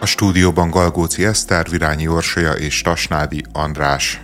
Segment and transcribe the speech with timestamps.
[0.00, 4.22] A stúdióban Galgóci Eszter, Virányi Orsolya és Tasnádi András.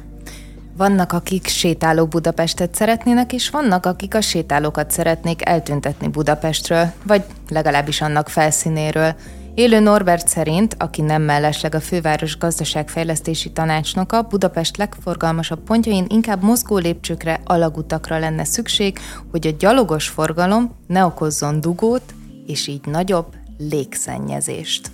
[0.77, 8.01] Vannak, akik sétáló Budapestet szeretnének, és vannak, akik a sétálókat szeretnék eltüntetni Budapestről, vagy legalábbis
[8.01, 9.15] annak felszínéről.
[9.55, 16.77] Élő Norbert szerint, aki nem mellesleg a főváros gazdaságfejlesztési tanácsnoka, Budapest legforgalmasabb pontjain inkább mozgó
[16.77, 18.99] lépcsőkre, alagutakra lenne szükség,
[19.31, 22.15] hogy a gyalogos forgalom ne okozzon dugót,
[22.47, 23.27] és így nagyobb
[23.59, 24.91] légszennyezést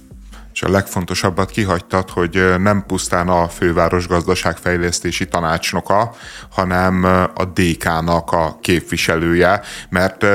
[0.52, 6.14] és a legfontosabbat kihagytad, hogy nem pusztán a főváros gazdaságfejlesztési tanácsnoka,
[6.51, 7.04] hanem
[7.34, 10.27] a DK-nak a képviselője, mert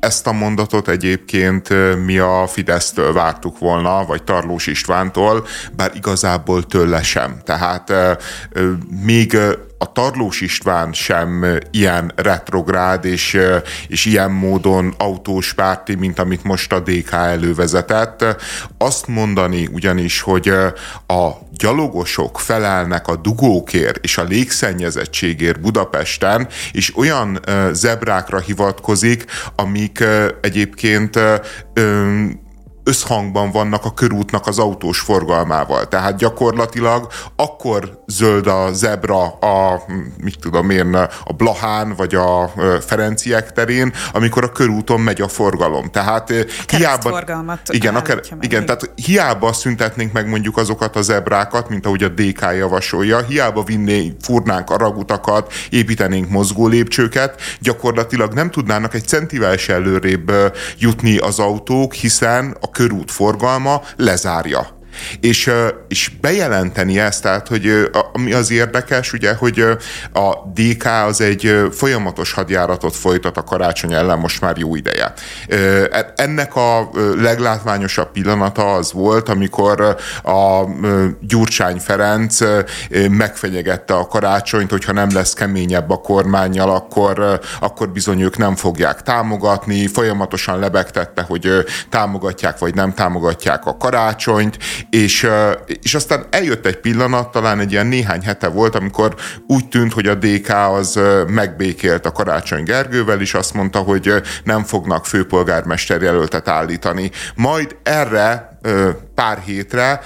[0.00, 1.68] ezt a mondatot egyébként
[2.04, 7.40] mi a Fidesztől vártuk volna, vagy Tarlós Istvántól, bár igazából tőle sem.
[7.44, 7.92] Tehát
[9.04, 9.36] még
[9.78, 13.38] a Tarlós István sem ilyen retrográd és,
[13.88, 18.24] és ilyen módon autós párti, mint amit most a DK elővezetett.
[18.78, 20.48] Azt mondani ugyanis, hogy
[21.06, 27.40] a gyalogosok felelnek a dugókért és a légszennyezettségért Budapesten, és olyan
[27.72, 29.24] zebrákra hivatkozik,
[29.56, 30.04] amik
[30.40, 31.18] egyébként
[32.88, 35.88] összhangban vannak a körútnak az autós forgalmával.
[35.88, 39.82] Tehát gyakorlatilag akkor zöld a zebra a,
[40.20, 45.90] mit tudom én, a Blahán vagy a Ferenciek terén, amikor a körúton megy a forgalom.
[45.90, 47.22] Tehát a hiába...
[47.72, 52.08] Igen, a ker, igen, tehát hiába szüntetnénk meg mondjuk azokat a zebrákat, mint ahogy a
[52.08, 59.72] DK javasolja, hiába vinné, furnánk aragutakat, építenénk mozgó lépcsőket, gyakorlatilag nem tudnának egy centivel se
[59.72, 60.32] előrébb
[60.78, 64.77] jutni az autók, hiszen a körút forgalma lezárja
[65.20, 65.50] és,
[65.88, 69.60] és bejelenteni ezt, tehát, hogy ami az érdekes, ugye, hogy
[70.12, 75.12] a DK az egy folyamatos hadjáratot folytat a karácsony ellen most már jó ideje.
[75.48, 80.64] E, ennek a leglátványosabb pillanata az volt, amikor a
[81.20, 82.38] Gyurcsány Ferenc
[83.10, 89.02] megfenyegette a karácsonyt, hogyha nem lesz keményebb a kormányjal, akkor, akkor bizony ők nem fogják
[89.02, 91.50] támogatni, folyamatosan lebegtette, hogy
[91.90, 94.58] támogatják vagy nem támogatják a karácsonyt,
[94.90, 95.28] és,
[95.82, 99.14] és aztán eljött egy pillanat, talán egy ilyen néhány hete volt, amikor
[99.46, 104.12] úgy tűnt, hogy a DK az megbékélt a Karácsony Gergővel, és azt mondta, hogy
[104.44, 107.10] nem fognak főpolgármester jelöltet állítani.
[107.34, 108.58] Majd erre
[109.14, 110.00] pár hétre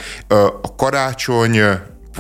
[0.63, 1.61] a Karácsony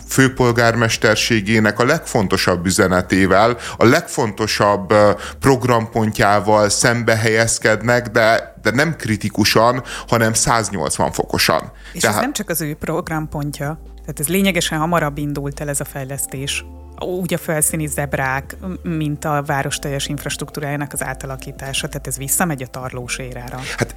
[0.09, 4.95] főpolgármesterségének a legfontosabb üzenetével, a legfontosabb
[5.41, 11.73] programpontjával szembe helyezkednek, de, de nem kritikusan, hanem 180 fokosan.
[11.93, 12.17] És Tehát...
[12.17, 16.65] ez nem csak az ő programpontja, tehát ez lényegesen hamarabb indult el ez a fejlesztés.
[16.99, 22.67] Úgy a felszíni zebrák, mint a város teljes infrastruktúrájának az átalakítása, tehát ez visszamegy a
[22.67, 23.61] tarlós érára.
[23.77, 23.97] Hát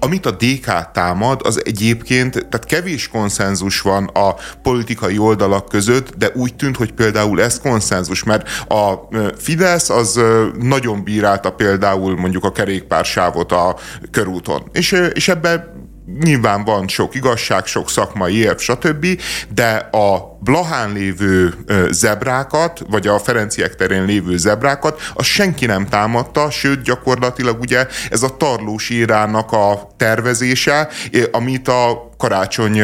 [0.00, 6.30] amit a DK támad, az egyébként, tehát kevés konszenzus van a politikai oldalak között, de
[6.34, 8.94] úgy tűnt, hogy például ez konszenzus, mert a
[9.36, 10.20] Fidesz az
[10.58, 13.76] nagyon bírálta például mondjuk a kerékpársávot a
[14.10, 15.83] körúton, és, és ebben
[16.20, 19.06] nyilván van sok igazság, sok szakmai érv, stb.,
[19.54, 21.54] de a Blahán lévő
[21.90, 28.22] zebrákat, vagy a Ferenciek terén lévő zebrákat, az senki nem támadta, sőt gyakorlatilag ugye ez
[28.22, 30.88] a tarlós írának a tervezése,
[31.30, 32.82] amit a karácsony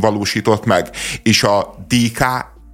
[0.00, 0.90] valósított meg.
[1.22, 2.24] És a DK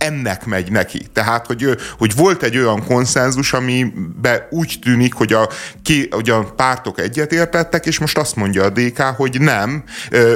[0.03, 1.07] ennek megy neki.
[1.13, 5.49] Tehát, hogy, hogy volt egy olyan konszenzus, amiben úgy tűnik, hogy a,
[5.83, 9.85] ki, hogy a pártok egyetértettek, és most azt mondja a DK, hogy nem,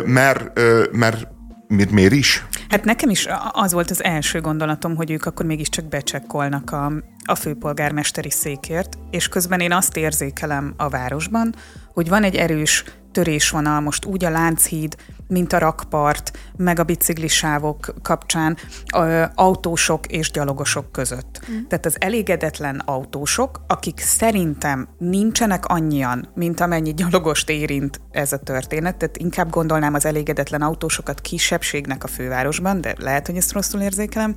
[0.04, 0.60] mert,
[0.92, 1.34] mert
[1.68, 2.44] Miért, miért is?
[2.68, 6.92] Hát nekem is az volt az első gondolatom, hogy ők akkor mégiscsak becsekkolnak a,
[7.24, 11.54] a főpolgármesteri székért, és közben én azt érzékelem a városban,
[11.92, 12.84] hogy van egy erős
[13.16, 14.96] törésvonal most úgy a Lánchíd,
[15.28, 18.56] mint a rakpart, meg a biciklisávok kapcsán
[18.96, 21.40] ö, autósok és gyalogosok között.
[21.50, 21.66] Mm.
[21.68, 28.96] Tehát az elégedetlen autósok, akik szerintem nincsenek annyian, mint amennyi gyalogost érint ez a történet,
[28.96, 34.34] tehát inkább gondolnám az elégedetlen autósokat kisebbségnek a fővárosban, de lehet, hogy ezt rosszul érzékelem,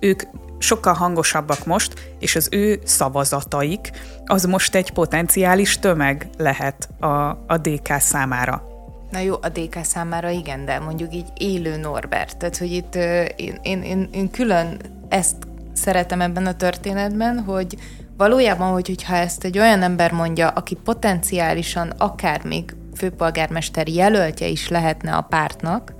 [0.00, 0.22] ők
[0.58, 3.90] sokkal hangosabbak most, és az ő szavazataik
[4.24, 7.06] az most egy potenciális tömeg lehet a,
[7.46, 8.68] a DK számára.
[9.10, 12.36] Na jó, a DK számára igen, de mondjuk így élő Norbert.
[12.36, 12.94] Tehát, hogy itt
[13.36, 15.36] én, én, én, én külön ezt
[15.72, 17.76] szeretem ebben a történetben, hogy
[18.16, 24.68] valójában, hogy, hogyha ezt egy olyan ember mondja, aki potenciálisan akár még főpolgármester jelöltje is
[24.68, 25.92] lehetne a pártnak,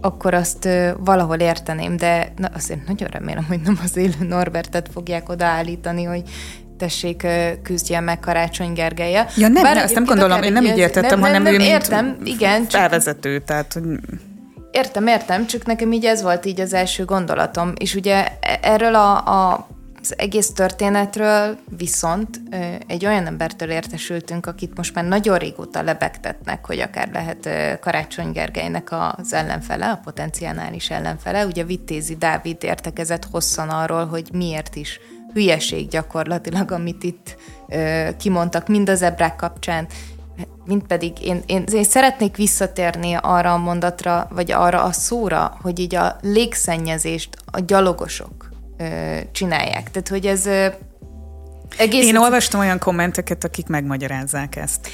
[0.00, 0.68] akkor azt
[0.98, 6.22] valahol érteném, de na, azért nagyon remélem, hogy nem az élő Norbertet fogják odaállítani, hogy
[6.78, 7.26] tessék
[7.62, 9.26] küzdjen meg Karácsony Gergelye.
[9.36, 11.58] Ja nem, Bár nem ezt nem gondolom, én nem így értettem, nem, hanem nem, ő
[11.58, 13.44] értem, igen, felvezető, csak...
[13.44, 13.82] tehát hogy...
[14.70, 18.94] Értem, értem, csak nekem így ez volt így az első gondolatom, és ugye e- erről
[18.94, 19.68] a, a
[20.10, 22.40] az egész történetről viszont
[22.86, 27.48] egy olyan embertől értesültünk, akit most már nagyon régóta lebegtetnek, hogy akár lehet
[27.80, 31.46] Karácsony Gergelynek az ellenfele, a potenciális ellenfele.
[31.46, 35.00] Ugye Vittézi Dávid értekezett hosszan arról, hogy miért is
[35.32, 37.36] hülyeség gyakorlatilag, amit itt
[38.18, 39.86] kimondtak, mind az ebrák kapcsán,
[40.66, 45.78] mint pedig én, én, én szeretnék visszatérni arra a mondatra, vagy arra a szóra, hogy
[45.78, 48.37] így a légszennyezést a gyalogosok
[49.32, 49.90] csinálják.
[49.90, 50.48] Tehát, hogy ez
[51.76, 54.88] Egész Én olvastam olyan kommenteket, akik megmagyarázzák ezt.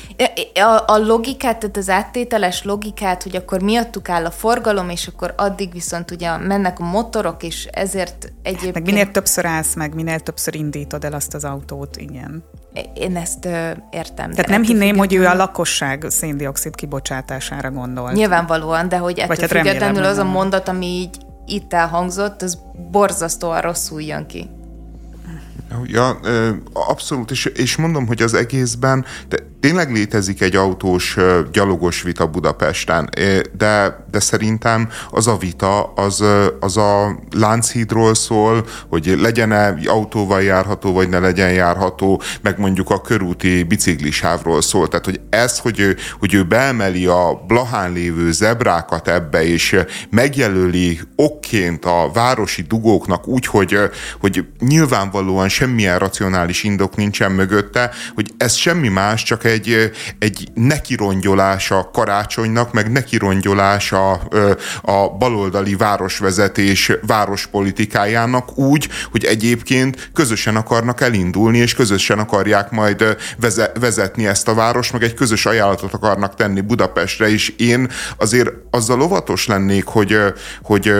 [0.54, 5.34] A, a logikát, tehát az áttételes logikát, hogy akkor miattuk áll a forgalom, és akkor
[5.36, 8.74] addig viszont ugye mennek a motorok, és ezért egyébként...
[8.74, 12.44] Meg minél többször állsz meg, minél többször indítod el azt az autót, igen.
[12.94, 14.30] Én ezt ö, értem.
[14.30, 18.12] Tehát nem hinném, hogy ő a lakosság széndiokszid kibocsátására gondol.
[18.12, 21.16] Nyilvánvalóan, de hogy ettől hát függetlenül az a mondat, ami így
[21.46, 22.58] itt elhangzott, az
[22.90, 24.50] borzasztóan rosszul jön ki.
[25.84, 26.20] Ja,
[26.72, 31.16] abszolút, és, és mondom, hogy az egészben de tényleg létezik egy autós,
[31.52, 33.08] gyalogos vita Budapesten,
[33.56, 36.24] de, de szerintem az a vita, az,
[36.60, 43.00] az a Lánchídról szól, hogy legyen-e autóval járható, vagy ne legyen járható, meg mondjuk a
[43.00, 44.88] körúti biciklisávról szól.
[44.88, 49.76] Tehát, hogy ez, hogy ő, hogy ő beemeli a Blahán lévő zebrákat ebbe, és
[50.10, 53.78] megjelöli okként a városi dugóknak úgy, hogy,
[54.20, 59.53] hogy nyilvánvalóan semmilyen racionális indok nincsen mögötte, hogy ez semmi más, csak egy,
[60.18, 64.20] egy nekirongyolás a karácsonynak, meg nekirongyolás a,
[65.18, 73.16] baloldali városvezetés várospolitikájának úgy, hogy egyébként közösen akarnak elindulni, és közösen akarják majd
[73.80, 79.02] vezetni ezt a város, meg egy közös ajánlatot akarnak tenni Budapestre, és én azért azzal
[79.02, 80.18] óvatos lennék, hogy
[80.62, 80.92] hogy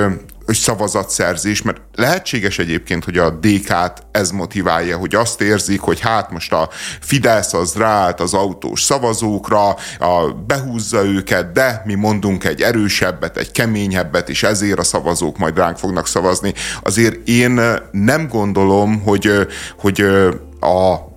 [0.46, 6.52] szavazatszerzés, mert lehetséges egyébként, hogy a DK-t ez motiválja, hogy azt érzik, hogy hát most
[6.52, 6.68] a
[7.00, 9.68] Fidesz az ráállt az autós szavazókra,
[9.98, 15.56] a, behúzza őket, de mi mondunk egy erősebbet, egy keményebbet, és ezért a szavazók majd
[15.56, 16.54] ránk fognak szavazni.
[16.82, 17.60] Azért én
[17.90, 19.30] nem gondolom, hogy,
[19.78, 20.00] hogy
[20.60, 21.12] a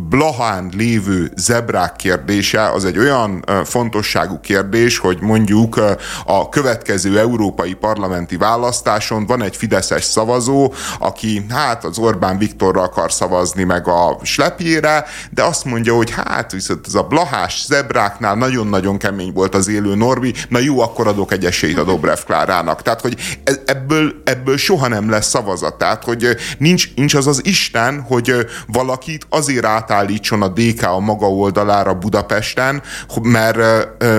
[0.00, 5.80] Blahán lévő zebrák kérdése az egy olyan fontosságú kérdés, hogy mondjuk
[6.24, 13.12] a következő európai parlamenti választáson van egy fideszes szavazó, aki hát az Orbán Viktorra akar
[13.12, 18.98] szavazni meg a slepjére, de azt mondja, hogy hát viszont ez a blahás zebráknál nagyon-nagyon
[18.98, 22.82] kemény volt az élő Norbi, na jó, akkor adok egy esélyt a Dobrev Klárának.
[22.82, 25.78] Tehát, hogy e, ebből, ebből soha nem lesz szavazat.
[25.78, 31.30] Tehát, hogy nincs, nincs az az Isten, hogy valakit azért átállítson a DK a maga
[31.30, 32.82] oldalára Budapesten,
[33.22, 33.58] mert,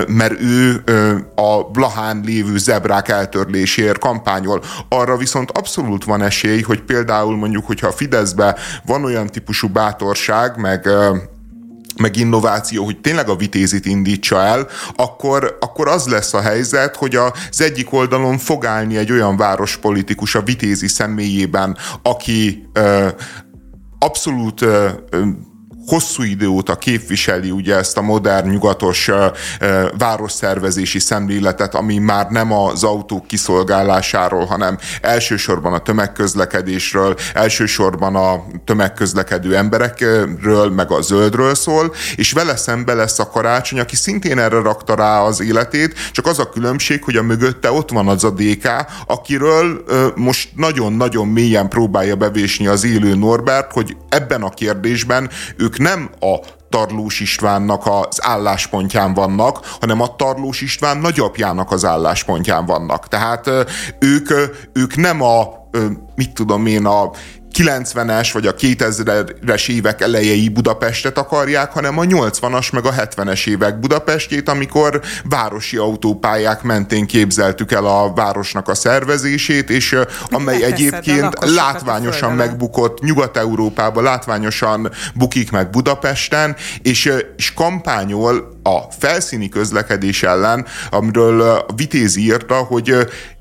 [0.08, 0.84] mert ő
[1.34, 4.62] a Blahán lévő zebrák eltörléséért kampányol.
[4.88, 8.56] Arra viszont abszolút van esély, hogy például mondjuk, hogyha a Fideszbe
[8.86, 10.88] van olyan típusú bátorság, meg
[11.96, 14.66] meg innováció, hogy tényleg a vitézit indítsa el,
[14.96, 20.34] akkor, akkor az lesz a helyzet, hogy az egyik oldalon fog állni egy olyan várospolitikus
[20.34, 23.08] a vitézi személyében, aki ö,
[23.98, 24.88] abszolút ö,
[25.90, 29.10] hosszú idő óta képviseli ugye ezt a modern, nyugatos
[29.98, 39.56] városszervezési szemléletet, ami már nem az autók kiszolgálásáról, hanem elsősorban a tömegközlekedésről, elsősorban a tömegközlekedő
[39.56, 44.94] emberekről, meg a zöldről szól, és vele szembe lesz a karácsony, aki szintén erre rakta
[44.94, 48.68] rá az életét, csak az a különbség, hogy a mögötte ott van az a DK,
[49.06, 56.10] akiről most nagyon-nagyon mélyen próbálja bevésni az élő Norbert, hogy ebben a kérdésben ők nem
[56.20, 63.08] a Tarlós Istvánnak az álláspontján vannak, hanem a Tarlós István nagyapjának az álláspontján vannak.
[63.08, 63.50] Tehát
[63.98, 64.30] ők,
[64.72, 65.68] ők nem a,
[66.14, 67.10] mit tudom én, a
[67.54, 73.78] 90-es vagy a 2000-es évek elejei Budapestet akarják, hanem a 80-as meg a 70-es évek
[73.78, 79.96] Budapestjét, amikor városi autópályák mentén képzeltük el a városnak a szervezését, és
[80.28, 90.22] amely egyébként látványosan megbukott Nyugat-Európában, látványosan bukik meg Budapesten, és, és kampányol a felszíni közlekedés
[90.22, 92.94] ellen, amiről Vitézi írta, hogy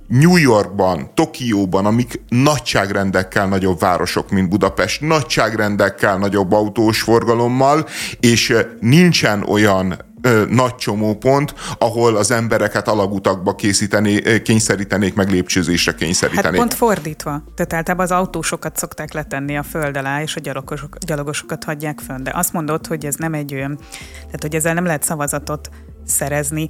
[0.10, 7.86] New Yorkban, Tokióban, amik nagyságrendekkel nagyobb városok, mint Budapest, nagyságrendekkel nagyobb autós forgalommal,
[8.20, 16.46] és nincsen olyan ö, nagy csomópont, ahol az embereket alagutakba készíteni, kényszerítenék, meg lépcsőzésre kényszerítenék.
[16.46, 17.44] Hát pont fordítva.
[17.56, 22.24] Tehát általában az autósokat szokták letenni a föld alá, és a gyalogosok, gyalogosokat hagyják fönn.
[22.24, 23.78] De azt mondod, hogy ez nem egy olyan,
[24.16, 25.70] tehát hogy ezzel nem lehet szavazatot
[26.10, 26.68] szerezni.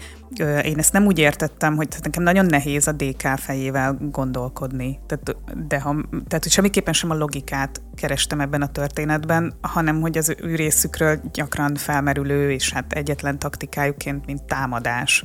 [0.63, 5.00] Én ezt nem úgy értettem, hogy nekem nagyon nehéz a DK fejével gondolkodni.
[5.05, 5.36] Tehát,
[5.67, 10.36] de ha, tehát, hogy semmiképpen sem a logikát kerestem ebben a történetben, hanem hogy az
[10.41, 15.24] ő részükről gyakran felmerülő, és hát egyetlen taktikájuként, mint támadás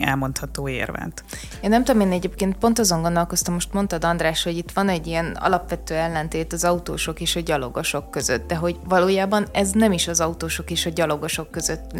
[0.00, 1.24] elmondható érvet.
[1.60, 5.06] Én nem tudom, én egyébként pont azon gondolkoztam, most mondtad András, hogy itt van egy
[5.06, 10.08] ilyen alapvető ellentét az autósok és a gyalogosok között, de hogy valójában ez nem is
[10.08, 11.90] az autósok és a gyalogosok között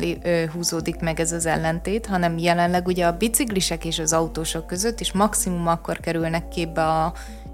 [0.53, 5.13] húzódik meg ez az ellentét, hanem jelenleg ugye a biciklisek és az autósok között is
[5.13, 7.13] maximum akkor kerülnek képbe a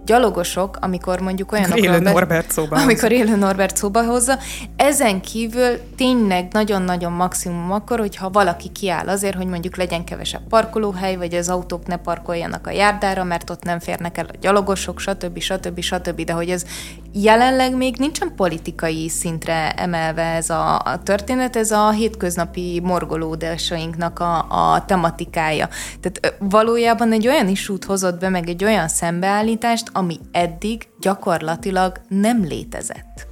[0.09, 4.39] gyalogosok, amikor mondjuk olyan élő Norbert szóba Amikor élő Norbert szóba hozza.
[4.77, 11.17] Ezen kívül tényleg nagyon-nagyon maximum akkor, hogyha valaki kiáll azért, hogy mondjuk legyen kevesebb parkolóhely,
[11.17, 15.39] vagy az autók ne parkoljanak a járdára, mert ott nem férnek el a gyalogosok, stb.
[15.39, 15.81] stb.
[15.81, 16.25] stb.
[16.25, 16.65] De hogy ez
[17.13, 24.39] jelenleg még nincsen politikai szintre emelve ez a, a történet, ez a hétköznapi morgolódásainknak a,
[24.75, 25.69] a tematikája.
[26.01, 32.45] Tehát valójában egy olyan isút hozott be, meg egy olyan szembeállítást, ami eddig gyakorlatilag nem
[32.45, 33.27] létezett.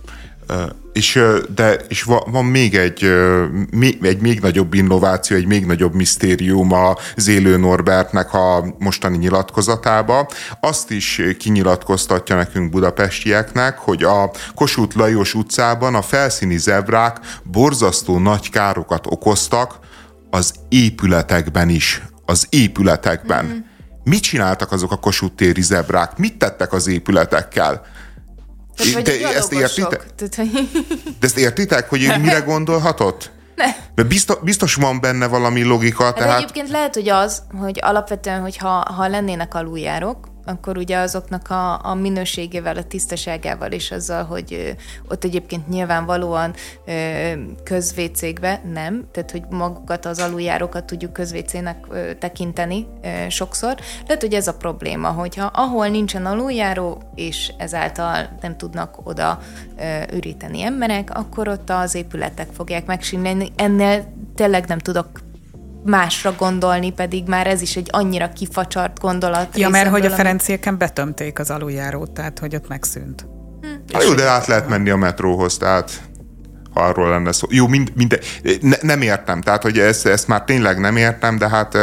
[0.93, 1.21] És,
[1.55, 3.05] de, és van még egy,
[4.01, 6.73] egy még nagyobb innováció, egy még nagyobb misztérium
[7.17, 10.29] az élő Norbertnek a mostani nyilatkozatába.
[10.61, 18.51] Azt is kinyilatkoztatja nekünk budapestieknek, hogy a Kossuth Lajos utcában a felszíni zebrák borzasztó nagy
[18.51, 19.79] károkat okoztak
[20.31, 22.03] az épületekben is.
[22.25, 23.45] Az épületekben.
[23.45, 23.75] Mm-hmm
[24.09, 26.17] Mit csináltak azok a Kossuth téri zebrák?
[26.17, 27.83] Mit tettek az épületekkel?
[28.77, 30.07] Tehát, De ezt értitek?
[31.21, 33.31] De ezt értitek, hogy mire gondolhatott?
[33.57, 33.65] Ne.
[33.95, 36.05] De biztos, biztos van benne valami logika.
[36.05, 36.37] Hát tehát...
[36.37, 41.95] egyébként lehet, hogy az, hogy alapvetően, hogyha ha lennének aluljárok, akkor ugye azoknak a, a
[41.95, 44.77] minőségével, a tisztaságával és azzal, hogy
[45.09, 46.55] ott egyébként nyilvánvalóan
[47.65, 51.87] közvécékbe nem, tehát hogy magukat az aluljárókat tudjuk közvécének
[52.19, 52.87] tekinteni
[53.29, 53.75] sokszor.
[54.07, 59.41] Lehet, hogy ez a probléma, hogyha ahol nincsen aluljáró, és ezáltal nem tudnak oda
[60.13, 63.53] üríteni emberek, akkor ott az épületek fogják megsínleni.
[63.57, 65.09] Ennél tényleg nem tudok
[65.87, 69.59] másra gondolni, pedig már ez is egy annyira kifacsart gondolat.
[69.59, 73.27] Ja, mert hogy a Ferenciéken betömték az aluljárót, tehát hogy ott megszűnt.
[73.61, 73.99] Hm.
[74.01, 76.03] jó, de át lehet menni a metróhoz, tehát
[76.77, 77.47] arról lenne szó.
[77.51, 78.19] Jó, mind, mind,
[78.61, 81.75] ne, nem értem, tehát hogy ezt, ezt már tényleg nem értem, de hát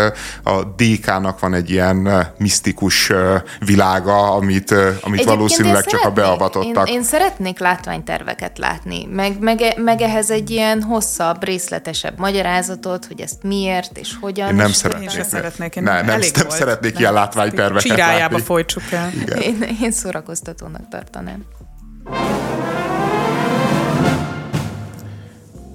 [0.43, 3.11] a DK-nak van egy ilyen misztikus
[3.59, 6.89] világa, amit, amit valószínűleg csak a beavatottak.
[6.89, 13.21] Én, én szeretnék látványterveket látni, meg, meg, meg ehhez egy ilyen hosszabb, részletesebb magyarázatot, hogy
[13.21, 14.47] ezt miért és hogyan.
[14.47, 15.13] Én nem és szeretnék.
[15.13, 15.75] Én szeretnék.
[15.75, 19.11] Én ne, nem, nem, nem szeretnék nem, ilyen látványterveket Csirájába folytsuk el.
[19.39, 21.45] Én, én szórakoztatónak tartanám.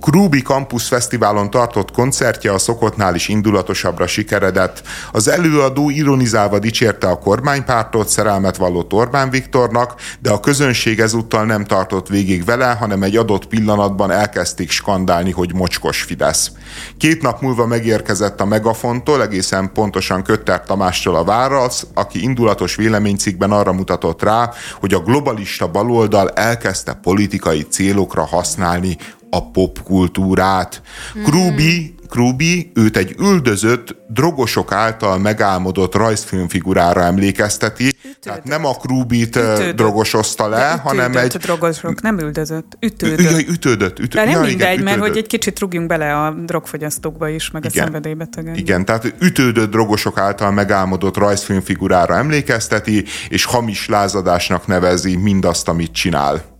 [0.00, 4.82] Krúbi Campus Fesztiválon tartott koncertje a szokottnál is indulatosabbra sikeredett.
[5.12, 11.64] Az előadó ironizálva dicsérte a kormánypártot, szerelmet vallott Orbán Viktornak, de a közönség ezúttal nem
[11.64, 16.50] tartott végig vele, hanem egy adott pillanatban elkezdték skandálni, hogy mocskos Fidesz.
[16.98, 23.52] Két nap múlva megérkezett a Megafontól, egészen pontosan Kötter Tamástól a válasz, aki indulatos véleménycikkben
[23.52, 24.50] arra mutatott rá,
[24.80, 28.96] hogy a globalista baloldal elkezdte politikai célokra használni
[29.30, 30.82] a popkultúrát.
[31.18, 31.22] Mm.
[31.22, 37.86] Krubi, Krubi őt egy üldözött, drogosok által megálmodott rajzfilmfigurára emlékezteti.
[37.86, 38.20] Ütődött.
[38.20, 39.76] Tehát nem a Krubit ütődött.
[39.76, 41.36] drogosozta le, ütődött, hanem egy...
[41.36, 43.20] drogosok, nem üldözött, ütődött.
[43.20, 43.98] Jaj, ütődött.
[43.98, 44.14] ütődött.
[44.14, 44.84] De nem ja, mindegy, igen, ütődött.
[44.84, 47.82] mert hogy egy kicsit rúgjunk bele a drogfogyasztókba is, meg igen.
[47.82, 48.54] a szenvedélybetegen.
[48.54, 56.56] Igen, tehát ütődött drogosok által megálmodott rajzfilmfigurára emlékezteti, és hamis lázadásnak nevezi mindazt, amit csinál.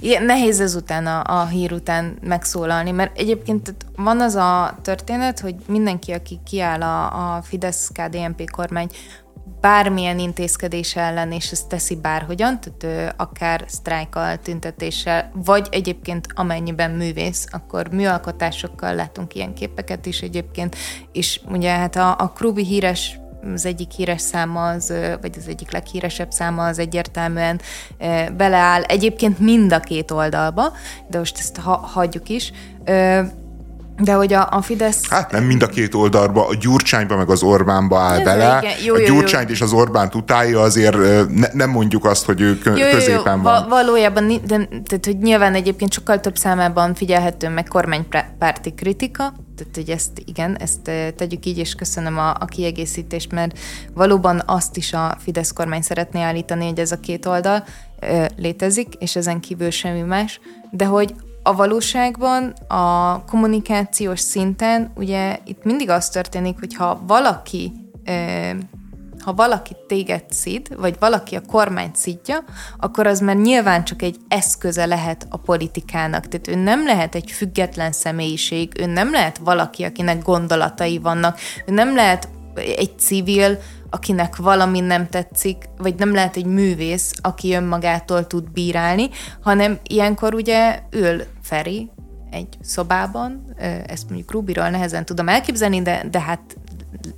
[0.00, 5.54] Igen, nehéz ezután a, a hír után megszólalni, mert egyébként van az a történet, hogy
[5.66, 8.88] mindenki, aki kiáll a, a Fidesz-KDNP kormány
[9.60, 17.46] bármilyen intézkedés ellen, és ezt teszi bárhogyan, tehát akár sztrájkkal, tüntetéssel, vagy egyébként amennyiben művész,
[17.50, 20.76] akkor műalkotásokkal látunk ilyen képeket is egyébként,
[21.12, 23.18] és ugye hát a, a Krubi híres
[23.54, 27.60] az egyik híres száma, az, vagy az egyik leghíresebb száma az egyértelműen
[28.36, 30.72] beleáll egyébként mind a két oldalba,
[31.08, 32.52] de most ezt ha, hagyjuk is.
[33.98, 35.08] De hogy a, a Fidesz...
[35.08, 38.62] Hát nem mind a két oldalba, a Gyurcsányba meg az Orbánba áll Ez bele.
[38.84, 39.54] Jó, jó, a Gyurcsányt jó.
[39.54, 40.96] és az Orbánt utálja, azért
[41.28, 43.68] ne, nem mondjuk azt, hogy ő jó, középen jó, van.
[43.68, 49.90] Valójában, de, tehát, hogy nyilván egyébként sokkal több számában figyelhető meg kormánypárti kritika, tehát hogy
[49.90, 53.58] ezt igen, ezt tegyük így, és köszönöm a, a kiegészítést, mert
[53.94, 57.64] valóban azt is a Fidesz kormány szeretné állítani, hogy ez a két oldal
[58.36, 60.40] létezik, és ezen kívül semmi más,
[60.70, 61.14] de hogy
[61.48, 67.72] a valóságban a kommunikációs szinten ugye itt mindig az történik, hogy ha valaki
[69.24, 72.44] ha valaki téged szid, vagy valaki a kormányt szidja,
[72.78, 76.28] akkor az már nyilván csak egy eszköze lehet a politikának.
[76.28, 81.72] Tehát ő nem lehet egy független személyiség, ő nem lehet valaki, akinek gondolatai vannak, ő
[81.72, 83.58] nem lehet egy civil,
[83.90, 89.08] akinek valami nem tetszik, vagy nem lehet egy művész, aki önmagától tud bírálni,
[89.42, 91.90] hanem ilyenkor ugye ül Feri
[92.30, 93.54] egy szobában,
[93.86, 96.56] ezt mondjuk Rubiról nehezen tudom elképzelni, de, de hát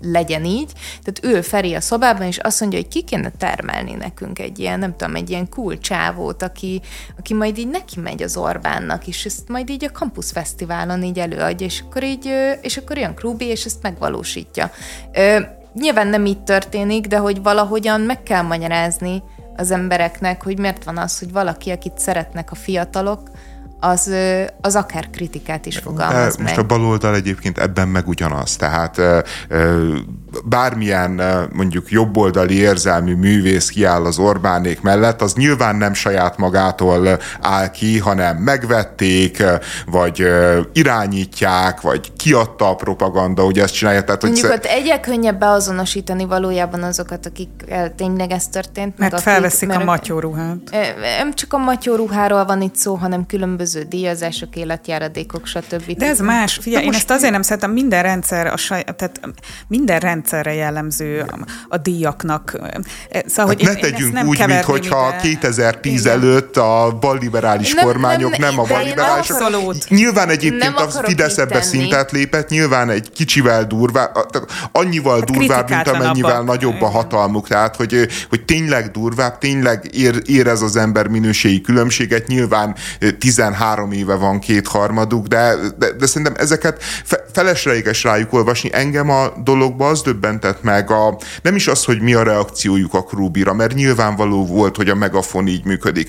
[0.02, 0.72] legyen így.
[1.02, 4.78] Tehát ül Feri a szobában, és azt mondja, hogy ki kéne termelni nekünk egy ilyen,
[4.78, 6.80] nem tudom, egy ilyen cool csávót, aki,
[7.18, 11.18] aki majd így neki megy az Orbánnak, és ezt majd így a Campus Fesztiválon így
[11.18, 14.70] előadja, és akkor így, és akkor jön Krubi, és ezt megvalósítja.
[15.74, 19.22] Nyilván nem így történik, de hogy valahogyan meg kell magyarázni
[19.56, 23.30] az embereknek, hogy miért van az, hogy valaki, akit szeretnek a fiatalok,
[23.80, 24.10] az,
[24.60, 26.64] az akár kritikát is fogalmaz Most meg.
[26.64, 28.56] a baloldal egyébként ebben meg ugyanaz.
[28.56, 29.00] Tehát
[30.44, 31.20] bármilyen
[31.52, 37.98] mondjuk jobboldali érzelmű művész kiáll az Orbánék mellett, az nyilván nem saját magától áll ki,
[37.98, 39.42] hanem megvették,
[39.86, 40.26] vagy
[40.72, 44.04] irányítják, vagy kiadta a propaganda, hogy ezt csinálja.
[44.04, 47.48] Tehát, mondjuk hogy ott egyre könnyebb beazonosítani valójában azokat, akik
[47.96, 48.98] tényleg ez történt.
[48.98, 50.58] Mert akik, felveszik mert a matyóruhát.
[51.18, 55.96] Nem csak a matyóruháról van itt szó, hanem különböző díjazások, életjáradékok, stb.
[55.96, 56.58] De ez más.
[56.62, 59.20] Figyelj, én ezt azért nem szeretem, minden rendszer, a saj, tehát
[59.68, 62.50] minden rendszer rendszerre jellemző a, a díjaknak.
[63.26, 66.12] Szóval, hát hogy ne én, tegyünk én úgy, mintha 2010 igen.
[66.12, 69.88] előtt a balliberális nem, kormányok nem, nem, nem a balliberálisok.
[69.88, 74.10] Nyilván egyébként a Fidesz ebbe szintet lépett, nyilván egy kicsivel durvább,
[74.72, 77.48] annyival hát durvább, mint amennyivel nagyobb a hatalmuk.
[77.48, 82.26] Tehát, hogy, hogy tényleg durvább, tényleg ér, érez az ember minőségi különbséget.
[82.26, 82.74] Nyilván
[83.18, 83.54] 13
[83.90, 88.70] éve van kétharmaduk, de, de, de szerintem ezeket fe, felesleges rájuk olvasni.
[88.72, 93.02] Engem a dologba az döbbentett meg a, nem is az, hogy mi a reakciójuk a
[93.02, 96.08] Krúbira, mert nyilvánvaló volt, hogy a megafon így működik,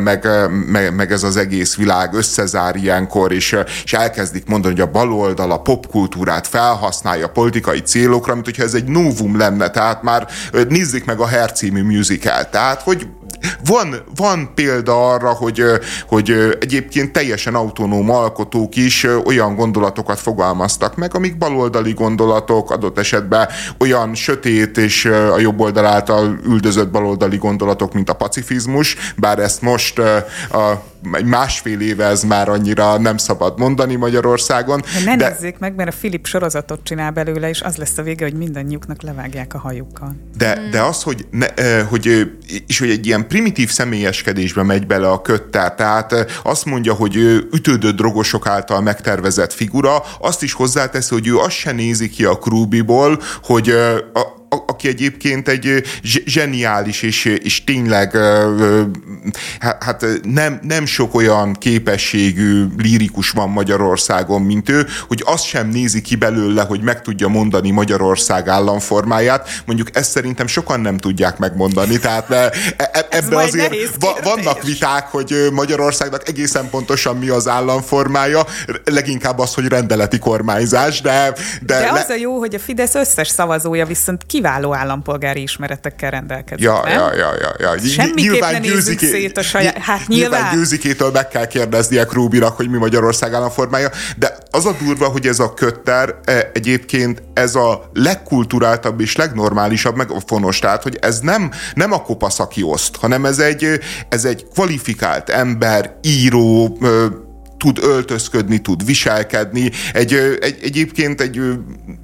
[0.00, 0.28] meg,
[0.66, 5.50] meg, meg ez az egész világ összezár ilyenkor, és, és elkezdik mondani, hogy a baloldal
[5.50, 10.28] a popkultúrát felhasználja politikai célokra, mint hogyha ez egy novum lenne, tehát már
[10.68, 13.06] nézzék meg a Her című musical, tehát hogy
[13.64, 15.62] van, van példa arra, hogy,
[16.06, 23.48] hogy egyébként teljesen autonóm alkotók is olyan gondolatokat fogalmaztak meg, amik baloldali gondolatok, adott esetben
[23.78, 29.62] olyan sötét és a jobb oldal által üldözött baloldali gondolatok, mint a pacifizmus, bár ezt
[29.62, 29.98] most
[30.50, 30.92] a
[31.24, 34.80] másfél éve ez már annyira nem szabad mondani Magyarországon.
[34.80, 35.28] De ne de...
[35.28, 39.02] nézzék meg, mert a Filip sorozatot csinál belőle, és az lesz a vége, hogy mindannyiuknak
[39.02, 40.16] levágják a hajukkal.
[40.36, 41.46] De, de az, hogy, ne,
[41.82, 42.32] hogy,
[42.66, 47.48] és hogy egy ilyen primitív személyeskedésbe megy bele a kötter, tehát azt mondja, hogy ő
[47.52, 52.38] ütődött drogosok által megtervezett figura, azt is hozzáteszi, hogy ő azt se nézi ki a
[52.38, 53.68] Krúbiból, hogy
[54.12, 58.16] a, aki egyébként egy zseniális és, és tényleg
[59.58, 66.00] hát nem, nem sok olyan képességű lírikus van Magyarországon, mint ő, hogy azt sem nézi
[66.00, 69.48] ki belőle, hogy meg tudja mondani Magyarország államformáját.
[69.66, 75.06] Mondjuk ezt szerintem sokan nem tudják megmondani, tehát e, e, ebbe azért va, vannak viták,
[75.06, 78.46] hogy Magyarországnak egészen pontosan mi az államformája,
[78.84, 81.32] leginkább az, hogy rendeleti kormányzás, de...
[81.62, 82.14] De, de az le...
[82.14, 86.64] a jó, hogy a Fidesz összes szavazója viszont kiváló állampolgári ismeretekkel rendelkezik.
[86.64, 86.92] Ja, nem?
[86.92, 87.88] ja, ja, ja, ja.
[87.88, 89.78] Semmiképp ne nézzük szét a saját...
[89.78, 90.30] Hát nyilván.
[90.30, 95.26] nyilván Győzikétől meg kell kérdeznie Krúbinak, hogy mi Magyarország államformája, de az a durva, hogy
[95.26, 100.98] ez a kötter e, egyébként ez a legkulturáltabb és legnormálisabb, meg a fonos, tehát, hogy
[101.00, 106.78] ez nem, nem a kopasz, aki oszt, hanem ez egy, ez egy kvalifikált ember, író,
[107.64, 111.40] tud öltözködni, tud viselkedni, egy, egy, egyébként egy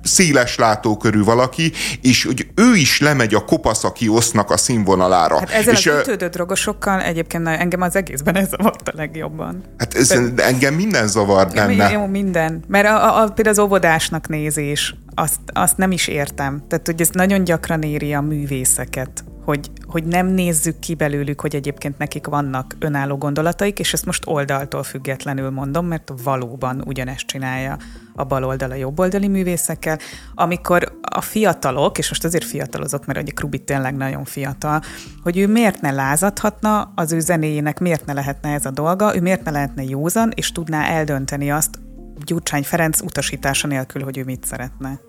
[0.03, 5.39] széles látókörű valaki, és hogy ő is lemegy a kopaszaki osznak a színvonalára.
[5.39, 9.63] Hát ezzel és, az ütődött drogosokkal egyébként engem az egészben ez zavart a legjobban.
[9.79, 11.91] Hát ez, De, engem minden zavar benne.
[11.91, 12.63] Jó, minden.
[12.69, 16.63] Mert a, a, például az óvodásnak nézés, azt, azt nem is értem.
[16.69, 21.55] Tehát, hogy ez nagyon gyakran éri a művészeket hogy, hogy nem nézzük ki belőlük, hogy
[21.55, 27.77] egyébként nekik vannak önálló gondolataik, és ezt most oldaltól függetlenül mondom, mert valóban ugyanezt csinálja
[28.15, 29.99] a baloldal a jobboldali művészekkel,
[30.35, 34.81] amikor a fiatalok, és most azért fiatalozok, mert ugye Krubi tényleg nagyon fiatal,
[35.23, 39.21] hogy ő miért ne lázadhatna, az ő zenéjének miért ne lehetne ez a dolga, ő
[39.21, 41.79] miért ne lehetne józan, és tudná eldönteni azt
[42.25, 45.01] Gyurcsány Ferenc utasítása nélkül, hogy ő mit szeretne.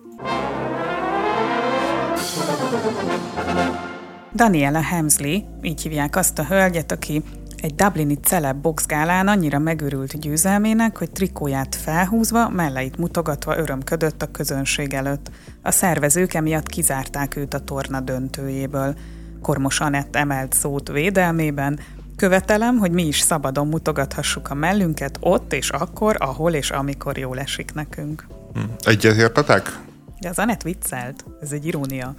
[4.36, 7.24] Daniela Hemsley, így hívják azt a hölgyet, aki
[7.58, 14.94] egy dublini celeb boxgálán annyira megörült győzelmének, hogy trikóját felhúzva, melleit mutogatva örömködött a közönség
[14.94, 15.32] előtt.
[15.62, 18.96] A szervezők emiatt kizárták őt a torna döntőjéből.
[19.42, 21.80] Kormos Anett emelt szót védelmében,
[22.16, 27.40] Követelem, hogy mi is szabadon mutogathassuk a mellünket ott és akkor, ahol és amikor jól
[27.40, 28.28] esik nekünk.
[28.54, 28.60] Hm.
[28.80, 29.80] Egyetértetek?
[30.20, 31.26] De az Anett viccelt.
[31.42, 32.14] Ez egy irónia.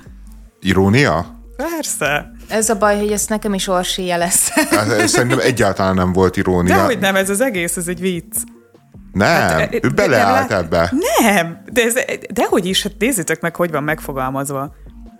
[0.61, 1.42] Irónia?
[1.71, 2.31] Persze.
[2.49, 4.49] Ez a baj, hogy ezt nekem is Orsi lesz.
[4.71, 6.77] Hát, szerintem egyáltalán nem volt irónia.
[6.77, 8.37] Dehogy nem, ez az egész, ez egy vicc.
[9.13, 10.93] Nem, hát, ő beleállt de, ebbe.
[11.21, 11.95] Nem, de ez,
[12.33, 14.75] dehogy is, hát nézzétek meg, hogy van megfogalmazva.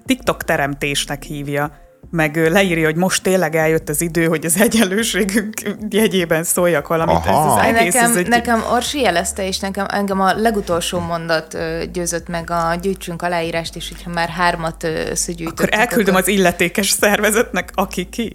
[0.05, 1.82] TikTok teremtésnek hívja
[2.13, 5.55] meg leírja, hogy most tényleg eljött az idő, hogy az egyenlőségünk
[5.89, 7.15] jegyében szóljak valamit.
[7.15, 7.59] Aha.
[7.59, 8.29] Ez az egész, nekem, ez egy...
[8.29, 11.59] nekem Orsi jelezte, és nekem engem a legutolsó mondat
[11.93, 15.67] győzött meg a gyűjtsünk aláírást, és hogyha már hármat összegyűjtöttük.
[15.67, 16.29] Akkor elküldöm akkor...
[16.29, 18.33] az illetékes szervezetnek, aki ki.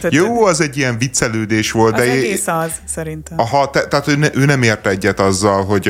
[0.00, 1.94] Tehát, Jó, az egy ilyen viccelődés volt.
[1.94, 3.38] Az de egész az, szerintem.
[3.38, 5.82] Aha, te, tehát ő, ne, ő nem ért egyet azzal, hogy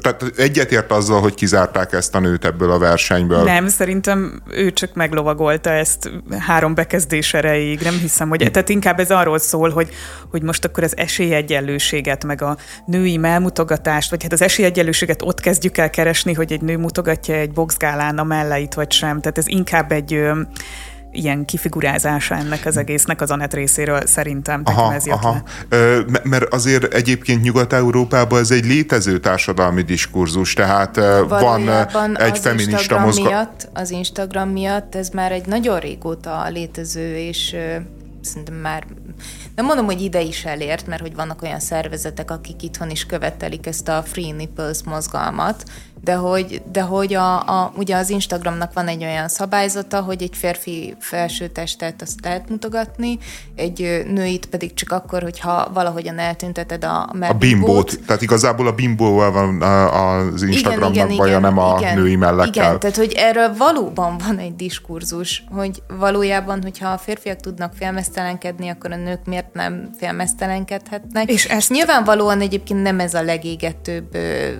[0.00, 3.42] tehát egyet ért azzal, hogy kizárták ezt a nőt ebből a versenyből.
[3.42, 7.80] Nem, szerintem ő csak meglovagolta ezt három bekezdés erejéig.
[7.80, 8.50] Nem hiszem, hogy...
[8.52, 9.88] Tehát inkább ez arról szól, hogy,
[10.30, 15.78] hogy most akkor az esélyegyenlőséget, meg a női melmutogatást, vagy hát az esélyegyenlőséget ott kezdjük
[15.78, 19.20] el keresni, hogy egy nő mutogatja egy boxgálán a melleit, vagy sem.
[19.20, 20.20] Tehát ez inkább egy
[21.14, 24.62] ilyen kifigurázása ennek az egésznek az Anett részéről szerintem.
[24.64, 25.42] Aha, ez jött aha.
[25.68, 30.96] Ö, mert azért egyébként Nyugat-Európában ez egy létező társadalmi diskurzus, tehát
[31.28, 33.32] Valójában van egy feminista mozgalom.
[33.32, 37.56] Miatt, az Instagram miatt ez már egy nagyon régóta létező, és
[38.20, 38.86] szerintem már
[39.54, 43.66] nem mondom, hogy ide is elért, mert hogy vannak olyan szervezetek, akik itthon is követelik
[43.66, 45.64] ezt a Free Nipples mozgalmat,
[46.04, 50.36] de hogy, de hogy a, a, ugye az Instagramnak van egy olyan szabályzata, hogy egy
[50.36, 53.18] férfi felső testet azt lehet mutogatni,
[53.54, 59.32] egy nőit pedig csak akkor, hogyha valahogyan eltünteted a A bimbót, tehát igazából a bimbóval
[59.32, 62.64] van az Instagramnak igen, igen, baja, igen, nem a igen, női mellekkel.
[62.64, 68.68] Igen, tehát hogy erről valóban van egy diskurzus, hogy valójában, hogyha a férfiak tudnak félmeztelenkedni,
[68.68, 71.30] akkor a nők miért nem félmeztelenkedhetnek.
[71.30, 71.70] És ezt...
[71.70, 74.14] Nyilvánvalóan egyébként nem ez a legégetőbb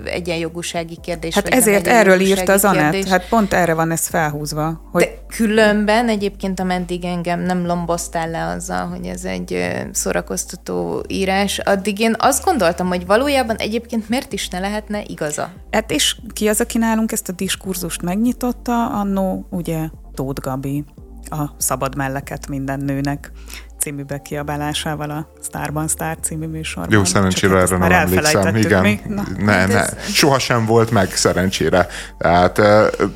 [0.05, 4.81] egyenjogúsági kérdés, Hát ezért erről írta az Anett, hát pont erre van ez felhúzva.
[4.93, 5.03] Hogy...
[5.03, 12.01] De különben egyébként, ameddig engem nem lomboztál le azzal, hogy ez egy szórakoztató írás, addig
[12.01, 15.53] én azt gondoltam, hogy valójában egyébként miért is ne lehetne igaza?
[15.71, 18.87] Hát és ki az, aki nálunk ezt a diskurzust megnyitotta?
[18.87, 19.79] Annó, ugye,
[20.15, 20.85] Tóth Gabi
[21.31, 23.33] a szabad melleket minden nőnek
[23.79, 26.93] című bekiabálásával a Starban Star című műsorban.
[26.93, 28.57] Jó, szerencsére erre nem emlékszem.
[28.57, 28.83] Igen.
[28.83, 29.01] Mi?
[29.09, 29.83] Na, ne, hát ne.
[29.83, 29.95] Ez...
[30.13, 31.87] Soha sem volt meg, szerencsére.
[32.19, 32.57] Tehát,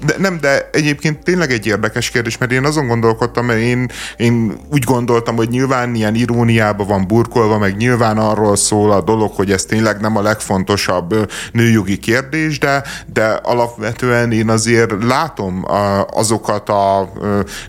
[0.04, 4.58] de, nem, de egyébként tényleg egy érdekes kérdés, mert én azon gondolkodtam, mert én, én
[4.70, 9.52] úgy gondoltam, hogy nyilván ilyen iróniába van burkolva, meg nyilván arról szól a dolog, hogy
[9.52, 15.64] ez tényleg nem a legfontosabb nőjogi kérdés, de, de alapvetően én azért látom
[16.10, 17.12] azokat a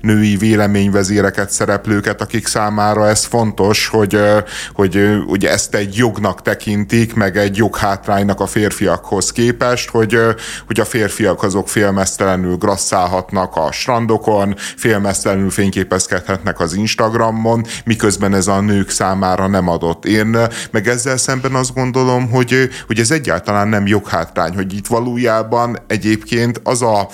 [0.01, 4.19] női véleményvezéreket, szereplőket, akik számára számára ez fontos, hogy,
[4.73, 10.17] hogy ugye ezt egy jognak tekintik, meg egy joghátránynak a férfiakhoz képest, hogy,
[10.67, 18.61] hogy a férfiak azok félmeztelenül grasszálhatnak a strandokon, félmeztelenül fényképezkedhetnek az Instagramon, miközben ez a
[18.61, 20.05] nők számára nem adott.
[20.05, 20.37] Én
[20.71, 26.61] meg ezzel szemben azt gondolom, hogy, hogy ez egyáltalán nem joghátrány, hogy itt valójában egyébként
[26.63, 27.09] az a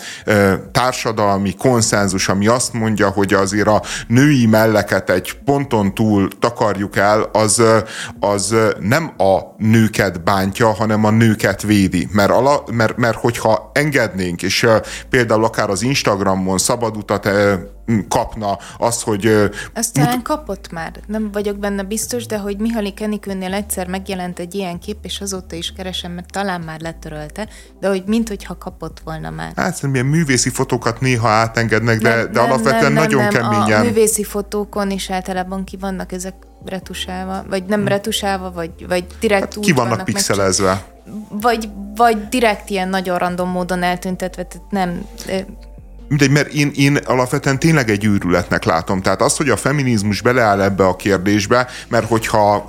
[0.71, 7.29] társadalmi konszenzus, ami azt mondja, hogy azért a női melleket egy ponton túl takarjuk el,
[7.33, 7.63] az,
[8.19, 12.07] az nem a nőket bántja, hanem a nőket védi.
[12.11, 14.67] Mert, ala, mert, mert hogyha engednénk, és
[15.09, 17.29] például akár az Instagramon szabad utat
[18.07, 19.25] kapna az, hogy...
[19.73, 24.39] Azt talán mut- kapott már, nem vagyok benne biztos, de hogy Mihali Kenikőnél egyszer megjelent
[24.39, 27.47] egy ilyen kép, és azóta is keresem, mert talán már letörölte,
[27.79, 29.51] de hogy mint hogyha kapott volna már.
[29.55, 33.29] Hát szerintem ilyen művészi fotókat néha átengednek, de, nem, de nem, alapvetően nem, nagyon nem,
[33.29, 33.81] keményen.
[33.81, 37.87] A művészi fotókon is általában ki vannak ezek retusálva, vagy nem hmm.
[37.87, 40.83] retusálva, vagy, vagy direkt hát úgy ki vannak, vannak pixelezve.
[41.29, 45.05] Vagy, vagy direkt ilyen nagyon random módon eltüntetve, tehát nem
[46.07, 49.01] mindegy, mert én, én alapvetően tényleg egy űrületnek látom.
[49.01, 52.65] Tehát az, hogy a feminizmus beleáll ebbe a kérdésbe, mert hogyha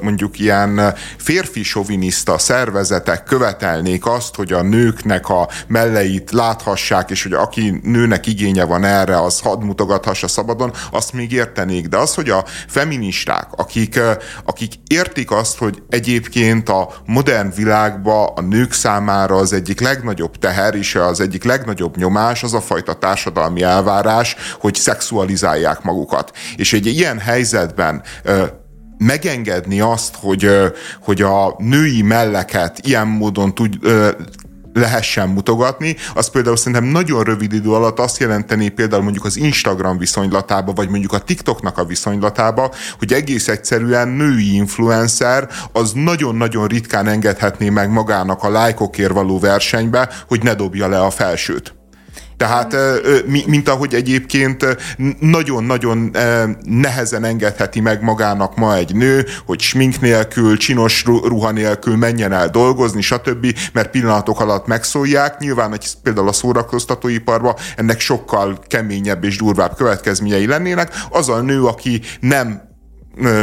[0.00, 7.32] mondjuk ilyen férfi soviniszta szervezetek követelnék azt, hogy a nőknek a melleit láthassák, és hogy
[7.32, 11.86] aki nőnek igénye van erre, az hadd mutogathassa szabadon, azt még értenék.
[11.86, 14.00] De az, hogy a feministák, akik,
[14.44, 20.74] akik értik azt, hogy egyébként a modern világban a nők számára az egyik legnagyobb teher
[20.74, 26.32] és az egyik legnagyobb nyomás az a fajta társadalmi elvárás, hogy szexualizálják magukat.
[26.56, 28.02] És egy ilyen helyzetben
[28.98, 30.50] megengedni azt, hogy,
[31.02, 33.78] hogy a női melleket ilyen módon tud,
[34.76, 39.98] lehessen mutogatni, az például szerintem nagyon rövid idő alatt azt jelenteni például mondjuk az Instagram
[39.98, 47.06] viszonylatába, vagy mondjuk a TikToknak a viszonylatába, hogy egész egyszerűen női influencer az nagyon-nagyon ritkán
[47.06, 51.75] engedhetné meg magának a lájkokért való versenybe, hogy ne dobja le a felsőt.
[52.36, 52.76] Tehát,
[53.46, 54.76] mint ahogy egyébként
[55.20, 56.16] nagyon-nagyon
[56.62, 62.48] nehezen engedheti meg magának ma egy nő, hogy smink nélkül, csinos ruha nélkül menjen el
[62.48, 65.38] dolgozni, stb., mert pillanatok alatt megszólják.
[65.38, 70.94] Nyilván, hogy például a szórakoztatóiparban ennek sokkal keményebb és durvább következményei lennének.
[71.10, 72.65] Az a nő, aki nem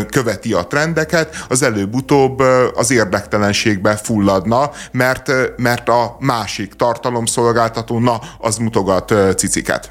[0.09, 2.39] követi a trendeket, az előbb-utóbb
[2.75, 9.89] az érdektelenségbe fulladna, mert, mert a másik tartalomszolgáltató, na, az mutogat ciciket.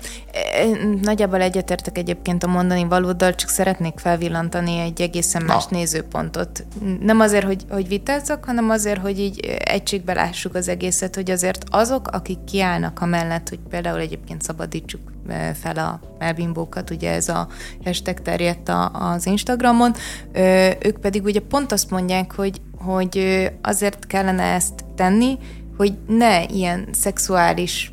[1.03, 5.77] Nagyjából egyetértek egyébként a mondani valóddal, csak szeretnék felvillantani egy egészen más Na.
[5.77, 6.64] nézőpontot.
[7.01, 11.64] Nem azért, hogy, hogy vitázzak, hanem azért, hogy így egységbe lássuk az egészet, hogy azért
[11.71, 15.01] azok, akik kiállnak a mellett, hogy például egyébként szabadítsuk
[15.61, 17.49] fel a melbimbókat, ugye ez a
[17.85, 19.95] hashtag terjedt az Instagramon,
[20.83, 25.38] ők pedig ugye pont azt mondják, hogy, hogy azért kellene ezt tenni,
[25.77, 27.92] hogy ne ilyen szexuális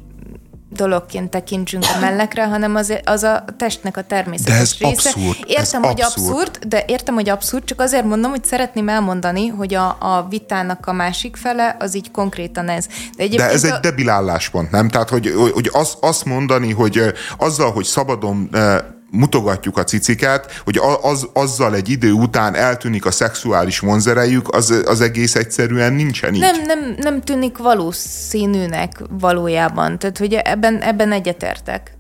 [0.70, 5.10] dologként tekintsünk a mellekre, hanem az, az a testnek a természetes de ez része.
[5.10, 5.38] Abszurd.
[5.48, 6.30] Értem, ez hogy abszurd.
[6.30, 10.88] abszurd, de értem, hogy abszurd, csak azért mondom, hogy szeretném elmondani, hogy a, a vitának
[10.88, 12.88] a másik fele az így konkrétan ez.
[13.18, 13.74] De, de ez a...
[13.74, 14.90] egy debil álláspont, nem?
[14.90, 18.50] Tehát, hogy, hogy az, azt mondani, hogy azzal, hogy szabadon
[19.12, 25.02] mutogatjuk a ciciket, hogy az, azzal egy idő után eltűnik a szexuális vonzerejük, az, az
[25.02, 26.40] egész egyszerűen nincsen így.
[26.40, 30.00] Nem, nem, nem tűnik valószínűnek valójában.
[30.00, 31.98] Tehát, hogy ebben, ebben egyetértek.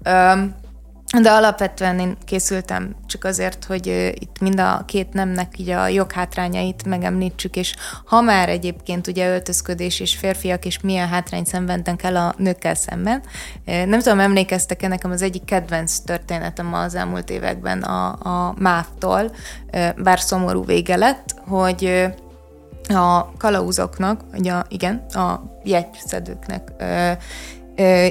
[1.18, 6.86] De alapvetően én készültem csak azért, hogy itt mind a két nemnek így a joghátrányait
[6.86, 12.34] megemlítsük, és ha már egyébként ugye öltözködés és férfiak, és milyen hátrányt szenvednek el a
[12.38, 13.22] nőkkel szemben.
[13.66, 19.36] Nem tudom, emlékeztek-e nekem az egyik kedvenc történetem az elmúlt években a, a MÁV-tól,
[19.98, 22.08] bár szomorú vége lett, hogy
[22.88, 26.72] a kalauzoknak, ugye igen, a jegyszedőknek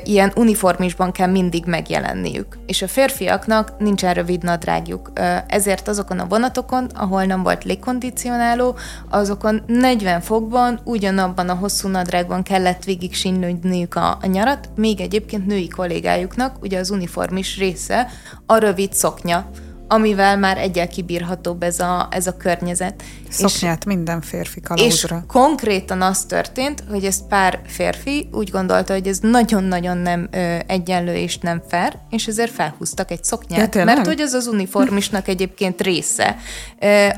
[0.04, 2.58] ilyen uniformisban kell mindig megjelenniük.
[2.66, 5.12] És a férfiaknak nincsen rövid nadrágjuk.
[5.46, 8.76] Ezért azokon a vonatokon, ahol nem volt légkondicionáló,
[9.08, 15.46] azokon 40 fokban ugyanabban a hosszú nadrágban kellett végig sinlődniük a, a nyarat, még egyébként
[15.46, 18.08] női kollégájuknak, ugye az uniformis része
[18.46, 19.50] a rövid szoknya
[19.88, 23.02] amivel már egyel kibírhatóbb ez a, ez a környezet.
[23.30, 25.16] Szoknyát és, minden férfi kalauzra.
[25.16, 30.56] És konkrétan az történt, hogy ez pár férfi úgy gondolta, hogy ez nagyon-nagyon nem ö,
[30.66, 35.28] egyenlő és nem fair, és ezért felhúztak egy szoknyát, ja, mert hogy ez az uniformisnak
[35.28, 36.36] egyébként része.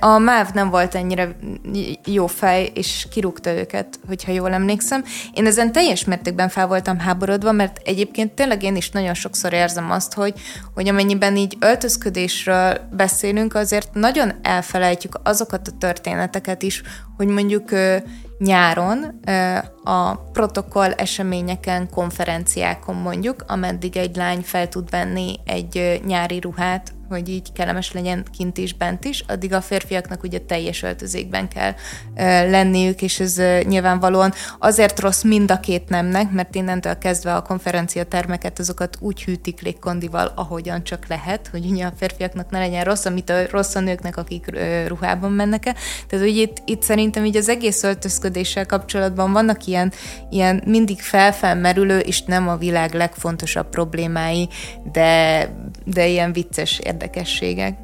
[0.00, 1.36] A MÁV nem volt ennyire
[2.04, 5.04] jó fej, és kirúgta őket, hogyha jól emlékszem.
[5.34, 9.90] Én ezen teljes mértékben fel voltam háborodva, mert egyébként tényleg én is nagyon sokszor érzem
[9.90, 10.34] azt, hogy,
[10.74, 16.82] hogy amennyiben így öltözködésről beszélünk, azért nagyon elfelejtjük azokat a tört történeteket is,
[17.16, 17.70] hogy mondjuk
[18.38, 19.20] nyáron
[19.84, 27.28] a protokoll eseményeken, konferenciákon mondjuk, ameddig egy lány fel tud venni egy nyári ruhát, hogy
[27.28, 31.74] így kellemes legyen kint is, bent is, addig a férfiaknak ugye teljes öltözékben kell
[32.50, 38.04] lenniük, és ez nyilvánvalóan azért rossz mind a két nemnek, mert innentől kezdve a konferencia
[38.04, 43.04] termeket azokat úgy hűtik légkondival, ahogyan csak lehet, hogy ugye a férfiaknak ne legyen rossz,
[43.04, 44.46] amit a rossz a nőknek, akik
[44.86, 45.74] ruhában mennek el.
[46.08, 49.92] Tehát, hogy itt, itt szerintem így az egész öltözködéssel kapcsolatban vannak ilyen,
[50.30, 54.48] ilyen mindig felfelmerülő, és nem a világ legfontosabb problémái,
[54.92, 55.48] de,
[55.84, 57.78] de ilyen vicces érdekességek.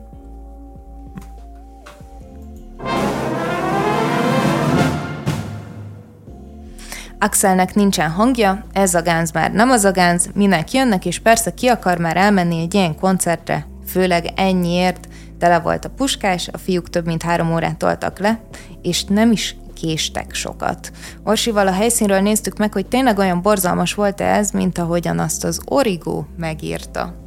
[7.18, 11.54] Axelnek nincsen hangja, ez a gánz már nem az a gánz, minek jönnek, és persze
[11.54, 16.90] ki akar már elmenni egy ilyen koncertre, főleg ennyiért, tele volt a puskás, a fiúk
[16.90, 18.40] több mint három órát toltak le,
[18.82, 20.92] és nem is késtek sokat.
[21.24, 25.60] Orsival a helyszínről néztük meg, hogy tényleg olyan borzalmas volt-e ez, mint ahogyan azt az
[25.64, 27.25] Origo megírta.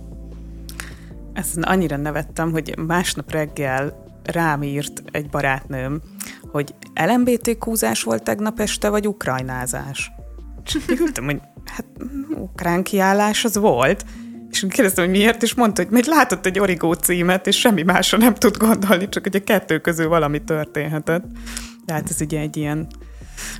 [1.33, 6.01] Ezt annyira nevettem, hogy másnap reggel rám írt egy barátnőm,
[6.51, 10.11] hogy LMBT kúzás volt tegnap este, vagy ukrajnázás.
[10.65, 11.85] És ültem, hogy hát
[12.29, 14.05] ukrán kiállás az volt,
[14.49, 18.17] és kérdeztem, hogy miért, és mondta, hogy még látott egy origó címet, és semmi másra
[18.17, 21.23] nem tud gondolni, csak hogy a kettő közül valami történhetett.
[21.85, 22.87] Tehát ez ugye egy ilyen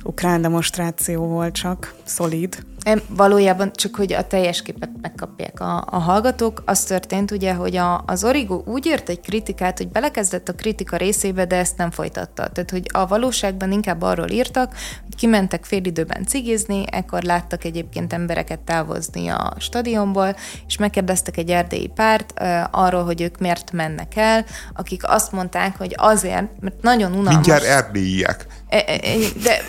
[0.02, 2.64] ukrán demonstráció volt csak, szolid.
[3.08, 8.02] Valójában csak, hogy a teljes képet megkapják a, a hallgatók, az történt ugye, hogy a,
[8.06, 12.48] az Origo úgy írt egy kritikát, hogy belekezdett a kritika részébe, de ezt nem folytatta.
[12.48, 18.12] Tehát, hogy a valóságban inkább arról írtak, hogy kimentek fél időben cigizni, ekkor láttak egyébként
[18.12, 24.16] embereket távozni a stadionból, és megkérdeztek egy erdélyi párt uh, arról, hogy ők miért mennek
[24.16, 27.34] el, akik azt mondták, hogy azért, mert nagyon unalmas.
[27.34, 28.46] Mindjárt erdélyiek.
[28.68, 29.62] E, e, e, de,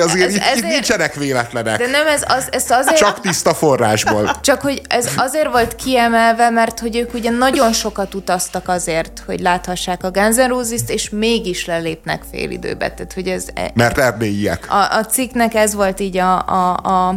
[0.04, 1.78] azért ez, ezért, nincsenek véletlenek.
[1.78, 2.96] De nem ez, az, ez azért...
[2.96, 4.30] Csak tiszta forrásból.
[4.40, 9.40] Csak hogy ez azért volt kiemelve, mert hogy ők ugye nagyon sokat utaztak azért, hogy
[9.40, 12.90] láthassák a Guns N' Roses-t, és mégis lelépnek fél időbe.
[12.90, 13.46] Tehát, hogy ez...
[13.74, 14.66] Mert erdélyiek.
[14.70, 17.14] A, a cikknek ez volt így a, a, a,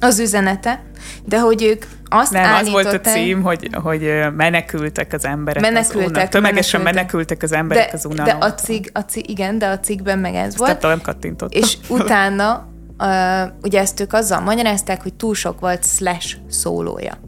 [0.00, 0.82] az üzenete,
[1.24, 6.22] de hogy ők azt Nem, az volt a cím, hogy, hogy menekültek az emberek menekültek,
[6.22, 8.38] az Tömegesen menekültek, menekültek az emberek de, az unalom.
[8.38, 10.82] De a cikk, a cikk, igen, de a cikkben meg ez Ezt volt.
[10.82, 11.62] nem kattintottam.
[11.62, 12.74] És utána
[13.62, 17.18] ugye ezt ők azzal magyarázták, hogy túl sok volt slash szólója.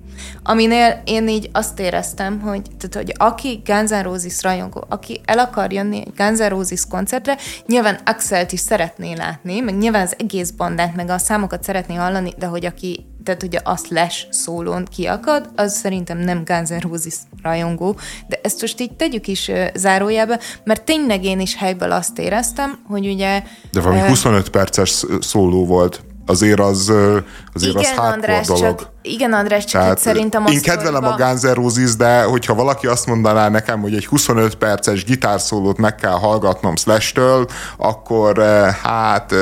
[0.42, 5.38] Aminél én így azt éreztem, hogy, tehát, hogy aki Guns N' Roses rajongó, aki el
[5.38, 10.14] akar jönni egy Guns N' Roses koncertre, nyilván Axelt is szeretné látni, meg nyilván az
[10.18, 14.84] egész bandát, meg a számokat szeretné hallani, de hogy aki tehát ugye a slash szólón
[14.84, 20.38] kiakad, az szerintem nem Guns N' Roses rajongó, de ezt most így tegyük is zárójába,
[20.64, 23.42] mert tényleg én is helyből azt éreztem, hogy ugye...
[23.72, 26.92] De valami uh, 25 perces szóló volt azért az,
[27.54, 28.62] azért igen, az András, dolog.
[28.62, 32.86] Csak, igen, András, csak Tehát szerintem Én kedvelem a Guns N' Roses, de hogyha valaki
[32.86, 38.38] azt mondaná nekem, hogy egy 25 perces gitárszólót meg kell hallgatnom Slash-től, akkor
[38.82, 39.34] hát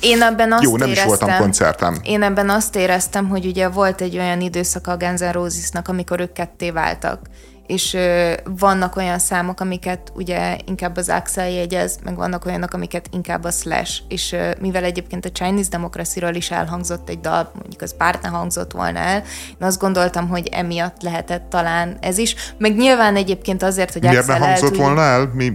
[0.00, 1.98] én ebben azt Jó, nem éreztem, is voltam koncertem.
[2.02, 6.20] Én ebben azt éreztem, hogy ugye volt egy olyan időszak a Guns N' Rosesnak, amikor
[6.20, 7.20] ők ketté váltak
[7.66, 13.08] és ö, vannak olyan számok, amiket ugye inkább az Axel jegyez, meg vannak olyanok, amiket
[13.12, 17.82] inkább a Slash, és ö, mivel egyébként a Chinese Democracy-ról is elhangzott egy dal, mondjuk
[17.82, 22.34] az párt ne hangzott volna el, én azt gondoltam, hogy emiatt lehetett talán ez is,
[22.58, 25.30] meg nyilván egyébként azért, hogy Miért Axel ne hangzott volna el?
[25.34, 25.52] Mi,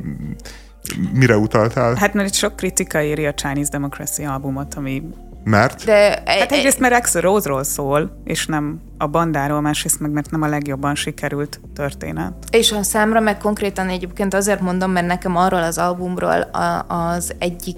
[1.13, 1.95] mire utaltál?
[1.95, 5.03] Hát mert sok kritika éri a Chinese Democracy albumot, ami
[5.49, 5.85] mert?
[5.85, 10.41] De, hát egyrészt, mert Axel Rose-ról szól, és nem a bandáról, másrészt meg mert nem
[10.41, 12.33] a legjobban sikerült történet.
[12.51, 16.49] És a számra meg konkrétan egyébként azért mondom, mert nekem arról az albumról
[16.88, 17.77] az egyik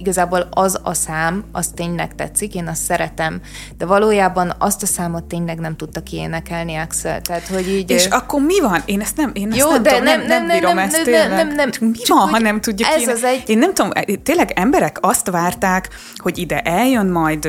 [0.00, 3.40] igazából az a szám, az tényleg tetszik, én azt szeretem,
[3.78, 7.90] de valójában azt a számot tényleg nem tudta kiénekelni Axel, tehát hogy így...
[7.90, 8.82] És akkor mi van?
[8.84, 11.04] Én ezt nem, én ezt Jó, nem de tudom, nem, nem, nem, bírom nem, ezt
[11.04, 13.42] nem, nem, nem, nem, Mi van, ha nem tudja ez Az egy...
[13.46, 13.90] Én nem tudom,
[14.22, 17.48] tényleg emberek azt várták, hogy ide eljön majd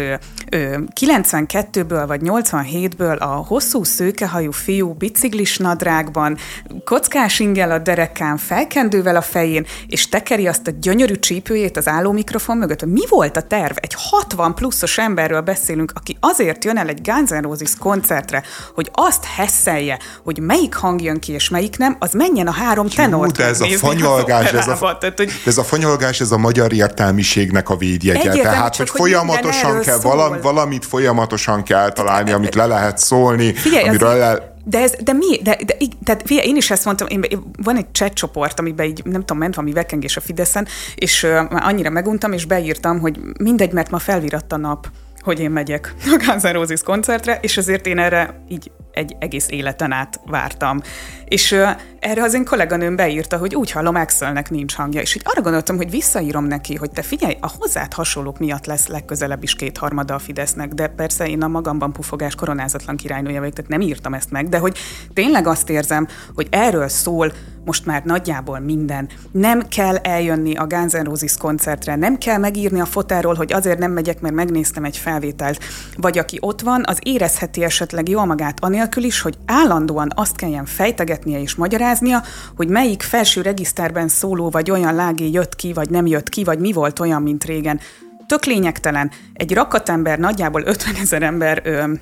[1.00, 6.38] 92-ből vagy 87-ből a hosszú szőkehajú fiú biciklis nadrágban,
[6.86, 12.41] kockás ingel a derekán, felkendővel a fején, és tekeri azt a gyönyörű csípőjét az állómikrofon
[12.48, 12.86] mögött.
[12.86, 13.76] Mi volt a terv?
[13.76, 18.44] Egy 60 pluszos emberről beszélünk, aki azért jön el egy Guns N' Roses koncertre,
[18.76, 22.88] hogy azt hesszelje, hogy melyik hang jön ki és melyik nem, az menjen a három
[22.88, 25.32] tenort de ez a fanyolgás, ez a, tehát, hogy...
[25.46, 28.42] ez a fanyolgás, ez a magyar értelmiségnek a védjegye.
[28.42, 33.88] Tehát, hogy, hogy folyamatosan kell valami, valamit folyamatosan kell találni, amit le lehet szólni, Figyelj,
[33.88, 34.51] amiről le...
[34.64, 35.42] De, ez, de mi?
[35.42, 37.26] De, de, tehát figyelj, én is ezt mondtam, én,
[37.64, 41.46] van egy chat csoport, amiben így, nem tudom, ment valami vekengés a Fideszen, és uh,
[41.50, 44.88] annyira meguntam, és beírtam, hogy mindegy, mert ma felviratta nap
[45.22, 49.48] hogy én megyek a Guns N' Roses koncertre, és azért én erre így egy egész
[49.50, 50.82] életen át vártam.
[51.26, 51.56] És
[52.02, 55.78] erre az én kolléganőm beírta, hogy úgy hallom, Axelnek nincs hangja, és így arra gondoltam,
[55.78, 60.20] hogy visszaírom neki, hogy te figyelj, a hozzád hasonlók miatt lesz legközelebb is kétharmada a
[60.20, 64.50] Fidesznek, de persze én a magamban pufogás koronázatlan királynője vagyok, tehát nem írtam ezt meg,
[64.50, 64.78] de hogy
[65.14, 67.32] tényleg azt érzem, hogy erről szól
[67.66, 69.10] most már nagyjából minden.
[69.32, 73.80] Nem kell eljönni a Guns N' Roses koncertre, nem kell megírni a fotáról, hogy azért
[73.80, 75.60] nem megyek, mert megnéztem egy felvételt.
[75.98, 80.66] Vagy aki ott van, az érezheti esetleg jól magát anélkül is, hogy állandóan azt kelljen
[80.66, 81.56] fejtegetnie és
[82.00, 82.24] magyaráznia,
[82.56, 86.60] hogy melyik felső regiszterben szóló vagy olyan lágé jött ki, vagy nem jött ki, vagy
[86.60, 87.80] mi volt olyan, mint régen.
[88.28, 89.12] Tök lényegtelen.
[89.34, 91.94] Egy rakatember, nagyjából 50 ezer ember ö,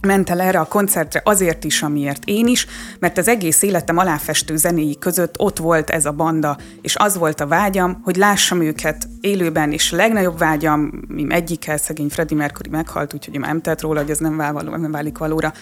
[0.00, 2.66] ment el erre a koncertre azért is, amiért én is,
[2.98, 7.40] mert az egész életem aláfestő zenéi között ott volt ez a banda, és az volt
[7.40, 10.90] a vágyam, hogy lássam őket élőben, és a legnagyobb vágyam,
[11.28, 15.18] egyikkel szegény Freddie Mercury meghalt, úgyhogy nem tett róla, hogy ez nem, vál nem válik
[15.18, 15.52] valóra,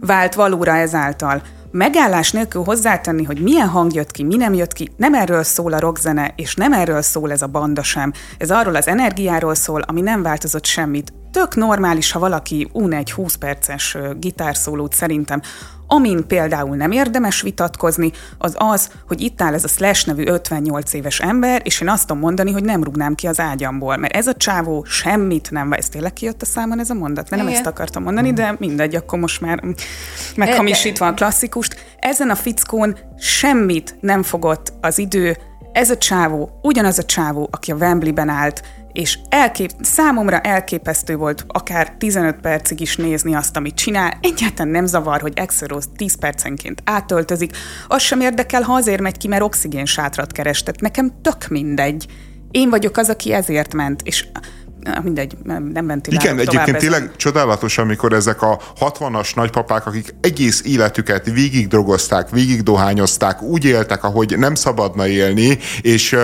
[0.00, 1.42] vált valóra ezáltal.
[1.72, 5.72] Megállás nélkül hozzátenni, hogy milyen hang jött ki, mi nem jött ki, nem erről szól
[5.72, 8.12] a rockzene, és nem erről szól ez a banda sem.
[8.38, 11.12] Ez arról az energiáról szól, ami nem változott semmit.
[11.30, 15.40] Tök normális, ha valaki un egy 20 perces gitárszólót szerintem,
[15.92, 20.92] Amin például nem érdemes vitatkozni, az az, hogy itt áll ez a Slash nevű 58
[20.92, 24.26] éves ember, és én azt tudom mondani, hogy nem rúgnám ki az ágyamból, mert ez
[24.26, 27.30] a csávó semmit nem, ez tényleg kijött a számon ez a mondat?
[27.30, 29.62] Nem ezt akartam mondani, de mindegy, akkor most már
[30.36, 31.76] meghamisítva a klasszikust.
[31.98, 35.36] Ezen a fickón semmit nem fogott az idő,
[35.72, 38.62] ez a csávó, ugyanaz a csávó, aki a Wembley-ben állt,
[38.92, 44.18] és elkép, számomra elképesztő volt akár 15 percig is nézni azt, amit csinál.
[44.20, 47.56] Egyáltalán nem zavar, hogy Exeros 10 percenként átöltözik.
[47.88, 50.62] Az sem érdekel, ha azért megy ki, mert oxigén sátrat keres.
[50.62, 52.06] Tehát nekem tök mindegy.
[52.50, 54.26] Én vagyok az, aki ezért ment, és
[55.02, 61.30] mindegy, nem ventilálok Igen, egyébként tényleg csodálatos, amikor ezek a 60-as nagypapák, akik egész életüket
[61.30, 66.16] végig drogozták, végig dohányozták, úgy éltek, ahogy nem szabadna élni, és,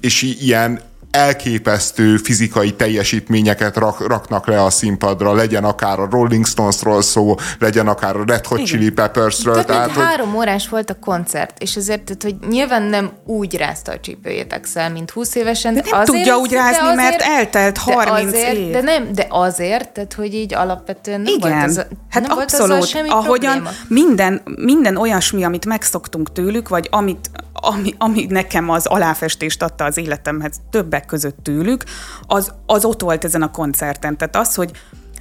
[0.00, 0.80] és ilyen
[1.12, 7.88] elképesztő fizikai teljesítményeket rak, raknak le a színpadra, legyen akár a Rolling Stonesról szó, legyen
[7.88, 8.70] akár a Red Hot Igen.
[8.70, 9.52] Chili Peppersről.
[9.52, 10.04] Tehát, tehát hogy...
[10.04, 14.52] három órás volt a koncert, és azért, tehát, hogy nyilván nem úgy rázta a csípőjét
[14.52, 15.74] Excel, mint 20 évesen.
[15.74, 18.72] De nem azért, tudja úgy rázni, azért, mert eltelt 30 de azért, év.
[18.72, 21.50] De, nem, de azért, tehát, hogy így alapvetően nem Igen.
[21.50, 23.76] volt az, hát nem abszolút, volt semmi ahogyan probléma.
[23.88, 27.30] minden, minden olyasmi, amit megszoktunk tőlük, vagy amit,
[27.64, 31.84] ami, ami nekem az aláfestést adta az életemhez többek között tőlük,
[32.26, 34.16] az, az ott volt ezen a koncerten.
[34.16, 34.70] Tehát az, hogy,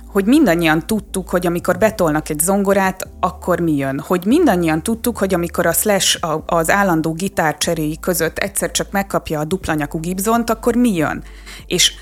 [0.08, 4.00] hogy mindannyian tudtuk, hogy amikor betolnak egy zongorát, akkor mi jön.
[4.00, 9.46] Hogy mindannyian tudtuk, hogy amikor a Slash az állandó gitárcseréi között egyszer csak megkapja a
[9.46, 11.24] duplanyakú Gibsont, akkor mi jön.
[11.66, 11.94] És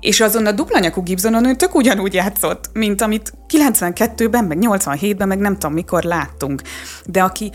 [0.00, 5.38] és azon a duplanyakú Gibsonon ő tök ugyanúgy játszott, mint amit 92-ben, meg 87-ben, meg
[5.38, 6.62] nem tudom mikor láttunk.
[7.06, 7.52] De aki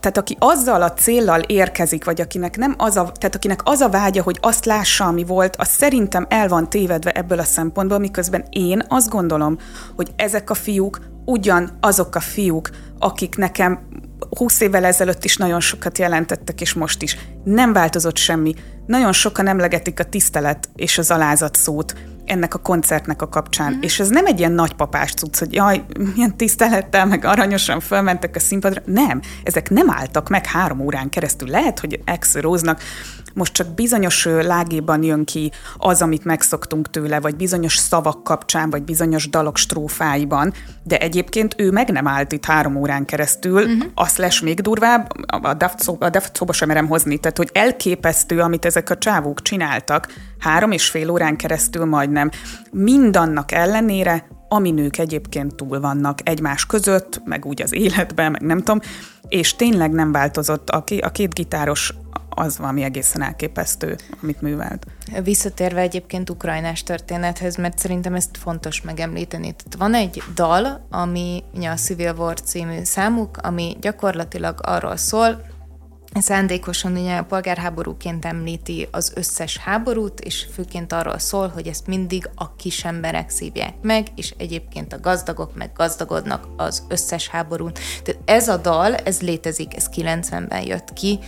[0.00, 3.88] tehát aki azzal a céllal érkezik, vagy akinek nem az a, tehát akinek az a
[3.88, 8.44] vágya, hogy azt lássa, ami volt, az szerintem el van tévedve ebből a szempontból, miközben
[8.50, 9.58] én azt gondolom,
[9.96, 13.80] hogy ezek a fiúk ugyan azok a fiúk, akik nekem
[14.38, 17.16] 20 évvel ezelőtt is nagyon sokat jelentettek, és most is.
[17.44, 18.54] Nem változott semmi.
[18.86, 21.94] Nagyon sokan emlegetik a tisztelet és az alázat szót
[22.24, 23.72] ennek a koncertnek a kapcsán.
[23.72, 23.80] Mm.
[23.80, 28.40] És ez nem egy ilyen nagypapás cucc, hogy jaj, milyen tisztelettel, meg aranyosan fölmentek a
[28.40, 28.82] színpadra.
[28.84, 31.48] Nem, ezek nem álltak meg három órán keresztül.
[31.48, 32.80] Lehet, hogy exeróznak,
[33.34, 38.82] most csak bizonyos lágéban jön ki az, amit megszoktunk tőle, vagy bizonyos szavak kapcsán, vagy
[38.82, 40.52] bizonyos dalok strófáiban,
[40.82, 43.84] de egyébként ő meg nem állt itt három órán keresztül, uh-huh.
[43.94, 45.10] azt lesz még durvább,
[45.42, 49.42] a Daft, a Daft szóba sem merem hozni, tehát hogy elképesztő, amit ezek a csávók
[49.42, 50.08] csináltak,
[50.38, 52.30] három és fél órán keresztül majdnem.
[52.70, 58.58] Mindannak ellenére, ami nők egyébként túl vannak egymás között, meg úgy az életben, meg nem
[58.58, 58.80] tudom,
[59.28, 61.94] és tényleg nem változott a, a két gitáros
[62.34, 64.86] az valami egészen elképesztő, amit művelt.
[65.22, 69.54] Visszatérve egyébként ukrajnás történethez, mert szerintem ezt fontos megemlíteni.
[69.56, 75.50] Tehát van egy dal, ami a Civil War című számuk, ami gyakorlatilag arról szól,
[76.20, 82.30] szándékosan ugye a polgárháborúként említi az összes háborút, és főként arról szól, hogy ezt mindig
[82.34, 87.72] a kis emberek szívják meg, és egyébként a gazdagok meg gazdagodnak az összes háborún.
[88.02, 91.18] Tehát ez a dal, ez létezik, ez 90-ben jött ki,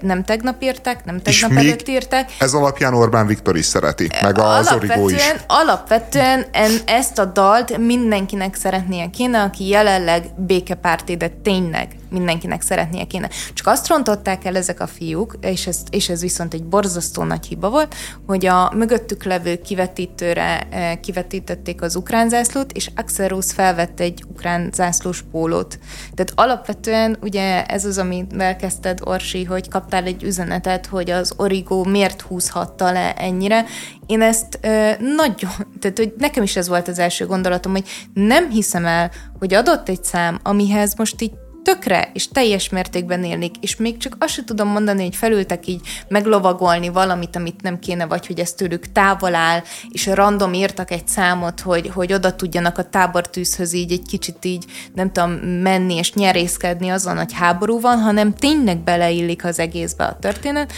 [0.00, 2.30] nem tegnap írták, nem tegnap és előtt írták.
[2.38, 5.22] Ez alapján Orbán Viktor is szereti, meg az Origó is.
[5.46, 13.04] Alapvetően en, ezt a dalt mindenkinek szeretnie kéne, aki jelenleg békepárti, de tényleg mindenkinek szeretnie
[13.04, 13.28] kéne.
[13.54, 17.46] Csak azt rontották el ezek a fiúk, és ez, és ez viszont egy borzasztó nagy
[17.46, 17.94] hiba volt,
[18.26, 20.68] hogy a mögöttük levő kivetítőre
[21.00, 25.78] kivetítették az ukrán zászlót, és Axel Rose felvette egy ukrán zászlós pólót.
[26.14, 31.34] Tehát alapvetően ugye ez az, amivel kezdted, Orsi, hogy hogy kaptál egy üzenetet, hogy az
[31.36, 33.64] Origo miért húzhatta le ennyire.
[34.06, 37.84] Én ezt ö, nagyon, tehát hogy nekem is ez volt az első gondolatom, hogy
[38.14, 41.32] nem hiszem el, hogy adott egy szám, amihez most így
[41.68, 45.80] tökre és teljes mértékben élnék, és még csak azt sem tudom mondani, hogy felültek így
[46.08, 51.08] meglovagolni valamit, amit nem kéne, vagy hogy ez tőlük távol áll, és random írtak egy
[51.08, 54.64] számot, hogy, hogy oda tudjanak a tábortűzhöz így egy kicsit így,
[54.94, 60.18] nem tudom, menni és nyerészkedni azon, hogy háború van, hanem tényleg beleillik az egészbe a
[60.18, 60.72] történet,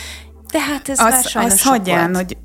[0.52, 2.36] de hát ez az, már sajnos az hagyján, hogy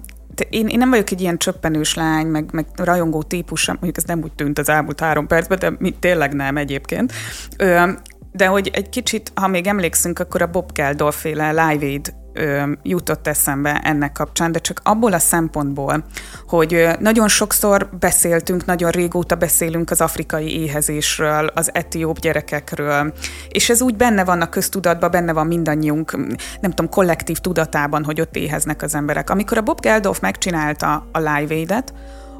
[0.50, 4.24] én, én nem vagyok egy ilyen csöppenős lány, meg, meg rajongó típus, mondjuk ez nem
[4.24, 7.14] úgy tűnt az elmúlt három percben, de mi, tényleg nem egyébként.
[7.58, 7.91] Ö,
[8.36, 12.72] de hogy egy kicsit, ha még emlékszünk, akkor a Bob Geldof féle Live Aid ö,
[12.84, 16.04] jutott eszembe ennek kapcsán, de csak abból a szempontból,
[16.48, 23.14] hogy nagyon sokszor beszéltünk, nagyon régóta beszélünk az afrikai éhezésről, az etióp gyerekekről,
[23.50, 26.18] és ez úgy benne van a köztudatban, benne van mindannyiunk,
[26.62, 29.30] nem tudom, kollektív tudatában, hogy ott éheznek az emberek.
[29.30, 31.94] Amikor a Bob Geldof megcsinálta a Live Aid-et,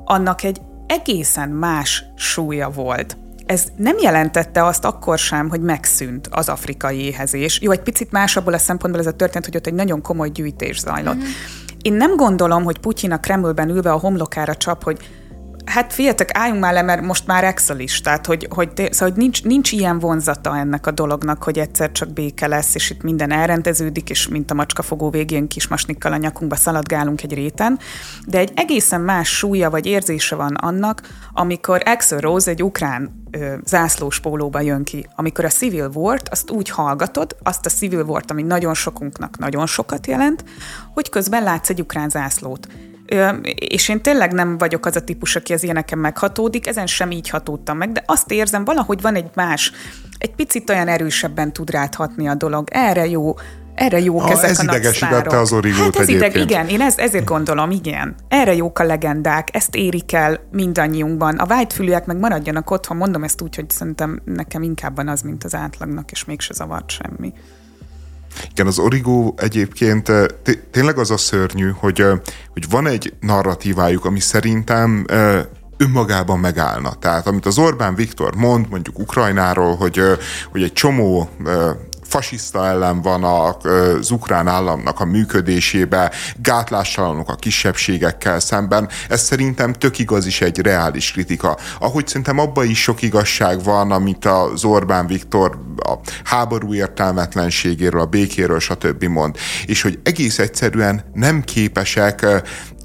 [0.06, 6.50] annak egy egészen más súlya volt ez nem jelentette azt akkor sem, hogy megszűnt az
[6.50, 7.62] afrikai éhezés.
[7.62, 10.30] Jó, egy picit más abból a szempontból ez a történet, hogy ott egy nagyon komoly
[10.30, 11.16] gyűjtés zajlott.
[11.16, 11.26] Mm-hmm.
[11.82, 14.98] Én nem gondolom, hogy Putyin a Kremlben ülve a homlokára csap, hogy
[15.66, 19.18] Hát figyeljetek, álljunk már le, mert most már Excel is, tehát hogy, hogy, szóval, hogy
[19.18, 23.32] nincs, nincs ilyen vonzata ennek a dolognak, hogy egyszer csak béke lesz, és itt minden
[23.32, 27.80] elrendeződik, és mint a macskafogó végén kis masnikkal a nyakunkba szaladgálunk egy réten,
[28.26, 31.02] de egy egészen más súlya vagy érzése van annak,
[31.34, 35.08] amikor Axel Rose egy ukrán ö, zászlós pólóba jön ki.
[35.16, 39.66] Amikor a Civil War-t, azt úgy hallgatod, azt a Civil War-t, ami nagyon sokunknak nagyon
[39.66, 40.44] sokat jelent,
[40.94, 42.68] hogy közben látsz egy ukrán zászlót
[43.56, 47.30] és én tényleg nem vagyok az a típus, aki az ilyeneken meghatódik, ezen sem így
[47.30, 49.72] hatódtam meg, de azt érzem, valahogy van egy más,
[50.18, 52.68] egy picit olyan erősebben tud ráthatni a dolog.
[52.72, 53.36] Erre jó,
[53.76, 56.98] erre jók ha, ezek ez a idegesítette az origót hát ez ideg, Igen, én ez,
[56.98, 58.16] ezért gondolom, igen.
[58.28, 61.38] Erre jók a legendák, ezt érik el mindannyiunkban.
[61.38, 65.44] A vágyfülűek meg maradjanak otthon, mondom ezt úgy, hogy szerintem nekem inkább van az, mint
[65.44, 67.34] az átlagnak, és mégse zavart semmi.
[68.52, 70.26] Igen, az origó egyébként eh,
[70.72, 72.20] tényleg az a szörnyű, hogy, eh,
[72.54, 75.46] hogy van egy narratívájuk, ami szerintem eh,
[75.78, 76.94] önmagában megállna.
[76.94, 80.02] Tehát amit az Orbán Viktor mond, mondjuk Ukrajnáról, hogy,
[80.52, 81.30] hogy egy csomó
[82.16, 86.12] fasiszta ellen van az ukrán államnak a működésébe,
[86.42, 88.90] gátlástalanok a kisebbségekkel szemben.
[89.10, 91.58] Ez szerintem tök igaz is egy reális kritika.
[91.80, 95.94] Ahogy szerintem abban is sok igazság van, amit az Orbán Viktor a
[96.24, 99.04] háború értelmetlenségéről, a békéről, stb.
[99.04, 99.36] mond.
[99.66, 102.26] És hogy egész egyszerűen nem képesek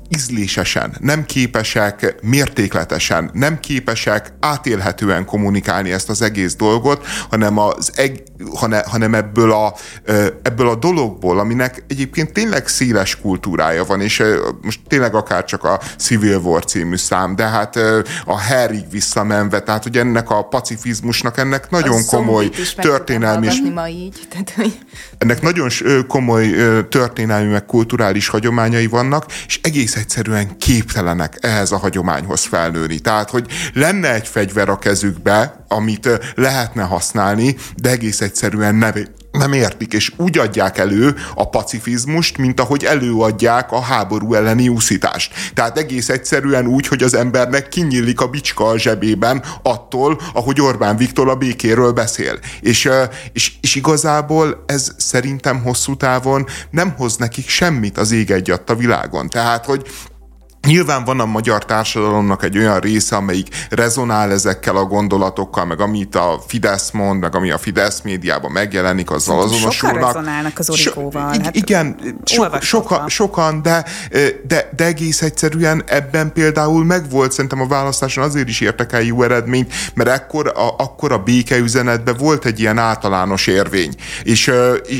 [0.08, 8.22] ízlésesen, nem képesek mértékletesen, nem képesek átélhetően kommunikálni ezt az egész dolgot, hanem, az eg,
[8.54, 9.74] hanem, hanem ebből, a,
[10.42, 14.22] ebből a dologból, aminek egyébként tényleg széles kultúrája van, és
[14.62, 17.76] most tényleg akár csak a Civil War című szám, de hát
[18.24, 23.48] a Harryig visszamenve, tehát hogy ennek a pacifizmusnak ennek nagyon a komoly történelmi...
[23.74, 24.78] Ma így, tehát, hogy...
[25.18, 25.68] Ennek nagyon
[26.08, 26.54] komoly
[26.88, 32.98] történelmi meg kulturális hagyományai vannak, és egész egyszerűen képtelenek ehhez a hagyományhoz felnőni.
[32.98, 38.92] Tehát, hogy lenne egy fegyver a kezükbe, amit lehetne használni, de egész egyszerűen nem,
[39.32, 45.32] nem értik, és úgy adják elő a pacifizmust, mint ahogy előadják a háború elleni úszítást.
[45.54, 50.96] Tehát egész egyszerűen úgy, hogy az embernek kinyílik a bicska a zsebében attól, ahogy Orbán
[50.96, 52.38] Viktor a békéről beszél.
[52.60, 52.90] És,
[53.32, 58.74] és, és igazából ez szerintem hosszú távon nem hoz nekik semmit az ég egyatt a
[58.74, 59.28] világon.
[59.28, 59.86] Tehát, hogy
[60.66, 66.14] Nyilván van a magyar társadalomnak egy olyan része, amelyik rezonál ezekkel a gondolatokkal, meg amit
[66.14, 69.72] a Fidesz mond, meg ami a Fidesz médiában megjelenik, azzal azonosulnak.
[69.72, 71.32] Sokan rezonálnak az orikóval.
[71.32, 73.84] So, hát igen, so, soka, sokan, de,
[74.46, 79.22] de, de egész egyszerűen ebben például megvolt, szerintem a választáson azért is értek el jó
[79.22, 83.94] eredményt, mert ekkor a, akkor a békeüzenetben volt egy ilyen általános érvény.
[84.22, 84.52] És,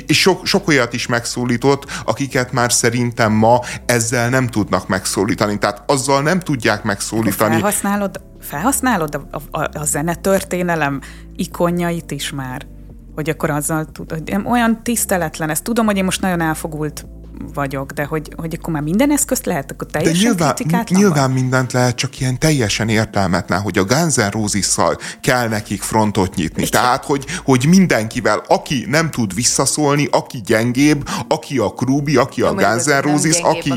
[0.07, 5.59] és sok, sok olyat is megszólított, akiket már szerintem ma ezzel nem tudnak megszólítani megszólítani,
[5.59, 7.51] tehát azzal nem tudják megszólítani.
[7.53, 11.01] Felhasználod, felhasználod a, a, a zenetörténelem
[11.37, 12.67] ikonjait is már?
[13.15, 17.07] Hogy akkor azzal tudod, olyan tiszteletlen, ezt tudom, hogy én most nagyon elfogult
[17.55, 21.33] vagyok, de hogy, hogy akkor már minden eszközt lehet, akkor teljesen de nyilván, kritikátlan Nyilván
[21.33, 21.41] van?
[21.41, 26.63] mindent lehet, csak ilyen teljesen értelmetlen, hogy a Guns N' Roses-szal kell nekik frontot nyitni.
[26.63, 32.43] És Tehát, hogy, hogy mindenkivel, aki nem tud visszaszólni, aki gyengébb, aki a Krúbi, aki
[32.43, 33.75] a Guns N' Roses, aki...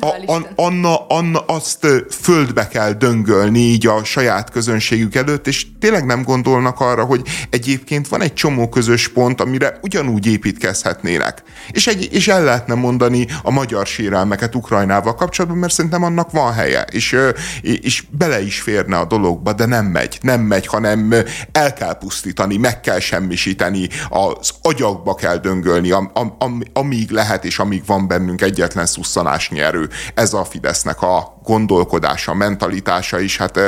[0.00, 6.06] A, a, Anna, Anna azt földbe kell döngölni így a saját közönségük előtt, és tényleg
[6.06, 11.42] nem gondolnak arra, hogy egyébként van egy csomó közös pont, amire ugyanúgy építkezhetnének.
[11.70, 16.52] És, egy, és el lehetne mondani a magyar sérelmeket Ukrajnával kapcsolatban, mert szerintem annak van
[16.52, 17.18] helye, és,
[17.62, 21.14] és bele is férne a dologba, de nem megy, nem megy, hanem
[21.52, 27.58] el kell pusztítani, meg kell semmisíteni, az agyakba kell döngölni, am, am, amíg lehet, és
[27.58, 29.88] amíg van bennünk egyetlen szusszanásnyi erő.
[30.14, 33.60] Ez a Fidesznek a gondolkodása, mentalitása is, hát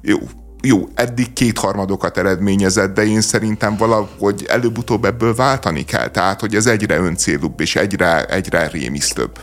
[0.00, 0.18] jó,
[0.66, 6.08] jó, eddig kétharmadokat eredményezett, de én szerintem valahogy előbb-utóbb ebből váltani kell.
[6.08, 9.38] Tehát, hogy ez egyre öncélúbb és egyre, egyre rémisztőbb.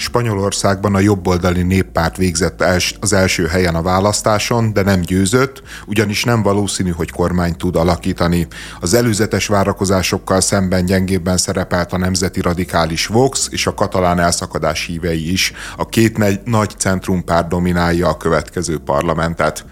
[0.00, 2.64] Spanyolországban a jobboldali néppárt végzett
[3.00, 8.46] az első helyen a választáson, de nem győzött, ugyanis nem valószínű, hogy kormány tud alakítani.
[8.80, 15.32] Az előzetes várakozásokkal szemben gyengébben szerepelt a nemzeti radikális Vox és a katalán elszakadás hívei
[15.32, 15.52] is.
[15.76, 19.64] A két nagy centrumpárt dominálja a következő parlamentet.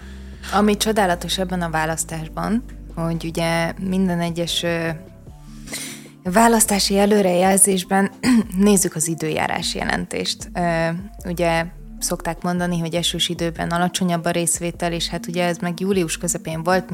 [0.53, 2.63] Ami csodálatos ebben a választásban,
[2.95, 4.65] hogy ugye minden egyes
[6.23, 8.11] választási előrejelzésben
[8.57, 10.51] nézzük az időjárás jelentést.
[11.25, 11.65] Ugye
[11.99, 16.63] szokták mondani, hogy esős időben alacsonyabb a részvétel, és hát ugye ez meg július közepén
[16.63, 16.89] volt,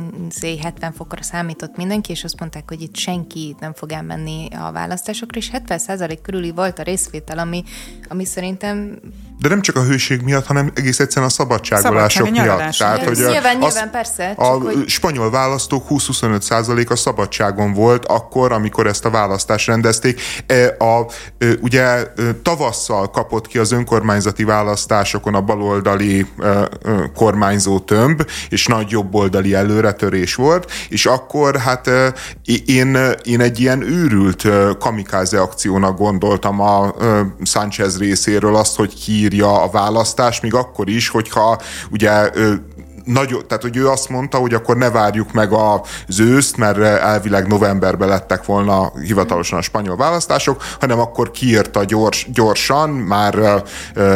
[0.61, 5.37] 70 fokra számított mindenki, és azt mondták, hogy itt senki nem fog elmenni a választásokra,
[5.37, 7.63] és 70% körüli volt a részvétel, ami,
[8.07, 8.99] ami szerintem
[9.39, 12.77] de nem csak a hőség miatt, hanem egész egyszerűen a szabadságolások Szabadság, miatt.
[12.77, 14.33] Tehát, hogy nyilván, az, nyilván, persze.
[14.35, 14.83] a hogy...
[14.87, 20.21] spanyol választók 20-25 százalék a szabadságon volt akkor, amikor ezt a választást rendezték.
[20.47, 21.07] E, a,
[21.61, 22.07] ugye
[22.41, 26.25] tavasszal kapott ki az önkormányzati választásokon a baloldali
[27.15, 31.89] kormányzó tömb, és nagy jobboldali előretörés volt, és akkor hát
[32.65, 34.47] én, én egy ilyen őrült
[34.79, 36.93] kamikáze akciónak gondoltam a
[37.43, 41.61] Sánchez részéről azt, hogy ki írja a választást, még akkor is, hogyha
[41.91, 42.29] ugye
[43.05, 47.47] nagy, tehát hogy ő azt mondta, hogy akkor ne várjuk meg az őszt, mert elvileg
[47.47, 53.63] novemberben lettek volna hivatalosan a spanyol választások, hanem akkor kiírta gyors, gyorsan, már,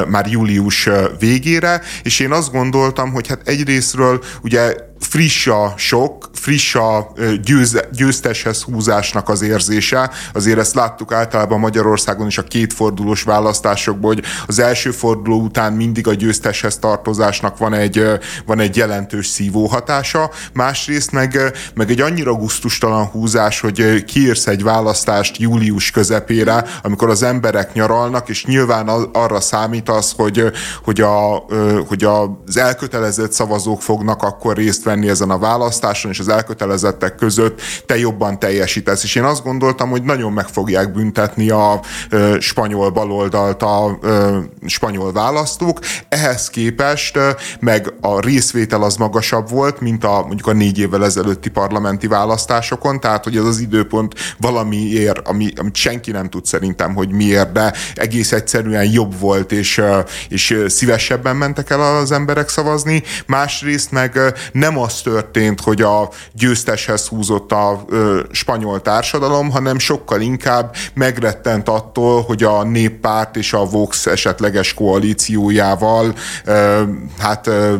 [0.07, 0.89] már július
[1.19, 7.11] végére, és én azt gondoltam, hogy hát egyrésztről ugye friss a sok, friss a
[7.43, 10.11] győz, győzteshez húzásnak az érzése.
[10.33, 16.07] Azért ezt láttuk általában Magyarországon is a kétfordulós választásokból, hogy az első forduló után mindig
[16.07, 18.03] a győzteshez tartozásnak van egy,
[18.45, 20.31] van egy jelentős szívó hatása.
[20.53, 21.39] Másrészt meg,
[21.73, 28.29] meg egy annyira gusztustalan húzás, hogy kiírsz egy választást július közepére, amikor az emberek nyaralnak,
[28.29, 30.51] és nyilván arra számítasz, hogy,
[30.83, 31.45] hogy, a,
[31.87, 37.61] hogy az elkötelezett szavazók fognak akkor részt venni ezen a választáson, és az elkötelezettek között
[37.85, 39.03] te jobban teljesítesz.
[39.03, 44.37] És én azt gondoltam, hogy nagyon meg fogják büntetni a ö, spanyol baloldalt a ö,
[44.65, 45.79] spanyol választók.
[46.09, 47.29] Ehhez képest ö,
[47.59, 52.99] meg a részvétel az magasabb volt, mint a mondjuk a négy évvel ezelőtti parlamenti választásokon,
[52.99, 57.73] tehát hogy ez az időpont valamiért, ami, amit senki nem tud szerintem, hogy miért, de
[57.95, 59.81] egész egyszerűen jobb volt, és,
[60.29, 63.03] és szívesebben mentek el az emberek szavazni.
[63.25, 64.19] Másrészt meg
[64.51, 71.69] nem az történt, hogy a győzteshez húzott a ö, spanyol társadalom, hanem sokkal inkább megrettent
[71.69, 76.13] attól, hogy a néppárt és a Vox esetleges koalíciójával
[76.45, 76.81] ö,
[77.17, 77.75] hát ö,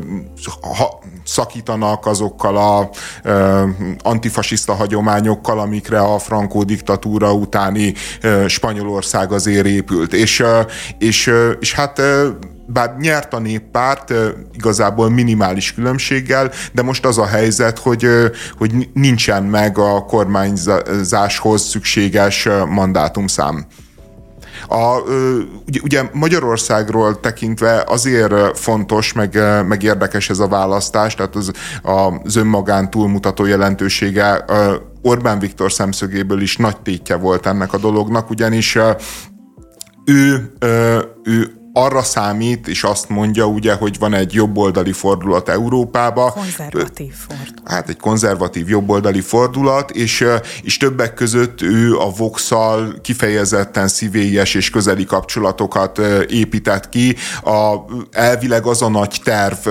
[0.62, 2.90] ha, szakítanak azokkal a
[3.24, 3.64] ö,
[3.98, 10.14] antifasiszta hagyományokkal, amikre a frankó diktatúra utáni ö, Spanyolország azért épült.
[10.14, 10.62] És, ö,
[10.98, 12.30] és, ö, és hát ö,
[12.74, 14.14] bár nyert a néppárt
[14.54, 18.08] igazából minimális különbséggel, de most az a helyzet, hogy,
[18.58, 23.66] hogy nincsen meg a kormányzáshoz szükséges mandátumszám.
[24.68, 24.98] A,
[25.84, 31.52] ugye, Magyarországról tekintve azért fontos, meg, meg érdekes ez a választás, tehát az,
[31.82, 34.46] az önmagán túlmutató jelentősége
[35.02, 38.78] Orbán Viktor szemszögéből is nagy tétje volt ennek a dolognak, ugyanis
[40.06, 40.54] ő,
[41.24, 46.32] ő arra számít, és azt mondja ugye, hogy van egy jobboldali fordulat Európába.
[46.32, 47.62] Konzervatív fordulat.
[47.66, 50.26] Hát egy konzervatív jobboldali fordulat, és,
[50.64, 52.52] és többek között ő a vox
[53.02, 55.98] kifejezetten szívélyes és közeli kapcsolatokat
[56.30, 57.16] épített ki.
[57.44, 57.76] A,
[58.12, 59.68] elvileg az a nagy terv,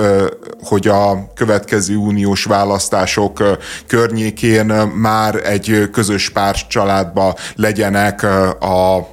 [0.62, 3.42] hogy a következő uniós választások
[3.86, 8.22] környékén már egy közös párt családba legyenek
[8.60, 9.08] a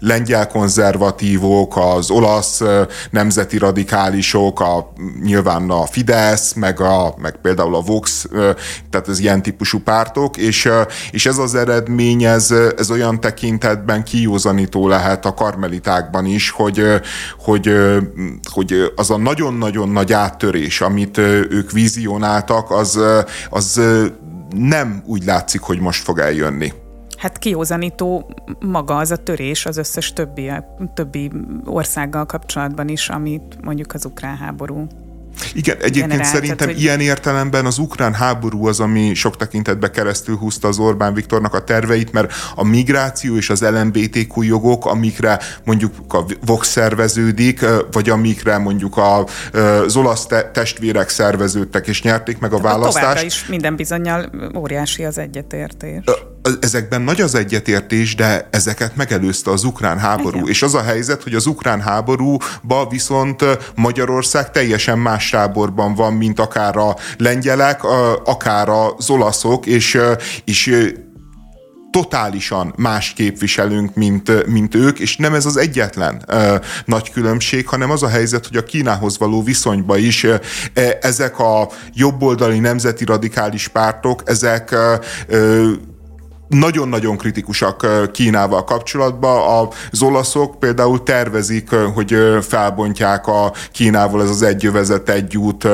[0.00, 2.27] lengyel konzervatívok, az olasz
[3.10, 8.26] nemzeti radikálisok, a, nyilván a Fidesz, meg, a, meg például a Vox,
[8.90, 10.68] tehát az ilyen típusú pártok, és,
[11.10, 16.82] és ez az eredmény, ez, ez olyan tekintetben kiózanító lehet a karmelitákban is, hogy,
[17.38, 17.72] hogy,
[18.52, 23.00] hogy az a nagyon-nagyon nagy áttörés, amit ők vizionáltak, az,
[23.50, 23.80] az
[24.56, 26.72] nem úgy látszik, hogy most fog eljönni.
[27.18, 30.50] Hát kiózanító maga az a törés az összes többi,
[30.94, 31.30] többi
[31.64, 34.86] országgal kapcsolatban is, amit mondjuk az ukrán háború
[35.52, 36.82] igen, egyébként generált, szerintem tehát, hogy...
[36.82, 41.64] ilyen értelemben az ukrán háború az, ami sok tekintetben keresztül húzta az Orbán Viktornak a
[41.64, 48.58] terveit, mert a migráció és az LMBTQ jogok, amikre mondjuk a Vox szerveződik, vagy amikre
[48.58, 49.26] mondjuk a,
[49.84, 52.98] az olasz te- testvérek szerveződtek és nyerték meg a választást.
[52.98, 56.04] Továbbra is minden bizonyal óriási az egyetértés
[56.60, 60.36] ezekben nagy az egyetértés, de ezeket megelőzte az ukrán háború.
[60.36, 60.48] Igen.
[60.48, 63.44] És az a helyzet, hogy az ukrán háborúba viszont
[63.74, 67.84] Magyarország teljesen más táborban van, mint akár a lengyelek,
[68.24, 69.98] akár az olaszok, és,
[70.44, 70.70] és
[71.90, 77.90] totálisan más képviselünk, mint, mint ők, és nem ez az egyetlen ö, nagy különbség, hanem
[77.90, 80.34] az a helyzet, hogy a Kínához való viszonyba is ö,
[81.00, 84.76] ezek a jobboldali nemzeti radikális pártok, ezek
[85.26, 85.72] ö,
[86.48, 89.68] nagyon-nagyon kritikusak Kínával kapcsolatban.
[89.90, 95.68] Az olaszok például tervezik, hogy felbontják a Kínával ez az egyövezet, egyút,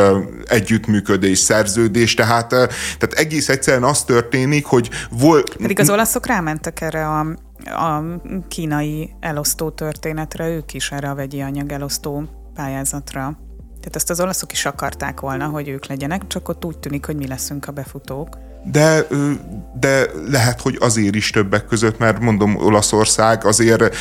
[0.45, 5.57] együttműködés, szerződés, tehát, tehát egész egyszerűen az történik, hogy volt...
[5.57, 7.27] Pedig az olaszok rámentek erre a
[7.65, 8.03] a
[8.49, 13.39] kínai elosztó történetre, ők is erre a vegyi anyag elosztó pályázatra.
[13.81, 17.17] Tehát ezt az olaszok is akarták volna, hogy ők legyenek, csak ott úgy tűnik, hogy
[17.17, 19.07] mi leszünk a befutók de,
[19.81, 23.97] de lehet, hogy azért is többek között, mert mondom, Olaszország azért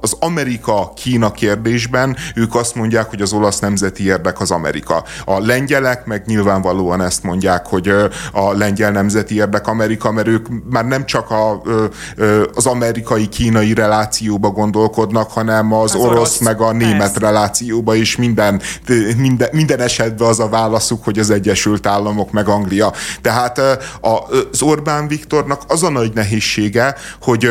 [0.00, 5.04] az Amerika-Kína kérdésben ők azt mondják, hogy az olasz nemzeti érdek az Amerika.
[5.24, 7.88] A lengyelek meg nyilvánvalóan ezt mondják, hogy
[8.32, 11.62] a lengyel nemzeti érdek Amerika, mert ők már nem csak a,
[12.54, 17.18] az amerikai-kínai relációba gondolkodnak, hanem az, az orosz, orosz meg a német persze.
[17.18, 18.60] relációba is minden,
[19.16, 22.92] minden, minden esetben az a válaszuk, hogy az Egyesült Államok meg Anglia.
[23.20, 23.59] Tehát
[24.00, 27.48] az Orbán Viktornak az a nagy nehézsége, hogy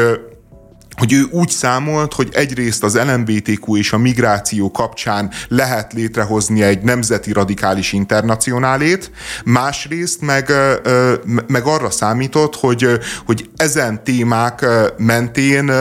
[0.99, 6.81] hogy ő úgy számolt, hogy egyrészt az LMBTQ és a migráció kapcsán lehet létrehozni egy
[6.81, 9.11] nemzeti radikális internacionálét,
[9.45, 10.51] másrészt meg,
[11.47, 12.87] meg arra számított, hogy,
[13.25, 14.65] hogy ezen témák
[14.97, 15.71] mentén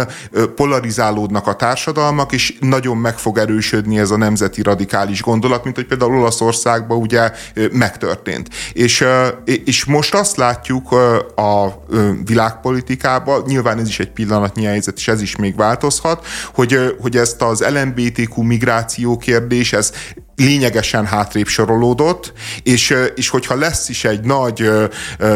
[0.55, 5.87] polarizálódnak a társadalmak, és nagyon meg fog erősödni ez a nemzeti radikális gondolat, mint hogy
[5.87, 7.33] például Olaszországban ugye
[7.73, 8.49] megtörtént.
[8.73, 9.05] És,
[9.45, 10.93] és most azt látjuk
[11.37, 11.85] a
[12.25, 17.43] világpolitikában, nyilván ez is egy pillanatnyi helyzet, és ez is még változhat, hogy, hogy ezt
[17.43, 19.93] az LMBTQ migráció kérdés, ez
[20.39, 22.33] lényegesen hátrébb sorolódott,
[22.63, 24.71] és, és hogyha lesz is egy nagy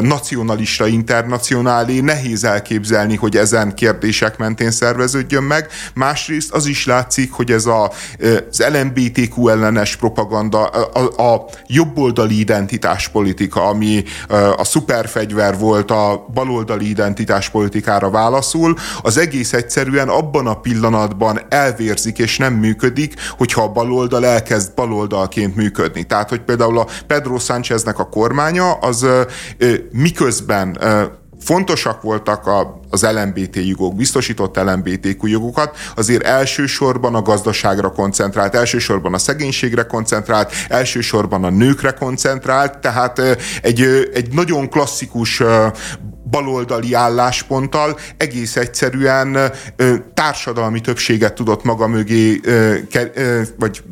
[0.00, 5.66] nacionalista internacionálé, nehéz elképzelni, hogy ezen kérdések mentén szerveződjön meg.
[5.94, 7.92] Másrészt az is látszik, hogy ez a,
[8.50, 14.04] az LMBTQ ellenes propaganda, a, a jobboldali identitáspolitika, ami
[14.56, 22.36] a szuperfegyver volt a baloldali identitáspolitikára válaszul, az egész egyszerűen abban a pillanatban elvérzik és
[22.36, 26.04] nem működik, hogyha a baloldal elkezd bal baloldalként működni.
[26.04, 29.06] Tehát, hogy például a Pedro Sáncheznek a kormánya az
[29.92, 30.78] miközben
[31.40, 39.14] fontosak voltak a, az LMBT jogok, biztosított LMBTQ jogokat, azért elsősorban a gazdaságra koncentrált, elsősorban
[39.14, 43.18] a szegénységre koncentrált, elsősorban a nőkre koncentrált, tehát
[43.62, 45.42] egy, egy nagyon klasszikus
[46.30, 49.52] baloldali állásponttal egész egyszerűen
[50.14, 52.40] társadalmi többséget tudott maga mögé,
[53.58, 53.82] vagy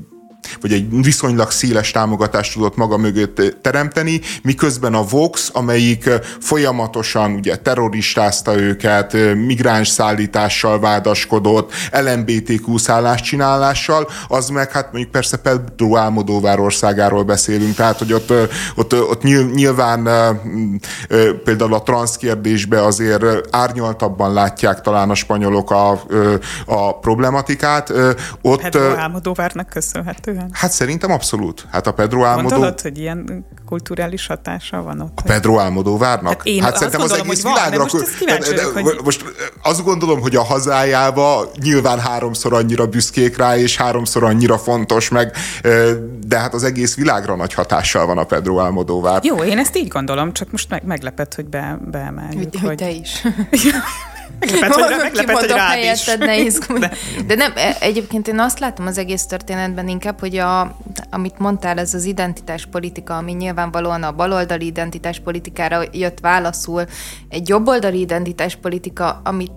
[0.60, 7.56] vagy egy viszonylag széles támogatást tudott maga mögött teremteni, miközben a Vox, amelyik folyamatosan ugye
[7.56, 17.22] terroristázta őket, migráns szállítással vádaskodott, LMBTQ szálláscsinálással, az meg hát mondjuk persze Pedro Álmodóvár országáról
[17.22, 18.32] beszélünk, tehát hogy ott,
[18.74, 19.22] ott, ott
[19.54, 20.08] nyilván
[21.44, 26.02] például a transz kérdésbe azért árnyaltabban látják talán a spanyolok a,
[26.66, 27.92] a problematikát.
[28.42, 30.39] Ott, Pedro Álmodóvárnak köszönhetően?
[30.40, 30.50] Igen.
[30.52, 31.66] Hát szerintem abszolút.
[31.70, 32.48] Hát a Pedro Álmodó...
[32.48, 35.18] Gondolod, hogy ilyen kulturális hatása van ott?
[35.18, 36.36] A Pedro Álmodóvárnak?
[36.36, 37.78] Hát, én hát szerintem gondolom, az egész hogy világra...
[37.78, 39.00] Van, most, de, de, hogy...
[39.04, 39.24] most
[39.62, 45.36] azt gondolom, hogy a hazájába nyilván háromszor annyira büszkék rá, és háromszor annyira fontos meg,
[46.26, 49.24] de hát az egész világra nagy hatással van a Pedro Álmodóvár.
[49.24, 52.38] Jó, én ezt így gondolom, csak most meg, meglepett, hogy be, beemeljük.
[52.38, 53.22] Hogy, hogy, hogy te is.
[54.38, 56.80] Meglepett, hogy, meglepett, hogy rád helyetted, ne izgulj.
[56.80, 56.92] De.
[57.26, 60.76] De nem, e, egyébként én azt látom az egész történetben inkább, hogy a,
[61.10, 66.84] amit mondtál, ez az identitáspolitika, ami nyilvánvalóan a baloldali identitáspolitikára jött válaszul,
[67.28, 69.52] egy jobboldali identitáspolitika, amit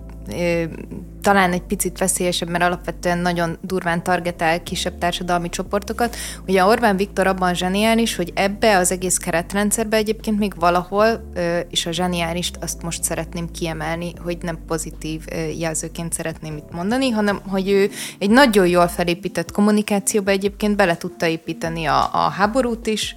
[1.24, 6.16] talán egy picit veszélyesebb, mert alapvetően nagyon durván targetál kisebb társadalmi csoportokat.
[6.46, 11.30] Ugye Orbán Viktor abban zseniális, hogy ebbe az egész keretrendszerbe egyébként még valahol,
[11.70, 15.24] és a zseniálist azt most szeretném kiemelni, hogy nem pozitív
[15.58, 21.26] jelzőként szeretném itt mondani, hanem hogy ő egy nagyon jól felépített kommunikációba egyébként bele tudta
[21.26, 23.16] építeni a, a háborút is,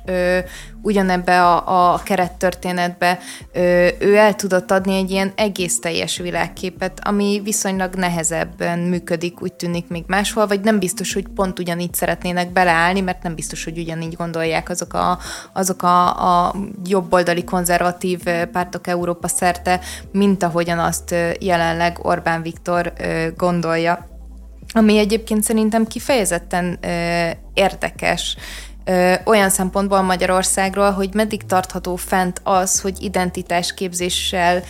[0.82, 3.20] ugyanebbe a, a kerettörténetbe
[4.00, 9.88] ő el tudott adni egy ilyen egész teljes világképet, ami viszonylag nehezebben működik, úgy tűnik
[9.88, 14.16] még máshol, vagy nem biztos, hogy pont ugyanígy szeretnének beleállni, mert nem biztos, hogy ugyanígy
[14.16, 15.20] gondolják azok a,
[15.54, 19.80] azok a, a jobboldali konzervatív pártok Európa szerte,
[20.12, 22.94] mint ahogyan azt jelenleg Orbán Viktor
[23.36, 24.08] gondolja.
[24.74, 26.80] Ami egyébként szerintem kifejezetten
[27.54, 28.38] érdekes,
[29.24, 34.64] olyan szempontból Magyarországról, hogy meddig tartható fent az, hogy identitásképzéssel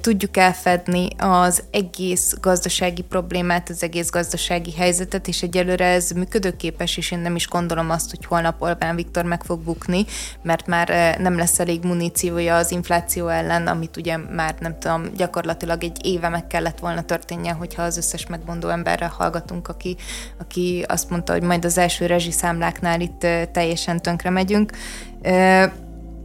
[0.00, 7.10] tudjuk elfedni az egész gazdasági problémát, az egész gazdasági helyzetet, és egyelőre ez működőképes, és
[7.10, 10.04] én nem is gondolom azt, hogy holnap Orbán Viktor meg fog bukni,
[10.42, 15.84] mert már nem lesz elég muníciója az infláció ellen, amit ugye már nem tudom, gyakorlatilag
[15.84, 19.96] egy éve meg kellett volna történnie, hogyha az összes megmondó emberre hallgatunk, aki,
[20.38, 23.26] aki azt mondta, hogy majd az első rezsiszámláknál itt
[23.60, 24.72] teljesen tönkre megyünk.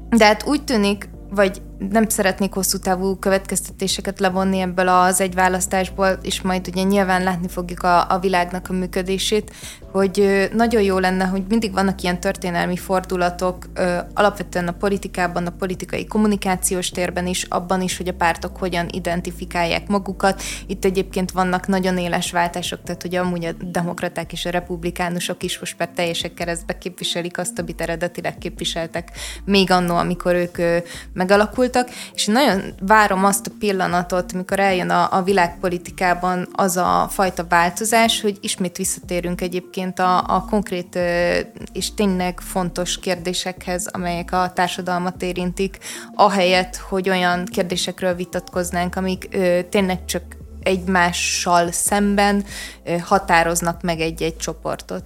[0.10, 6.20] De hát úgy tűnik, vagy nem szeretnék hosszú távú következtetéseket levonni ebből az egy választásból,
[6.22, 9.52] és majd ugye nyilván látni fogjuk a, a világnak a működését,
[9.92, 13.66] hogy nagyon jó lenne, hogy mindig vannak ilyen történelmi fordulatok,
[14.14, 19.88] alapvetően a politikában, a politikai kommunikációs térben is, abban is, hogy a pártok hogyan identifikálják
[19.88, 20.42] magukat.
[20.68, 25.60] Itt egyébként vannak nagyon éles váltások, tehát hogy amúgy a demokraták és a republikánusok is
[25.60, 29.12] most már teljesen keresztbe képviselik azt, amit eredetileg képviseltek
[29.46, 30.58] még annó, amikor ők
[31.14, 31.64] megalakultak,
[32.14, 38.22] és nagyon várom azt a pillanatot, mikor eljön a, a világpolitikában az a fajta változás,
[38.22, 41.00] hogy ismét visszatérünk egyébként a, a konkrét
[41.74, 45.78] és tényleg fontos kérdésekhez, amelyek a társadalmat érintik,
[46.16, 49.28] ahelyett, hogy olyan kérdésekről vitatkoznánk, amik
[49.70, 50.24] tényleg csak
[50.64, 52.46] egymással szemben
[53.02, 55.04] határoznak meg egy-egy csoportot.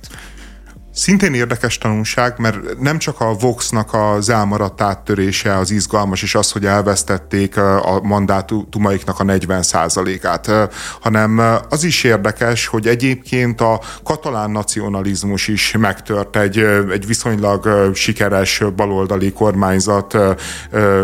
[0.93, 6.51] Szintén érdekes tanulság, mert nem csak a Voxnak az elmaradt áttörése az izgalmas, és az,
[6.51, 10.71] hogy elvesztették a mandátumaiknak a 40%-át,
[11.01, 16.57] hanem az is érdekes, hogy egyébként a katalán nacionalizmus is megtört egy,
[16.91, 20.17] egy viszonylag sikeres baloldali kormányzat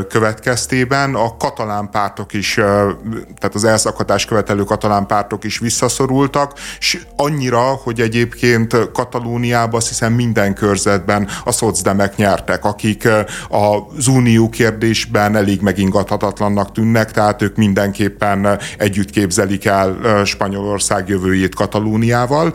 [0.09, 1.15] következtében.
[1.15, 8.01] A katalán pártok is, tehát az elszakadás követelő katalán pártok is visszaszorultak, és annyira, hogy
[8.01, 13.07] egyébként Katalóniában azt hiszem minden körzetben a szocdemek nyertek, akik
[13.49, 22.53] az unió kérdésben elég megingathatatlannak tűnnek, tehát ők mindenképpen együtt képzelik el Spanyolország jövőjét Katalóniával.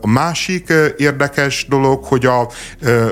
[0.00, 2.48] A másik érdekes dolog, hogy a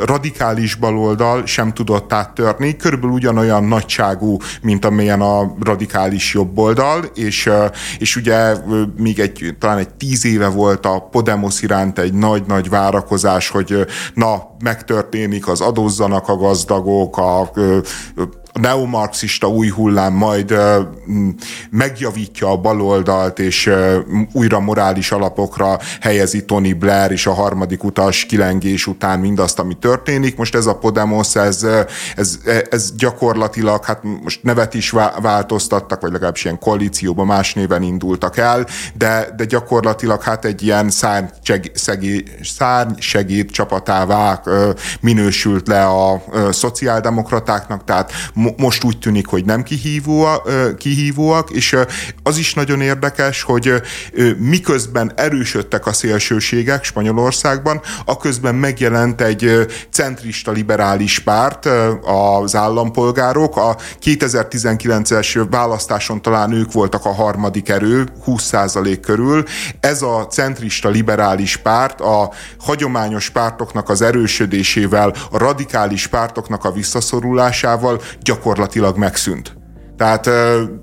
[0.05, 7.51] radikális baloldal sem tudott áttörni, körülbelül ugyanolyan nagyságú, mint amilyen a radikális jobboldal, és,
[7.99, 8.55] és ugye
[8.97, 13.87] még egy, talán egy tíz éve volt a Podemos iránt egy nagy-nagy várakozás, elvárás, hogy
[14.15, 17.51] na, megtörténik, az adózzanak a gazdagok, a
[18.61, 20.55] neomarxista új hullám majd
[21.71, 23.71] megjavítja a baloldalt, és
[24.33, 30.37] újra morális alapokra helyezi Tony Blair és a harmadik utas kilengés után mindazt, ami történik.
[30.37, 31.67] Most ez a Podemos, ez,
[32.17, 32.39] ez,
[32.71, 34.91] ez gyakorlatilag, hát most nevet is
[35.21, 40.91] változtattak, vagy legalábbis ilyen koalícióban más néven indultak el, de, de gyakorlatilag hát egy ilyen
[42.43, 44.43] szárnysegéd csapatává
[45.01, 48.13] minősült le a szociáldemokratáknak, tehát
[48.57, 50.27] most úgy tűnik, hogy nem kihívó,
[50.79, 51.77] kihívóak, és
[52.23, 53.73] az is nagyon érdekes, hogy
[54.39, 61.69] miközben erősödtek a szélsőségek Spanyolországban, aközben megjelent egy centrista liberális párt,
[62.03, 63.57] az állampolgárok.
[63.57, 69.45] A 2019-es választáson talán ők voltak a harmadik erő, 20% körül.
[69.81, 78.01] Ez a centrista liberális párt a hagyományos pártoknak az erősödésével, a radikális pártoknak a visszaszorulásával
[78.21, 78.38] gyakorlatilag
[78.97, 79.57] megszűnt.
[79.97, 80.31] Tehát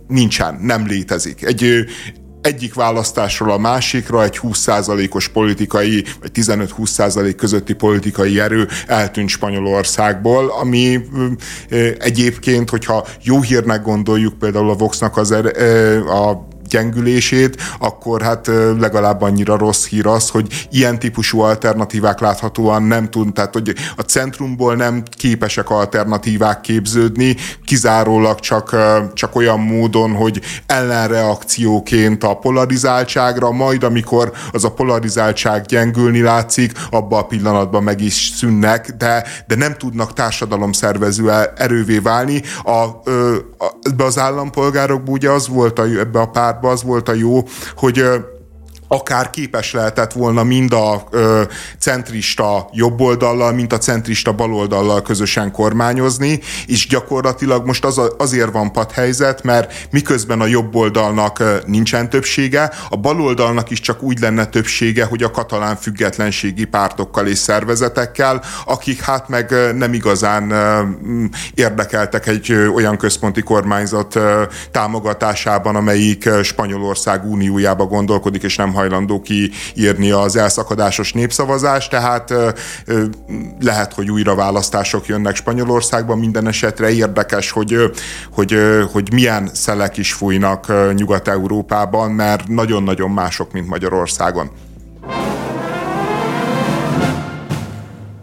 [0.07, 1.45] nincsen, nem létezik.
[1.45, 1.85] Egy,
[2.41, 10.99] egyik választásról a másikra egy 20%-os politikai, vagy 15-20% közötti politikai erő eltűnt Spanyolországból, ami
[11.99, 15.45] egyébként, hogyha jó hírnek gondoljuk például a Voxnak az er,
[16.07, 18.47] a gyengülését, akkor hát
[18.79, 24.01] legalább annyira rossz hír az, hogy ilyen típusú alternatívák láthatóan nem tud, tehát hogy a
[24.01, 27.35] centrumból nem képesek alternatívák képződni,
[27.65, 28.75] kizárólag csak,
[29.13, 37.19] csak olyan módon, hogy ellenreakcióként a polarizáltságra, majd amikor az a polarizáltság gyengülni látszik, abban
[37.19, 42.41] a pillanatban meg is szűnnek, de, de nem tudnak társadalomszervező erővé válni.
[42.63, 43.03] A, a,
[43.97, 47.43] az állampolgárokban ugye az volt a, ebbe a pár pártban az volt a jó,
[47.75, 48.03] hogy
[48.87, 51.41] akár képes lehetett volna mind a ö,
[51.79, 58.71] centrista jobboldallal, mint a centrista baloldallal közösen kormányozni, és gyakorlatilag most az a, azért van
[58.71, 65.23] padhelyzet, mert miközben a jobboldalnak nincsen többsége, a baloldalnak is csak úgy lenne többsége, hogy
[65.23, 70.53] a katalán függetlenségi pártokkal és szervezetekkel, akik hát meg nem igazán
[71.53, 74.19] érdekeltek egy olyan központi kormányzat
[74.71, 82.33] támogatásában, amelyik Spanyolország uniójába gondolkodik, és nem hajlandó kiírni az elszakadásos népszavazást, tehát
[83.59, 87.75] lehet, hogy újra választások jönnek Spanyolországban, minden esetre érdekes, hogy,
[88.31, 88.57] hogy,
[88.91, 94.51] hogy milyen szelek is fújnak Nyugat-Európában, mert nagyon-nagyon mások, mint Magyarországon.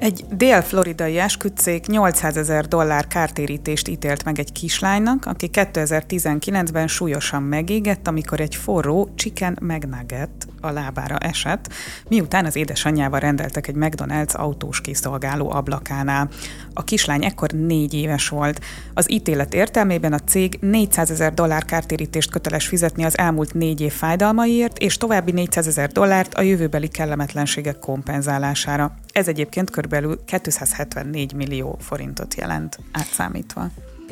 [0.03, 8.09] Egy dél-floridai esküdcég 800 ezer dollár kártérítést ítélt meg egy kislánynak, aki 2019-ben súlyosan megégett,
[8.09, 10.31] amikor egy forró chicken McNugget
[10.61, 11.73] a lábára esett,
[12.09, 16.29] miután az édesanyjával rendeltek egy McDonald's autós kiszolgáló ablakánál.
[16.75, 18.61] A kislány ekkor négy éves volt.
[18.95, 23.93] Az ítélet értelmében a cég 400 ezer dollár kártérítést köteles fizetni az elmúlt négy év
[23.93, 28.95] fájdalmaiért, és további 400 ezer dollárt a jövőbeli kellemetlenségek kompenzálására.
[29.13, 33.71] Ez egyébként körülbelül 274 millió forintot jelent átszámítva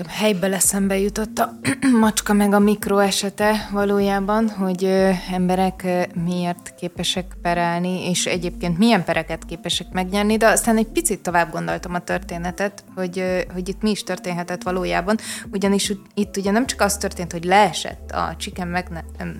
[0.08, 1.58] helybe eszembe jutott a
[2.00, 4.84] macska meg a mikro esete valójában, hogy
[5.32, 5.86] emberek
[6.24, 11.94] miért képesek perelni, és egyébként milyen pereket képesek megnyerni, de aztán egy picit tovább gondoltam
[11.94, 15.18] a történetet, hogy, hogy itt mi is történhetett valójában,
[15.52, 18.68] ugyanis itt ugye nem csak az történt, hogy leesett a chicken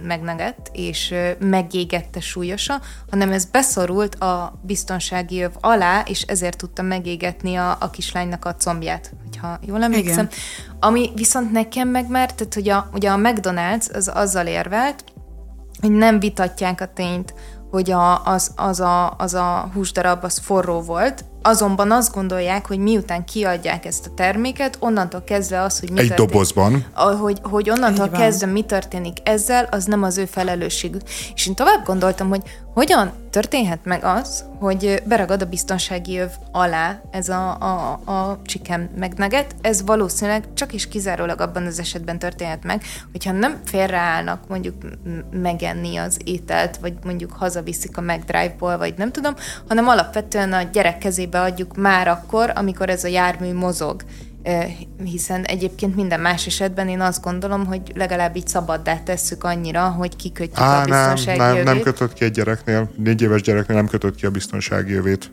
[0.02, 2.80] megneget, és megégette súlyosa,
[3.10, 8.54] hanem ez beszorult a biztonsági öv alá, és ezért tudta megégetni a, a kislánynak a
[8.54, 10.24] combját, hogyha jól emlékszem.
[10.24, 10.38] Igen.
[10.80, 15.04] Ami viszont nekem meg már, tehát hogy a, ugye a McDonald's az azzal érvelt,
[15.80, 17.34] hogy nem vitatják a tényt,
[17.70, 22.78] hogy a, az, az, a, az a húsdarab az forró volt, Azonban azt gondolják, hogy
[22.78, 26.86] miután kiadják ezt a terméket, onnantól kezdve az, hogy mi Egy történik, dobozban.
[26.94, 31.02] Hogy, hogy onnantól kezdve mi történik ezzel, az nem az ő felelősségük.
[31.34, 32.42] És én tovább gondoltam, hogy
[32.74, 38.90] hogyan történhet meg az, hogy beragad a biztonsági öv alá ez a, a, a chicken
[38.98, 42.82] megneget, ez valószínűleg csak is kizárólag abban az esetben történhet meg,
[43.12, 44.74] hogyha nem félreállnak mondjuk
[45.30, 49.34] megenni az ételt, vagy mondjuk hazaviszik a McDrive-ból, vagy nem tudom,
[49.68, 50.98] hanem alapvetően a gyerek
[51.30, 54.02] kezébe adjuk már akkor, amikor ez a jármű mozog
[55.04, 60.16] hiszen egyébként minden más esetben én azt gondolom, hogy legalább így szabaddá tesszük annyira, hogy
[60.16, 61.72] kikötjük Á, a biztonsági nem, nem, jövét.
[61.72, 65.32] nem kötött ki egy gyereknél, négy éves gyereknél nem kötött ki a biztonsági jövét.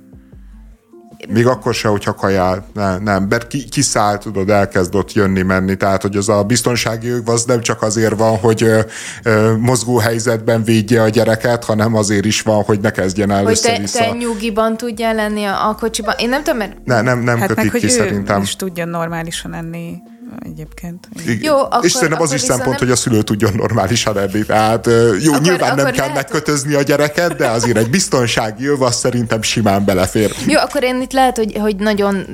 [1.29, 2.65] Még akkor se, hogyha kajál.
[2.73, 3.23] Nem, nem.
[3.23, 5.75] mert ki, kiszáll, tudod, elkezd ott jönni, menni.
[5.75, 8.79] Tehát, hogy az a biztonsági jog az nem csak azért van, hogy ö,
[9.23, 13.59] ö, mozgó helyzetben védje a gyereket, hanem azért is van, hogy ne kezdjen el Hogy
[13.61, 16.15] te, te nyugiban tudjál lenni a, a kocsiban.
[16.17, 16.85] Én nem tudom, mert...
[16.85, 18.41] Ne, nem, nem hát kötik meg, ki szerintem.
[18.41, 20.01] is tudjon normálisan enni
[20.39, 21.07] egyébként.
[21.25, 21.39] Igen.
[21.41, 22.77] Jó, akkor, és szerintem az is szempont, nem...
[22.77, 24.45] hogy a szülő tudjon normálisan enni.
[24.45, 24.85] Tehát
[25.21, 26.13] jó, akkor, nyilván akkor nem kell lehet...
[26.15, 30.31] megkötözni a gyereket, de azért egy biztonsági jöv, az szerintem simán belefér.
[30.47, 32.25] Jó, akkor én itt lehet, hogy, hogy nagyon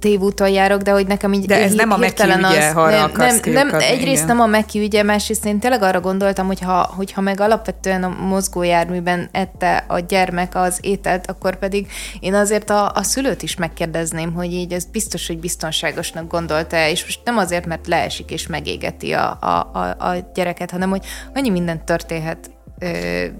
[0.00, 3.10] tévúton járok, de hogy nekem így De ez nem a Meki ügye, ha nem,
[3.44, 4.26] nem, nem, egyrészt igen.
[4.26, 8.08] nem a Meki ügye, másrészt én tényleg arra gondoltam, hogy ha, hogyha meg alapvetően a
[8.08, 11.86] mozgójárműben ette a gyermek az ételt, akkor pedig
[12.20, 17.04] én azért a, a szülőt is megkérdezném, hogy így ez biztos, hogy biztonságosnak gondolta és
[17.04, 21.04] most nem azért, mert leesik és megégeti a, a, a, a gyereket, hanem hogy
[21.34, 22.50] annyi minden történhet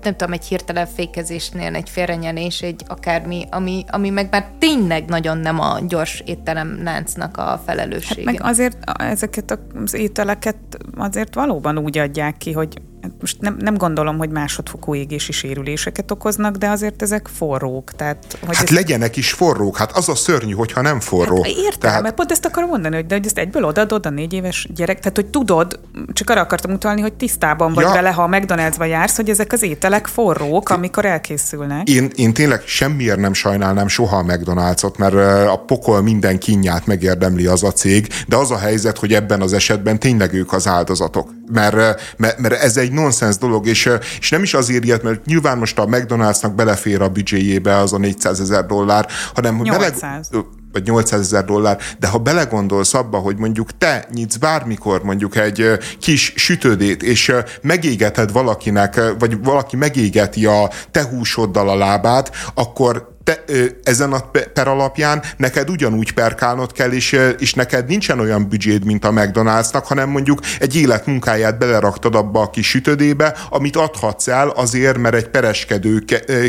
[0.03, 5.39] nem tudom, egy hirtelen fékezésnél, egy félrenyelés, egy akármi, ami, ami meg már tényleg nagyon
[5.39, 8.31] nem a gyors étterem láncnak a felelőssége.
[8.31, 10.57] Hát meg azért ezeket az ételeket
[10.97, 12.83] azért valóban úgy adják ki, hogy
[13.21, 17.93] most nem, nem gondolom, hogy másodfokú égési sérüléseket okoznak, de azért ezek forrók.
[17.93, 18.77] Tehát, hogy hát ez...
[18.77, 21.43] legyenek is forrók, hát az a szörnyű, hogyha nem forró.
[21.43, 22.03] Hát értem, tehát...
[22.03, 24.99] mert pont ezt akarom mondani, hogy, de, hogy ezt egyből odadod a négy éves gyerek,
[24.99, 25.81] tehát hogy tudod,
[26.13, 27.93] csak arra akartam utalni, hogy tisztában vagy ja.
[27.93, 31.89] vele, ha a McDonald'sba jársz, hogy ezek az ételek forrók, amikor elkészülnek.
[31.89, 35.15] Én, én tényleg semmiért nem sajnálnám soha a McDonald's-ot, mert
[35.49, 39.53] a pokol minden kinyát megérdemli az a cég, de az a helyzet, hogy ebben az
[39.53, 41.31] esetben tényleg ők az áldozatok.
[41.53, 41.77] Mert,
[42.17, 45.79] mert, mert ez egy nonsens dolog, és, és nem is azért ilyet, mert nyilván most
[45.79, 50.29] a McDonald'snak belefér a büdzséjébe az a 400 ezer dollár, hanem 800.
[50.29, 55.37] Bele, vagy 800 ezer dollár, de ha belegondolsz abba, hogy mondjuk te nyitsz bármikor mondjuk
[55.37, 57.33] egy kis sütődét, és
[57.63, 63.45] megégeted valakinek, vagy valaki megégeti a te húsoddal a lábát, akkor te,
[63.83, 64.21] ezen a
[64.53, 69.83] per alapján neked ugyanúgy perkálnod kell, és, és neked nincsen olyan büdzséd, mint a McDonald'snak,
[69.85, 75.15] hanem mondjuk egy élet munkáját beleraktad abba a kis sütödébe, amit adhatsz el azért, mert
[75.15, 76.05] egy pereskedő,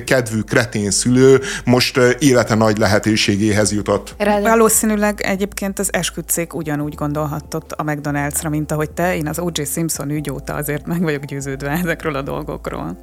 [0.06, 4.16] kedvű kretén szülő most élete nagy lehetőségéhez jutott.
[4.42, 9.16] Valószínűleg egyébként az esküdszék ugyanúgy gondolhatott a McDonald'sra, mint ahogy te.
[9.16, 9.64] Én az O.J.
[9.64, 12.98] Simpson ügy óta azért meg vagyok győződve ezekről a dolgokról.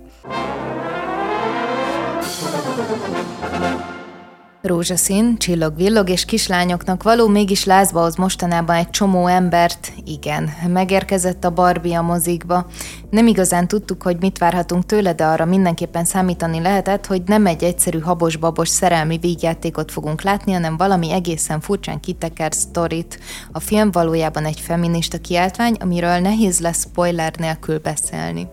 [4.67, 9.93] Rózsaszín, csillog-villog és kislányoknak való, mégis lázba hoz mostanában egy csomó embert.
[10.05, 12.67] Igen, megérkezett a Barbie a mozikba.
[13.11, 17.65] Nem igazán tudtuk, hogy mit várhatunk tőle, de arra mindenképpen számítani lehetett, hogy nem egy
[17.65, 23.19] egyszerű habos-babos szerelmi vígjátékot fogunk látni, hanem valami egészen furcsán kitekert sztorit.
[23.53, 28.49] A film valójában egy feminista kiáltvány, amiről nehéz lesz spoiler nélkül beszélni.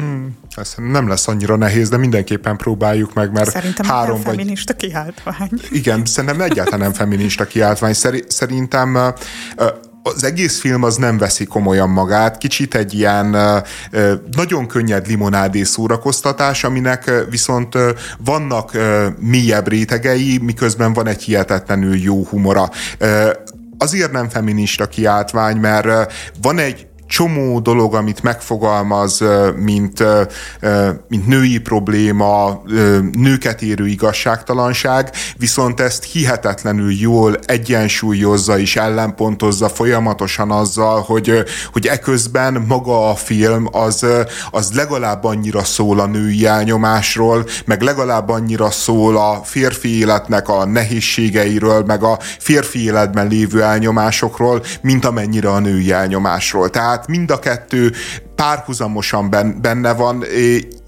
[0.00, 4.36] Hmm, ez nem lesz annyira nehéz, de mindenképpen próbáljuk meg, mert szerintem három vagy...
[4.36, 5.50] feminista kiáltvány.
[5.70, 7.94] Igen, szerintem egyáltalán nem feminista kiáltvány.
[8.28, 9.14] Szerintem
[10.02, 13.36] az egész film az nem veszi komolyan magát, kicsit egy ilyen
[14.36, 17.78] nagyon könnyed limonádé szórakoztatás, aminek viszont
[18.18, 18.76] vannak
[19.18, 22.70] mélyebb rétegei, miközben van egy hihetetlenül jó humora.
[23.78, 29.24] Azért nem feminista kiáltvány, mert van egy csomó dolog, amit megfogalmaz,
[29.56, 30.04] mint,
[31.08, 32.62] mint női probléma,
[33.12, 42.64] nőket érő igazságtalanság, viszont ezt hihetetlenül jól egyensúlyozza és ellenpontozza folyamatosan azzal, hogy, hogy eközben
[42.68, 44.06] maga a film az,
[44.50, 50.66] az legalább annyira szól a női elnyomásról, meg legalább annyira szól a férfi életnek a
[50.66, 56.70] nehézségeiről, meg a férfi életben lévő elnyomásokról, mint amennyire a női elnyomásról.
[56.70, 57.92] Tehát tehát mind a kettő
[58.34, 59.30] párhuzamosan
[59.60, 60.24] benne van,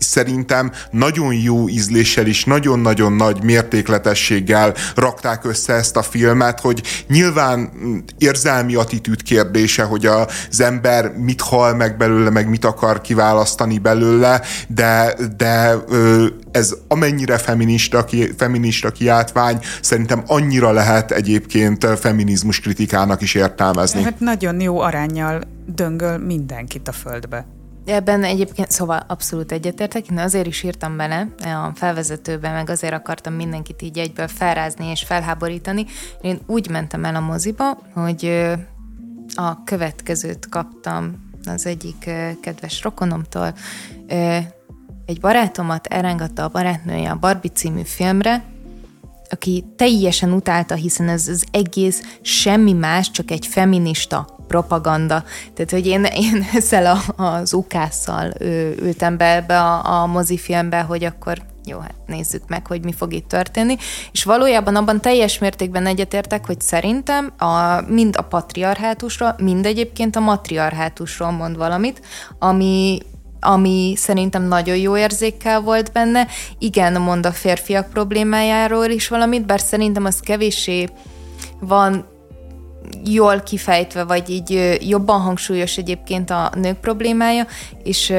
[0.08, 7.70] szerintem nagyon jó ízléssel és nagyon-nagyon nagy mértékletességgel rakták össze ezt a filmet, hogy nyilván
[8.18, 14.42] érzelmi attitűd kérdése, hogy az ember mit hal meg belőle, meg mit akar kiválasztani belőle,
[14.68, 15.74] de, de
[16.50, 18.06] ez amennyire feminista,
[18.36, 24.02] feminista kiáltvány, szerintem annyira lehet egyébként feminizmus kritikának is értelmezni.
[24.02, 27.57] Hát nagyon jó arányjal döngöl mindenkit a földbe.
[27.88, 33.32] Ebben egyébként, szóval abszolút egyetértek, én azért is írtam bele a felvezetőben, meg azért akartam
[33.32, 35.86] mindenkit így egyből felrázni és felháborítani.
[36.20, 38.46] Én úgy mentem el a moziba, hogy
[39.34, 42.10] a következőt kaptam az egyik
[42.40, 43.54] kedves rokonomtól.
[45.06, 48.44] Egy barátomat elrengatta a barátnője a Barbie című filmre,
[49.30, 55.24] aki teljesen utálta, hiszen ez az egész semmi más, csak egy feminista propaganda.
[55.54, 58.32] Tehát, hogy én, én ezzel a, az ukásszal
[58.80, 63.12] ültem be ebbe a, a mozifilmbe, hogy akkor jó, hát nézzük meg, hogy mi fog
[63.12, 63.76] itt történni.
[64.12, 70.20] És valójában abban teljes mértékben egyetértek, hogy szerintem a, mind a patriarhátusról, mind egyébként a
[70.20, 72.00] matriarhátusról mond valamit,
[72.38, 72.98] ami
[73.40, 76.26] ami szerintem nagyon jó érzékkel volt benne.
[76.58, 80.88] Igen, mond a férfiak problémájáról is valamit, bár szerintem az kevéssé
[81.60, 82.06] van
[83.04, 87.46] jól kifejtve, vagy így jobban hangsúlyos egyébként a nők problémája,
[87.82, 88.12] és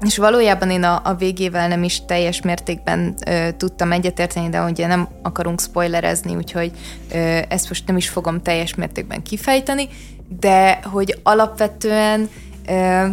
[0.00, 4.86] és valójában én a, a végével nem is teljes mértékben ö, tudtam egyetérteni, de ugye
[4.86, 6.72] nem akarunk spoilerezni, úgyhogy
[7.12, 9.88] ö, ezt most nem is fogom teljes mértékben kifejteni,
[10.40, 12.28] de hogy alapvetően
[12.68, 13.06] ö,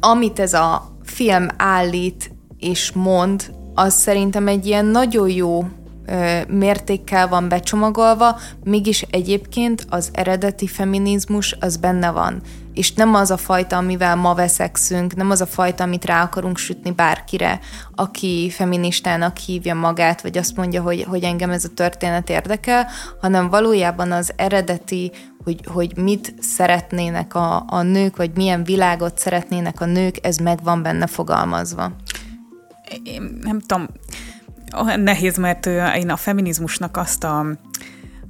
[0.00, 5.64] amit ez a film állít és mond, az szerintem egy ilyen nagyon jó
[6.48, 12.40] mértékkel van becsomagolva, mégis egyébként az eredeti feminizmus az benne van.
[12.74, 16.58] És nem az a fajta, amivel ma veszekszünk, nem az a fajta, amit rá akarunk
[16.58, 17.60] sütni bárkire,
[17.94, 22.86] aki feministának hívja magát, vagy azt mondja, hogy, hogy engem ez a történet érdekel,
[23.20, 25.12] hanem valójában az eredeti,
[25.44, 30.58] hogy, hogy mit szeretnének a, a nők, vagy milyen világot szeretnének a nők, ez meg
[30.62, 31.92] van benne fogalmazva.
[33.02, 33.86] Én nem tudom,
[34.96, 35.66] nehéz, mert
[35.96, 37.46] én a feminizmusnak azt a,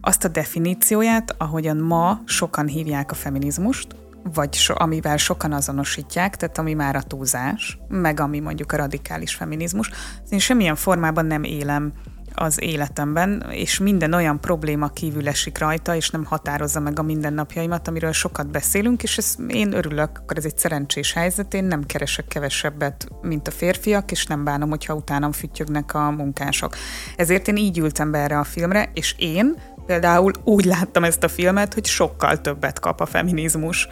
[0.01, 3.87] azt a definícióját, ahogyan ma sokan hívják a feminizmust,
[4.35, 9.35] vagy so, amivel sokan azonosítják, tehát ami már a túlzás, meg ami mondjuk a radikális
[9.35, 9.91] feminizmus,
[10.29, 11.93] én semmilyen formában nem élem
[12.35, 17.89] az életemben, és minden olyan probléma kívül esik rajta, és nem határozza meg a mindennapjaimat,
[17.89, 22.27] amiről sokat beszélünk, és ez, én örülök, akkor ez egy szerencsés helyzet, én nem keresek
[22.27, 26.77] kevesebbet, mint a férfiak, és nem bánom, hogyha utánam füttyögnek a munkások.
[27.17, 29.57] Ezért én így ültem be erre a filmre, és én
[29.87, 33.89] például úgy láttam ezt a filmet, hogy sokkal többet kap a feminizmus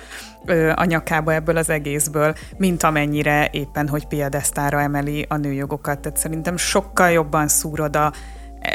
[0.75, 5.99] a nyakába ebből az egészből, mint amennyire éppen, hogy piedesztára emeli a nőjogokat.
[6.01, 8.13] Tehát szerintem sokkal jobban szúrod a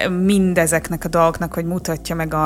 [0.10, 2.46] mindezeknek a dolgoknak, hogy mutatja meg a,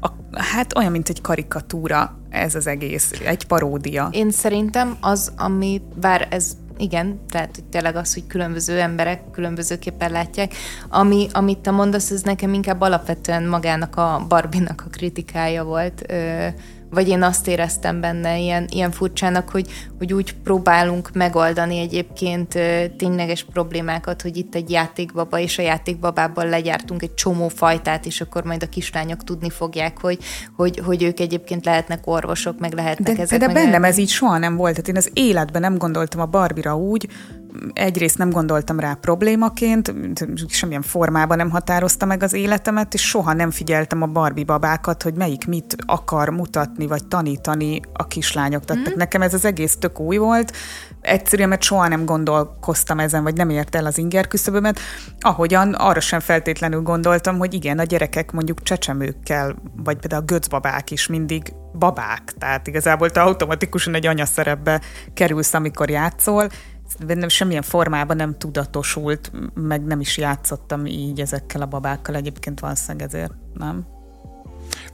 [0.00, 4.08] a, hát olyan, mint egy karikatúra ez az egész, egy paródia.
[4.10, 10.10] Én szerintem az, ami, bár ez igen, tehát hogy tényleg az, hogy különböző emberek különbözőképpen
[10.10, 10.54] látják.
[10.88, 16.46] Ami, amit te mondasz, ez nekem inkább alapvetően magának a Barbinak a kritikája volt, ö,
[16.94, 19.66] vagy én azt éreztem benne ilyen, ilyen furcsának, hogy,
[19.98, 22.58] hogy úgy próbálunk megoldani egyébként
[22.96, 28.44] tényleges problémákat, hogy itt egy játékbaba, és a játékbabában legyártunk egy csomó fajtát, és akkor
[28.44, 30.18] majd a kislányok tudni fogják, hogy,
[30.56, 33.38] hogy, hogy ők egyébként lehetnek orvosok, meg lehetnek de, ezek.
[33.38, 34.72] De, bennem ez így soha nem volt.
[34.72, 37.08] Tehát én az életben nem gondoltam a Barbira úgy,
[37.72, 39.94] egyrészt nem gondoltam rá problémaként,
[40.48, 45.14] semmilyen formában nem határozta meg az életemet, és soha nem figyeltem a Barbie babákat, hogy
[45.14, 48.64] melyik mit akar mutatni, vagy tanítani a kislányok.
[48.64, 48.96] Tehát mm.
[48.96, 50.52] nekem ez az egész tök új volt,
[51.00, 54.78] egyszerűen, mert soha nem gondolkoztam ezen, vagy nem ért el az inger küszöbömet,
[55.20, 60.90] ahogyan arra sem feltétlenül gondoltam, hogy igen, a gyerekek mondjuk csecsemőkkel, vagy például a göcbabák
[60.90, 64.80] is mindig babák, tehát igazából te automatikusan egy anyaszerepbe
[65.14, 66.48] kerülsz, amikor játszol,
[67.06, 73.06] bennem semmilyen formában nem tudatosult, meg nem is játszottam így ezekkel a babákkal egyébként valószínűleg
[73.06, 73.86] ezért, nem?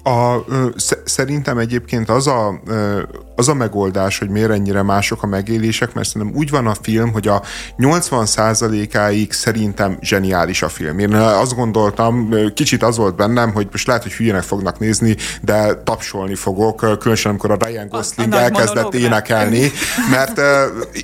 [0.03, 0.37] A,
[1.05, 2.61] szerintem egyébként az a,
[3.37, 7.13] az a megoldás, hogy miért ennyire mások a megélések, mert szerintem úgy van a film,
[7.13, 7.43] hogy a
[7.79, 10.99] 80%-áig szerintem zseniális a film.
[10.99, 15.75] Én azt gondoltam, kicsit az volt bennem, hogy most lehet, hogy hülyének fognak nézni, de
[15.75, 19.71] tapsolni fogok, különösen amikor a Ryan Gosling a, a elkezdett énekelni,
[20.11, 20.41] mert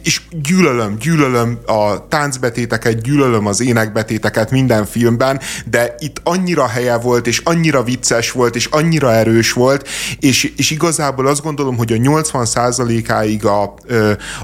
[0.03, 5.41] és gyűlölöm, gyűlölöm a táncbetéteket, gyűlölöm az énekbetéteket minden filmben,
[5.71, 9.89] de itt annyira helye volt, és annyira vicces volt, és annyira erős volt,
[10.21, 13.75] és, és igazából azt gondolom, hogy a 80%-áig a,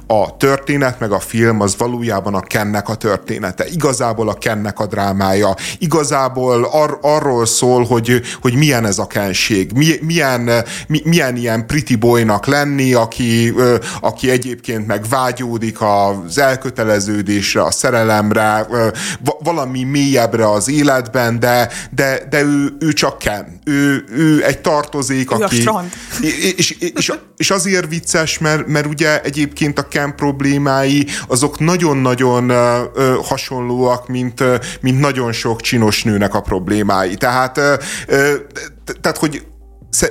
[0.07, 3.67] a történet, meg a film az valójában a Kennek a története.
[3.73, 5.55] Igazából a Kennek a drámája.
[5.79, 9.73] Igazából ar, arról szól, hogy, hogy milyen ez a kenség.
[9.75, 10.51] Mi, milyen,
[10.87, 13.55] mi, milyen ilyen pretty boynak lenni, aki,
[14.01, 18.67] aki egyébként meg vágyódik az elköteleződésre, a szerelemre,
[19.43, 23.61] valami mélyebbre az életben, de, de, de ő, ő csak Ken.
[23.65, 25.65] Ő, ő egy tartozék, ő aki...
[25.67, 25.85] A
[26.21, 32.53] és, és, és, és azért vicces, mert, mert ugye egyébként a Ken problémái azok nagyon-nagyon
[33.23, 34.45] hasonlóak, mint,
[34.81, 37.15] mint nagyon sok csinos nőnek a problémái.
[37.15, 37.61] Tehát,
[39.01, 39.47] tehát hogy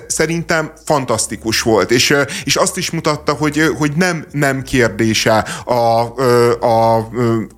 [0.07, 6.27] szerintem fantasztikus volt, és, és azt is mutatta, hogy, hogy nem, nem kérdése a, a,
[6.59, 6.97] a,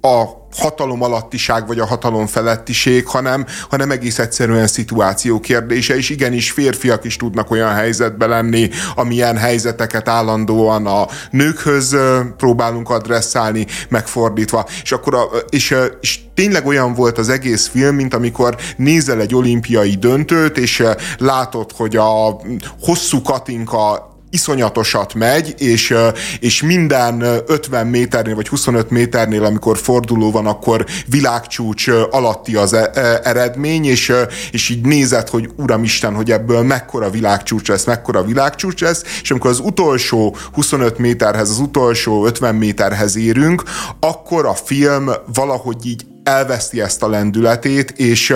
[0.07, 6.51] a hatalom alattiság vagy a hatalom felettiség, hanem, hanem egész egyszerűen szituáció kérdése, és igenis
[6.51, 11.95] férfiak is tudnak olyan helyzetbe lenni, amilyen helyzeteket állandóan a nőkhöz
[12.38, 14.67] próbálunk adresszálni, megfordítva.
[14.84, 19.35] És akkor a, és, és tényleg olyan volt az egész film, mint amikor nézel egy
[19.35, 20.84] olimpiai döntőt, és
[21.17, 22.41] látod, hogy a
[22.81, 25.93] hosszú Katinka iszonyatosat megy, és,
[26.39, 32.91] és minden 50 méternél vagy 25 méternél, amikor forduló van, akkor világcsúcs alatti az e,
[32.93, 34.14] e, eredmény, és,
[34.51, 39.49] és így nézed, hogy uramisten, hogy ebből mekkora világcsúcs lesz, mekkora világcsúcs lesz, és amikor
[39.49, 43.64] az utolsó 25 méterhez, az utolsó 50 méterhez érünk,
[43.99, 48.33] akkor a film valahogy így elveszti ezt a lendületét, és,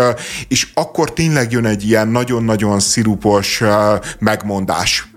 [0.48, 3.62] és akkor tényleg jön egy ilyen nagyon-nagyon szirupos
[4.20, 5.08] megmondás,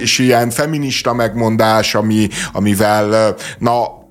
[0.00, 4.04] és ilyen feminista megmondás, ami, amivel na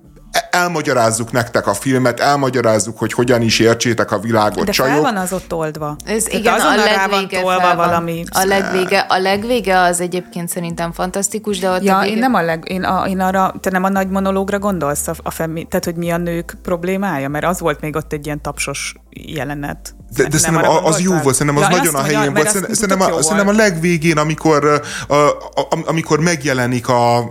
[0.50, 4.66] elmagyarázzuk nektek a filmet, elmagyarázzuk, hogy hogyan is értsétek a világot.
[4.66, 5.04] De fel csajok.
[5.04, 5.96] van az ott oldva.
[6.06, 7.76] Ez, igen, azon a legvége van van.
[7.76, 8.24] valami.
[8.30, 12.14] A legvége, a legvége az egyébként szerintem fantasztikus, de ott ja, a vége...
[12.14, 15.14] én nem a leg, én, a, én arra, te nem a nagy monológra gondolsz, a,
[15.24, 18.42] a femi, tehát hogy mi a nők problémája, mert az volt még ott egy ilyen
[18.42, 19.96] tapsos jelenet.
[20.16, 22.50] De, de szerintem az, az jó volt, szerintem az ja, nagyon a helyén volt.
[22.50, 27.30] Szerintem, a, szerintem a legvégén, amikor, a, a, amikor megjelenik a, a,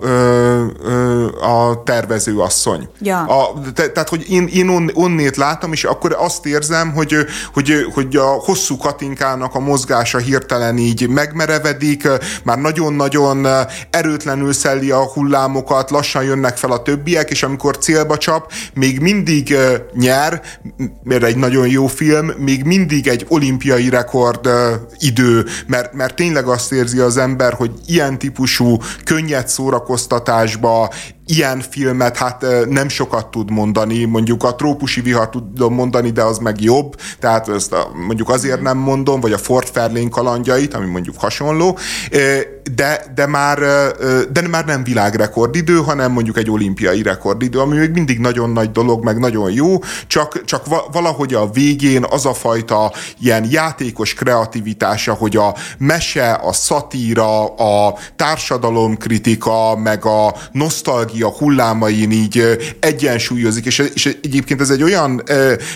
[1.41, 2.89] a tervezőasszony.
[3.01, 3.21] Ja.
[3.21, 7.17] A, te, tehát, hogy én, én on, onnét látom, és akkor azt érzem, hogy,
[7.53, 12.09] hogy, hogy a hosszú Katinkának a mozgása hirtelen így megmerevedik,
[12.43, 13.47] már nagyon-nagyon
[13.91, 19.57] erőtlenül szelli a hullámokat, lassan jönnek fel a többiek, és amikor célba csap, még mindig
[19.95, 20.43] nyer,
[21.03, 24.49] mert egy nagyon jó film, még mindig egy olimpiai rekord
[24.99, 30.93] idő, mert, mert tényleg azt érzi az ember, hogy ilyen típusú könnyed szórakoztatásba
[31.27, 36.39] ilyen filmet hát nem sokat tud mondani, mondjuk a trópusi vihar tudom mondani, de az
[36.39, 40.87] meg jobb, tehát ezt a, mondjuk azért nem mondom, vagy a Fort Fairlane kalandjait, ami
[40.87, 41.79] mondjuk hasonló,
[42.75, 43.59] de, de, már,
[44.33, 49.05] de már nem világrekordidő, hanem mondjuk egy olimpiai rekordidő, ami még mindig nagyon nagy dolog,
[49.05, 55.37] meg nagyon jó, csak, csak valahogy a végén az a fajta ilyen játékos kreativitása, hogy
[55.37, 64.61] a mese, a szatíra, a társadalomkritika, meg a nosztalgia hullámain így egyensúlyozik, és, és egyébként
[64.61, 65.23] ez egy olyan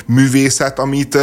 [0.06, 1.18] művészet, amit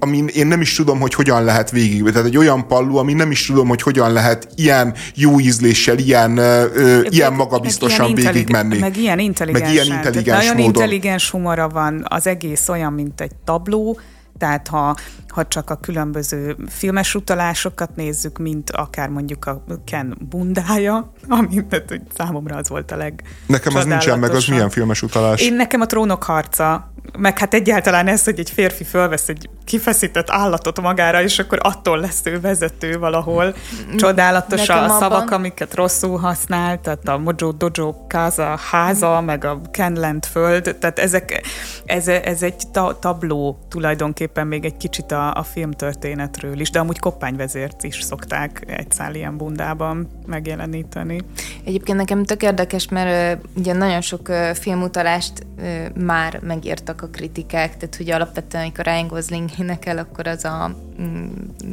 [0.00, 2.02] amin én nem is tudom, hogy hogyan lehet végig.
[2.02, 6.36] Tehát egy olyan pallu, ami nem is tudom, hogy hogyan lehet ilyen jó ízléssel, ilyen,
[6.36, 8.78] ö, ilyen magabiztosan meg végigmenni.
[8.78, 9.62] Meg ilyen intelligens.
[9.62, 10.66] Meg ilyen intelligens Nagyon módon.
[10.66, 13.98] intelligens humora van, az egész olyan, mint egy tabló,
[14.38, 14.96] tehát ha,
[15.34, 21.88] ha csak a különböző filmes utalásokat nézzük, mint akár mondjuk a Ken bundája, ami tehát,
[21.88, 25.42] hogy számomra az volt a leg Nekem az nincsen meg, az milyen filmes utalás?
[25.42, 30.30] Én nekem a trónok harca, meg hát egyáltalán ez, hogy egy férfi fölvesz egy kifeszített
[30.30, 33.54] állatot magára, és akkor attól lesz ő vezető valahol.
[33.96, 35.32] Csodálatos nekem a szavak, abban...
[35.32, 41.42] amiket rosszul használ, tehát a Mojo Dojo Kaza háza, meg a Kenland föld, tehát ezek,
[41.84, 46.98] ez, ez egy ta- tabló tulajdonképpen még egy kicsit a, a filmtörténetről is, de amúgy
[46.98, 51.20] koppányvezért is szokták egy szál ilyen bundában megjeleníteni.
[51.64, 57.06] Egyébként nekem tök érdekes, mert uh, ugye nagyon sok uh, filmutalást uh, már megírtak a
[57.06, 60.76] kritikák, tehát hogy alapvetően, amikor Ryan Gosling énekel, akkor az a...
[61.02, 61.26] Mm,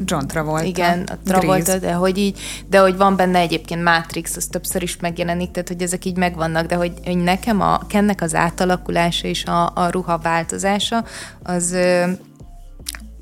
[0.05, 0.65] John Travolta.
[0.65, 4.97] Igen, a Travolta, de hogy így, de hogy van benne egyébként Matrix, az többször is
[4.97, 9.45] megjelenik, tehát hogy ezek így megvannak, de hogy, hogy nekem a Kennek az átalakulása és
[9.45, 11.03] a, a ruha változása,
[11.43, 11.75] az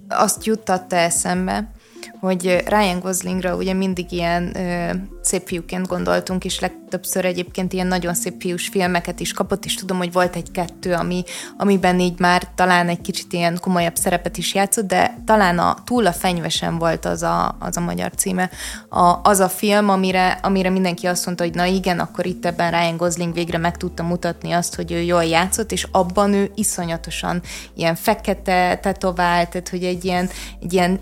[0.10, 1.72] azt juttatta eszembe,
[2.20, 8.14] hogy Ryan Goslingra ugye mindig ilyen ö, szép fiúként gondoltunk, és legtöbbször egyébként ilyen nagyon
[8.14, 11.24] szép fiús filmeket is kapott, és tudom, hogy volt egy-kettő, ami,
[11.58, 16.06] amiben így már talán egy kicsit ilyen komolyabb szerepet is játszott, de talán a Túl
[16.06, 18.50] a fenyvesen volt az a, az a magyar címe.
[18.90, 22.72] A, az a film, amire, amire mindenki azt mondta, hogy na igen, akkor itt ebben
[22.72, 27.42] Ryan Gosling végre meg tudta mutatni azt, hogy ő jól játszott, és abban ő iszonyatosan
[27.76, 30.30] ilyen fekete, tetovált, tehát hogy egy ilyen,
[30.62, 31.00] egy ilyen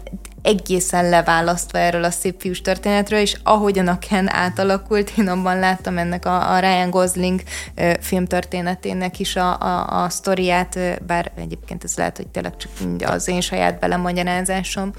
[0.48, 5.98] egészen leválasztva erről a szép fiús történetről, és ahogyan a Ken átalakult, én abban láttam
[5.98, 7.42] ennek a, a Ryan Gosling
[8.00, 12.72] filmtörténetének is a, a, a sztoriát, bár egyébként ez lehet, hogy tényleg csak
[13.06, 14.94] az én saját belemagyarázásom,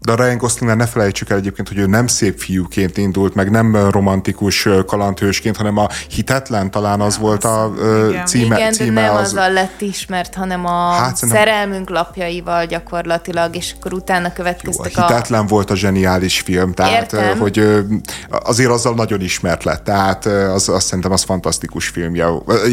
[0.00, 3.50] de a Ryan Goslingnál ne felejtsük el egyébként, hogy ő nem szép fiúként indult, meg
[3.50, 7.72] nem romantikus kalandhősként, hanem a hitetlen talán az ja, volt a
[8.08, 8.26] igen.
[8.26, 8.56] címe.
[8.56, 9.20] Igen, címe de nem az...
[9.20, 15.06] azzal lett ismert, hanem a hát, szerelmünk lapjaival gyakorlatilag, és akkor utána következtek Jó, a
[15.06, 15.46] hitetlen a...
[15.46, 17.38] volt a zseniális film, tehát Értem.
[17.38, 17.84] hogy
[18.28, 22.26] azért azzal nagyon ismert lett, tehát az, azt szerintem az fantasztikus filmje,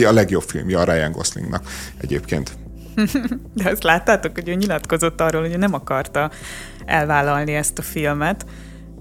[0.08, 1.62] a legjobb filmje a Ryan Goslingnak
[2.02, 2.52] egyébként.
[3.54, 6.32] De ezt láttátok, hogy ő nyilatkozott arról, hogy ő nem akarta
[6.88, 8.45] elvállalni ezt a filmet,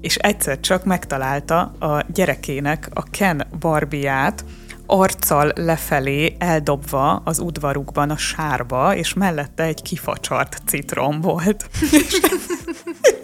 [0.00, 4.44] és egyszer csak megtalálta a gyerekének a Ken Barbiát,
[4.86, 11.68] arccal lefelé eldobva az udvarukban a sárba, és mellette egy kifacsart citrom volt.
[11.92, 12.20] és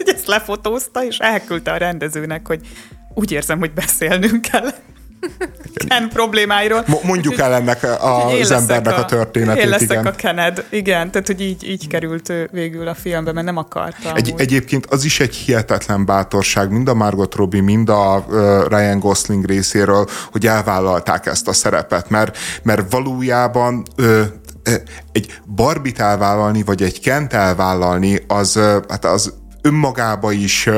[0.05, 2.61] ezt lefotózta, és elküldte a rendezőnek, hogy
[3.15, 4.71] úgy érzem, hogy beszélnünk kell
[5.89, 6.85] Ken problémáiról.
[7.03, 7.87] Mondjuk el ennek
[8.41, 9.63] az embernek a, a történetét.
[9.63, 10.07] Én leszek igen.
[10.07, 10.65] a Kened.
[10.71, 14.15] Igen, tehát hogy így, így került végül a filmbe, mert nem akarta.
[14.15, 18.25] Egy, egyébként az is egy hihetetlen bátorság, mind a Margot Robbie, mind a
[18.69, 24.23] Ryan Gosling részéről, hogy elvállalták ezt a szerepet, mert, mert valójában ö,
[25.13, 29.33] egy barbit elvállalni, vagy egy Kent elvállalni, az, hát az
[29.63, 30.69] önmagába is,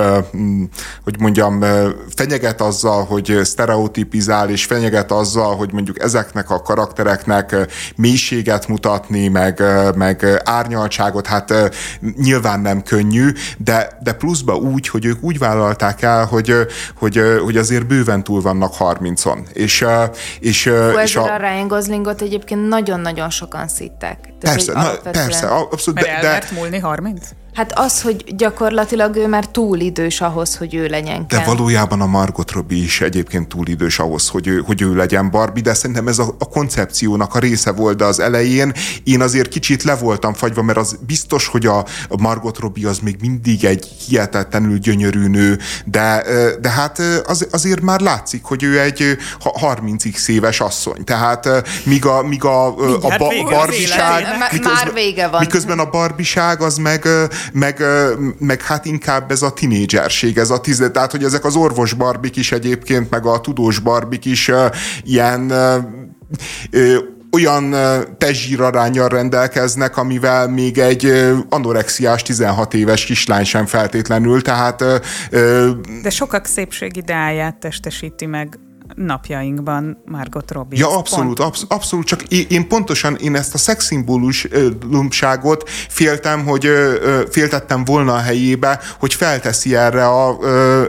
[1.04, 1.64] hogy mondjam,
[2.16, 7.56] fenyeget azzal, hogy sztereotipizál, és fenyeget azzal, hogy mondjuk ezeknek a karaktereknek
[7.96, 9.62] mélységet mutatni, meg,
[9.96, 11.54] meg árnyaltságot, hát
[12.16, 16.54] nyilván nem könnyű, de, de pluszba úgy, hogy ők úgy vállalták el, hogy,
[16.98, 19.38] hogy, hogy azért bőven túl vannak 30-on.
[19.52, 19.84] És,
[20.40, 24.18] és, Hú, és a, a Ryan Goslingot egyébként nagyon-nagyon sokan szittek.
[24.40, 26.00] Persze, na, persze, abszolút.
[26.00, 27.28] Mert de, el de, múlni 30?
[27.54, 31.38] Hát az, hogy gyakorlatilag ő már túl idős ahhoz, hogy ő legyen Ken.
[31.38, 35.30] De valójában a Margot Robbie is egyébként túl idős ahhoz, hogy ő, hogy ő legyen
[35.30, 38.72] Barbie, de szerintem ez a, a koncepciónak a része volt, de az elején
[39.04, 41.78] én azért kicsit le voltam fagyva, mert az biztos, hogy a,
[42.08, 46.24] a Margot Robbie az még mindig egy hihetetlenül gyönyörű nő, de,
[46.60, 49.16] de hát az, azért már látszik, hogy ő egy
[49.60, 51.04] 30x éves asszony.
[51.04, 51.48] Tehát
[51.84, 54.24] míg a, míg a, a, a ba, barbiság...
[54.52, 55.40] Miközben, már vége van.
[55.40, 57.08] Miközben a barbiság az meg
[57.52, 57.82] meg,
[58.38, 62.36] meg hát inkább ez a tinédzserség, ez a tíz, tehát hogy ezek az orvos barbik
[62.36, 64.50] is egyébként, meg a tudós barbik is
[65.04, 65.52] ilyen
[67.34, 67.74] olyan
[68.18, 74.84] testzsírarányjal rendelkeznek, amivel még egy anorexiás 16 éves kislány sem feltétlenül, tehát...
[76.02, 78.58] De sokak szépségideáját testesíti meg
[78.94, 80.78] napjainkban Margot Robbie.
[80.78, 86.68] Ja, abszolút, absz- abszolút, csak én, én pontosan én ezt a szexszimbólumságot féltem, hogy
[87.30, 90.38] féltettem volna a helyébe, hogy felteszi erre a,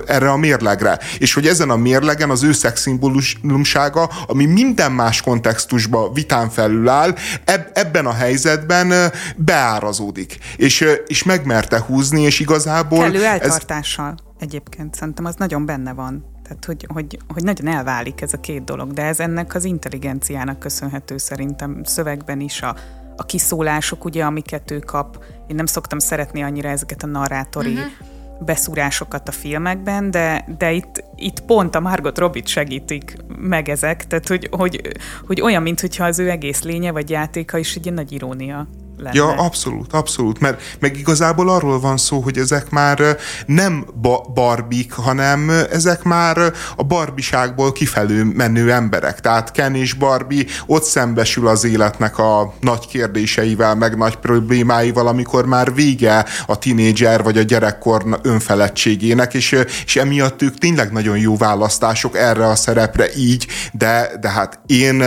[0.08, 1.00] erre a mérlegre.
[1.18, 7.16] És hogy ezen a mérlegen az ő szexszimbólumsága, ami minden más kontextusban vitán felül áll,
[7.46, 10.38] eb- ebben a helyzetben beárazódik.
[10.56, 13.00] És, és megmerte húzni, és igazából...
[13.00, 14.24] Kellő eltartással ez...
[14.40, 16.34] egyébként, szerintem az nagyon benne van.
[16.48, 20.60] Tehát, hogy, hogy, hogy nagyon elválik ez a két dolog, de ez ennek az intelligenciának
[20.60, 22.76] köszönhető szerintem szövegben is a,
[23.16, 25.24] a kiszólások, ugye, amiket ő kap.
[25.48, 28.46] Én nem szoktam szeretni annyira ezeket a narrátori uh-huh.
[28.46, 34.28] beszúrásokat a filmekben, de, de itt, itt pont a Margot Robbie segítik meg ezek, tehát
[34.28, 34.82] hogy, hogy,
[35.28, 38.68] hogy olyan, mintha az ő egész lénye vagy játéka is egy nagy irónia
[38.98, 39.16] lenne.
[39.16, 44.94] Ja, abszolút, abszolút, mert meg igazából arról van szó, hogy ezek már nem ba- barbik,
[44.94, 49.20] hanem ezek már a barbiságból kifelő menő emberek.
[49.20, 55.46] Tehát Ken és Barbie ott szembesül az életnek a nagy kérdéseivel, meg nagy problémáival, amikor
[55.46, 59.56] már vége a tinédzser vagy a gyerekkor önfeledtségének, és,
[59.86, 65.04] és emiatt ők tényleg nagyon jó választások erre a szerepre így, de, de hát én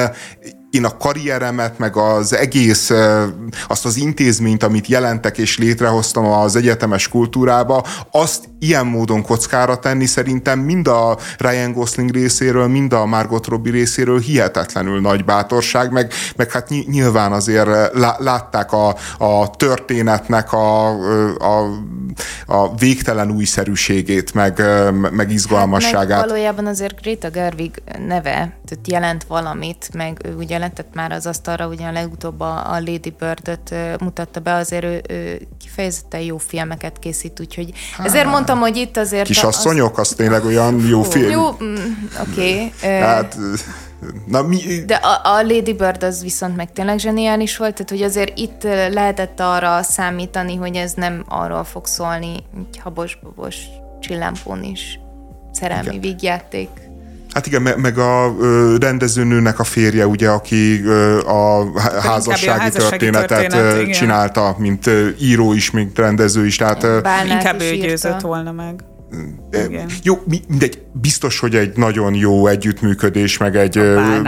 [0.79, 2.91] én a karrieremet, meg az egész,
[3.69, 10.06] azt az intézményt, amit jelentek és létrehoztam az egyetemes kultúrába, azt ilyen módon kockára tenni
[10.06, 16.12] szerintem mind a Ryan Gosling részéről, mind a Margot Robbie részéről hihetetlenül nagy bátorság, meg,
[16.36, 17.68] meg hát nyilván azért
[18.18, 20.89] látták a, a történetnek a,
[21.39, 21.80] a,
[22.47, 24.62] a végtelen újszerűségét, meg,
[25.10, 26.10] meg izgalmasságát.
[26.10, 31.12] Hát meg valójában azért Greta Gerwig neve tehát jelent valamit, meg ő ugye letett már
[31.12, 36.39] az asztalra, ugyan legutóbb a, a Lady Bird-öt mutatta be, azért ő, ő kifejezetten jó
[36.39, 37.72] filmeket készít, úgyhogy
[38.05, 39.27] ezért mondtam, hogy itt azért...
[39.27, 41.31] Kisasszonyok, az, az tényleg olyan jó film.
[41.31, 41.75] Jó, mm,
[42.31, 42.73] oké.
[42.81, 43.01] Okay.
[43.01, 43.37] Hát,
[44.27, 44.85] Na, mi...
[44.87, 48.62] De a, a Lady Bird az viszont meg tényleg zseniális volt, tehát hogy azért itt
[48.93, 53.57] lehetett arra számítani, hogy ez nem arról fog szólni, hogy habos-babos
[54.01, 55.01] csillámpón is
[55.53, 56.01] szerelmi Igen.
[56.01, 56.69] vígjáték.
[57.39, 58.36] Hát igen, meg a
[58.81, 60.82] rendezőnőnek a férje, ugye, aki
[61.27, 61.65] a
[62.01, 64.90] házassági, a házassági történetet történet, csinálta, mint
[65.20, 66.56] író is, mint rendező is.
[66.56, 68.85] Tehát, Bálnát Inkább ő győzött volna meg.
[69.51, 69.86] Igen.
[70.02, 73.77] Jó, mindegy, biztos, hogy egy nagyon jó együttműködés, meg egy,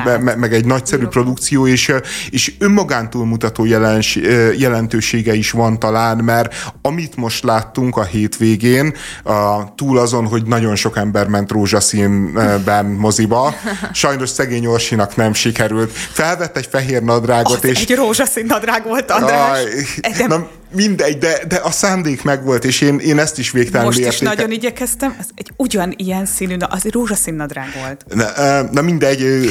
[0.05, 1.09] me, meg egy nagyszerű jó.
[1.09, 1.93] produkció, és,
[2.31, 4.19] és önmagántól mutató jelens,
[4.57, 8.95] jelentősége is van talán, mert amit most láttunk a hétvégén,
[9.25, 13.55] a, túl azon, hogy nagyon sok ember ment rózsaszínben moziba,
[13.93, 15.91] sajnos szegény Orsinak nem sikerült.
[15.93, 17.81] Felvett egy fehér nadrágot, Az és...
[17.81, 19.59] Egy rózsaszín nadrág volt, András.
[19.59, 24.13] Aj, nem, mindegy, de, de a szándék megvolt, és én, én ezt is végtelenül Most
[24.13, 28.05] is nagyon igyekeztem, az egy ugyanilyen színű, az egy rózsaszín nadrág volt.
[28.09, 29.51] Na, na mindegy,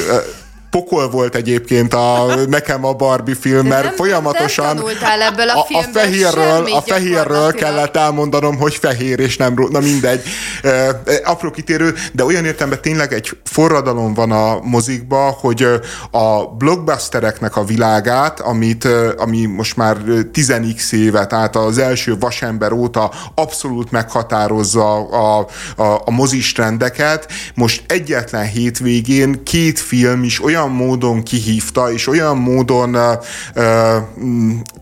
[0.70, 4.86] pokol volt egyébként a, nekem a Barbie film, mert nem, folyamatosan nem
[5.22, 10.22] ebből a, a, a fehérről, a fehérről kellett elmondanom, hogy fehér, és nem, na mindegy.
[10.64, 15.68] E, apró kitérő, de olyan értelemben tényleg egy forradalom van a mozikba, hogy
[16.12, 18.88] a blockbustereknek a világát, amit,
[19.18, 19.98] ami most már
[20.34, 27.84] 10x éve, tehát az első vasember óta abszolút meghatározza a, a, a mozis trendeket, most
[27.88, 32.98] egyetlen hétvégén két film is olyan olyan módon kihívta, és olyan módon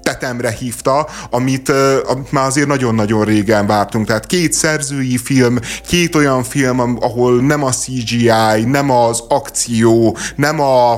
[0.01, 1.69] tetemre hívta, amit,
[2.07, 4.07] amit már azért nagyon-nagyon régen vártunk.
[4.07, 10.59] Tehát két szerzői film, két olyan film, ahol nem a CGI, nem az akció, nem
[10.59, 10.93] a,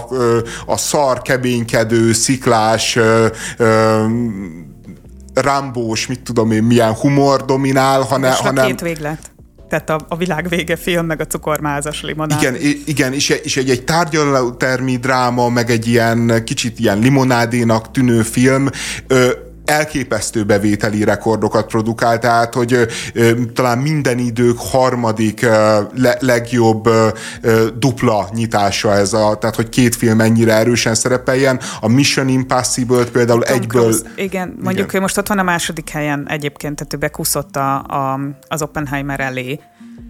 [0.66, 2.98] a szar, kebénykedő, sziklás
[5.34, 8.32] rambós, mit tudom én, milyen humor dominál, hanem...
[8.32, 8.66] hanem...
[8.66, 9.32] két véglet.
[9.70, 12.42] Tehát a, a világ vége film, meg a cukormázas limonád.
[12.42, 12.56] Igen,
[12.86, 18.70] igen és, és egy, egy tárgyalótermi dráma, meg egy ilyen kicsit ilyen limonádénak tűnő film,
[19.08, 19.30] ö,
[19.70, 26.88] elképesztő bevételi rekordokat produkál, tehát hogy ö, talán minden idők harmadik ö, le, legjobb
[27.42, 31.60] ö, dupla nyitása ez a, tehát hogy két film ennyire erősen szerepeljen.
[31.82, 33.82] A Mission Impossible-t például Tom egyből...
[33.82, 34.14] Cruise.
[34.16, 35.02] Igen, mondjuk igen.
[35.02, 39.60] most ott van a második helyen egyébként, tehát ő bekúszott a, a, az Oppenheimer elé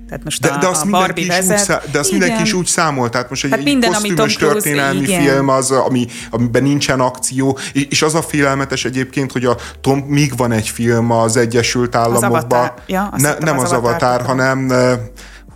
[0.09, 2.11] Tehát most de, a, de azt, a mindenki, Barbie is vezet, úgy, szá- de azt
[2.11, 5.71] mindenki is úgy számol, tehát most egy, hát egy minden, kosztümös történelmi Cruise, film az,
[5.71, 7.57] ami, amiben nincsen akció,
[7.89, 12.71] és az a félelmetes egyébként, hogy a Tom, míg van egy film az Egyesült Államokban,
[12.87, 14.71] ja, ne, nem az, az Avatar, hanem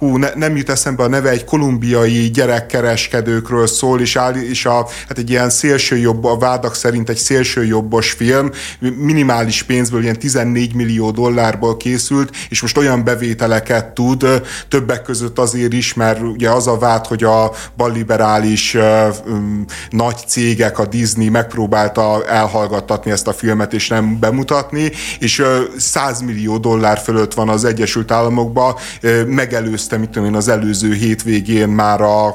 [0.04, 4.88] hú, ne, nem jut eszembe a neve, egy kolumbiai gyerekkereskedőkről szól, és, áll, és a,
[5.08, 8.50] hát egy ilyen szélsőjobb, a vádak szerint egy szélsőjobbos film,
[8.80, 14.26] minimális pénzből, ilyen 14 millió dollárból készült, és most olyan bevételeket tud,
[14.68, 18.78] többek között azért is, mert ugye az a vád, hogy a balliberális
[19.90, 25.48] nagy cégek, a Disney megpróbálta elhallgattatni ezt a filmet, és nem bemutatni, és uh,
[25.78, 30.48] 100 millió dollár fölött van az Egyesült Államokban, uh, megelőzte megnéztem, mit tudom én, az
[30.48, 32.28] előző hétvégén már a,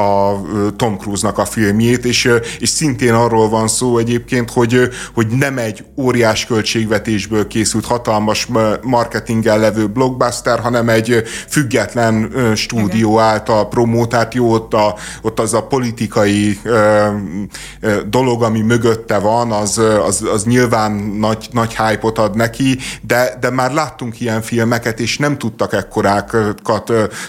[0.00, 0.40] a
[0.76, 5.84] Tom Cruise-nak a filmjét, és, és szintén arról van szó egyébként, hogy, hogy nem egy
[5.96, 8.48] óriás költségvetésből készült hatalmas
[8.82, 13.24] marketinggel levő blockbuster, hanem egy független stúdió Igen.
[13.24, 17.06] által promótált, jó, ott, a, ott az a politikai ö,
[17.80, 23.36] ö, dolog, ami mögötte van, az, az, az nyilván nagy, nagy hype-ot ad neki, de,
[23.40, 26.69] de már láttunk ilyen filmeket, és nem tudtak ekkorákat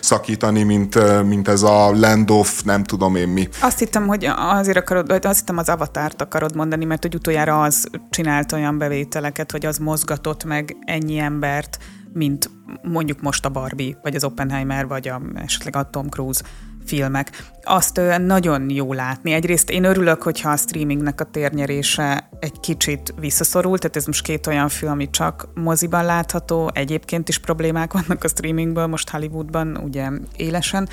[0.02, 3.50] szakítani, mint, mint ez a Land of nem tudom én mi.
[3.62, 7.88] Azt hittem, hogy azért akarod, azt hittem az avatárt akarod mondani, mert hogy utoljára az
[8.10, 11.78] csinált olyan bevételeket, hogy az mozgatott meg ennyi embert,
[12.14, 12.50] mint
[12.82, 16.42] mondjuk most a Barbie, vagy az Oppenheimer, vagy a, esetleg a Tom Cruise
[16.86, 17.52] filmek.
[17.64, 19.32] Azt nagyon jó látni.
[19.32, 24.48] Egyrészt én örülök, hogyha a streamingnek a térnyerése egy kicsit visszaszorult, tehát ez most két
[24.48, 30.10] olyan film, ami csak moziban látható, egyébként is problémák vannak a streamingből, most Hollywoodban ugye
[30.36, 30.90] élesen.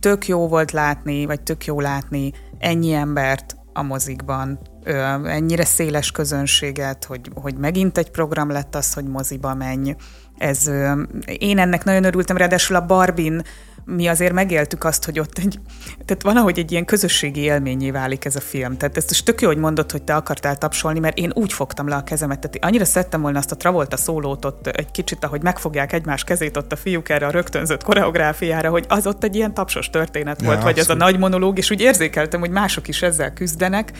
[0.00, 4.58] Tök jó volt látni, vagy tök jó látni ennyi embert a mozikban,
[5.24, 9.94] ennyire széles közönséget, hogy, hogy megint egy program lett az, hogy moziba menj.
[10.38, 10.70] Ez,
[11.38, 13.42] én ennek nagyon örültem, ráadásul a Barbin
[13.84, 15.60] mi azért megéltük azt, hogy ott egy,
[16.04, 18.76] tehát valahogy egy ilyen közösségi élményé válik ez a film.
[18.76, 21.88] Tehát ezt is tök jó, hogy mondod, hogy te akartál tapsolni, mert én úgy fogtam
[21.88, 22.38] le a kezemet.
[22.38, 26.56] Tehát annyira szerettem volna azt a Travolta szólót ott egy kicsit, ahogy megfogják egymás kezét
[26.56, 30.58] ott a fiúk erre a rögtönzött koreográfiára, hogy az ott egy ilyen tapsos történet volt,
[30.58, 33.92] ja, vagy az a nagy monológ, és úgy érzékeltem, hogy mások is ezzel küzdenek,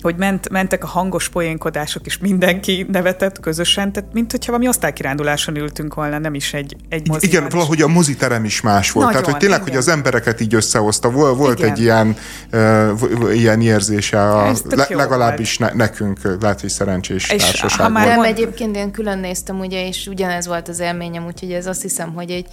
[0.00, 5.56] hogy ment, mentek a hangos poénkodások, és mindenki nevetett közösen, tehát mint hogyha valami osztálykiránduláson
[5.56, 7.36] ültünk volna, nem is egy, egy moziban.
[7.36, 9.12] Igen, valahogy a moziterem is más volt.
[9.12, 9.72] Nagy tehát, hogy tényleg, igen.
[9.72, 11.10] hogy az embereket így összehozta.
[11.10, 11.70] Volt, volt igen.
[11.70, 12.16] egy ilyen,
[12.52, 17.92] uh, ilyen érzése, a, le, legalábbis ne, nekünk, lehet, hogy szerencsés és társaság.
[17.92, 18.26] Nem, mond...
[18.26, 22.30] egyébként én külön néztem, ugye, és ugyanez volt az élményem, úgyhogy ez azt hiszem, hogy
[22.30, 22.46] egy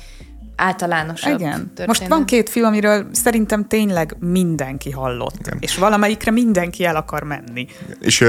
[0.58, 1.52] általánosabb Igen.
[1.52, 1.88] Történet.
[1.88, 5.58] Most van két film, amiről szerintem tényleg mindenki hallott, Igen.
[5.60, 7.68] és valamelyikre mindenki el akar menni.
[8.00, 8.26] És,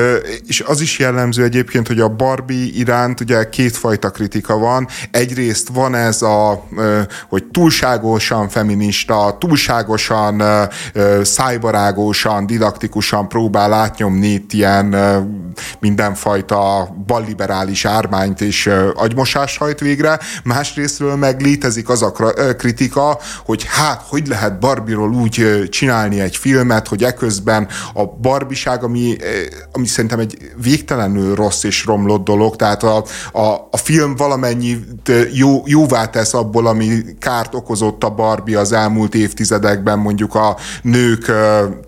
[0.46, 4.88] és az is jellemző egyébként, hogy a Barbie iránt ugye kétfajta kritika van.
[5.10, 6.68] Egyrészt van ez a,
[7.28, 10.42] hogy túlságosan feminista, túlságosan
[11.22, 14.96] szájbarágosan, didaktikusan próbál átnyomni itt ilyen
[15.80, 20.18] mindenfajta balliberális ármányt és agymosást hajt végre.
[20.44, 22.12] Másrésztről meg létezik az a
[22.57, 29.16] kritika, hogy hát, hogy lehet Barbiról úgy csinálni egy filmet, hogy eközben a barbiság, ami,
[29.73, 34.78] ami szerintem egy végtelenül rossz és romlott dolog, tehát a, a, a film valamennyi
[35.32, 41.32] jó, jóvá tesz abból, ami kárt okozott a Barbie az elmúlt évtizedekben, mondjuk a nők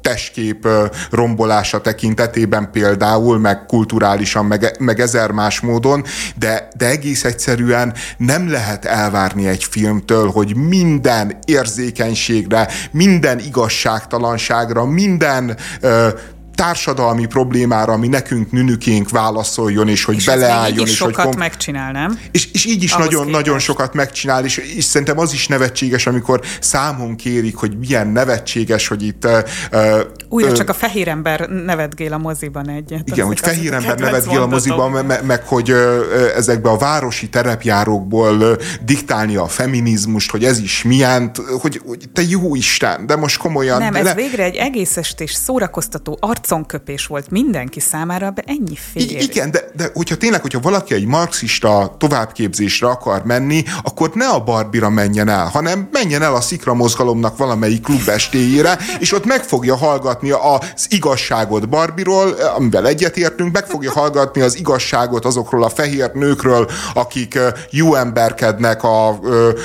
[0.00, 0.68] testkép
[1.10, 6.04] rombolása tekintetében például, meg kulturálisan, meg, meg ezer más módon,
[6.36, 14.84] de, de egész egyszerűen nem lehet elvárni egy filmtől, föl, hogy minden érzékenységre, minden igazságtalanságra,
[14.84, 16.08] minden ö,
[16.60, 20.86] társadalmi problémára, ami nekünk nünükénk válaszoljon, és hogy és beleálljon.
[20.86, 22.18] És sokat hogy kom- megcsinál, nem?
[22.30, 27.16] És, és így is nagyon-nagyon sokat megcsinál, és, és szerintem az is nevetséges, amikor számon
[27.16, 29.26] kérik, hogy milyen nevetséges, hogy itt...
[29.72, 33.08] Uh, Újra uh, csak a fehér ember nevetgél a moziban egyet.
[33.08, 35.78] Igen, hogy fehér ember nevetgél a moziban, meg, meg hogy uh,
[36.36, 38.52] ezekbe a városi terepjárókból uh,
[38.84, 41.30] diktálni a feminizmust, hogy ez is milyen,
[41.60, 43.78] hogy, hogy te jó Isten, de most komolyan...
[43.78, 44.14] Nem, ez ne...
[44.14, 49.20] végre egy egész estés szórakoztató arc arconköpés volt mindenki számára, de ennyi fél.
[49.20, 54.40] Igen, de, de hogyha tényleg, hogyha valaki egy marxista továbbképzésre akar menni, akkor ne a
[54.40, 59.76] Barbira menjen el, hanem menjen el a Szikra mozgalomnak valamelyik klubestéjére, és ott meg fogja
[59.76, 66.70] hallgatni az igazságot Barbiról, amivel egyetértünk, meg fogja hallgatni az igazságot azokról a fehér nőkről,
[66.94, 67.38] akik
[67.70, 69.18] jó emberkednek a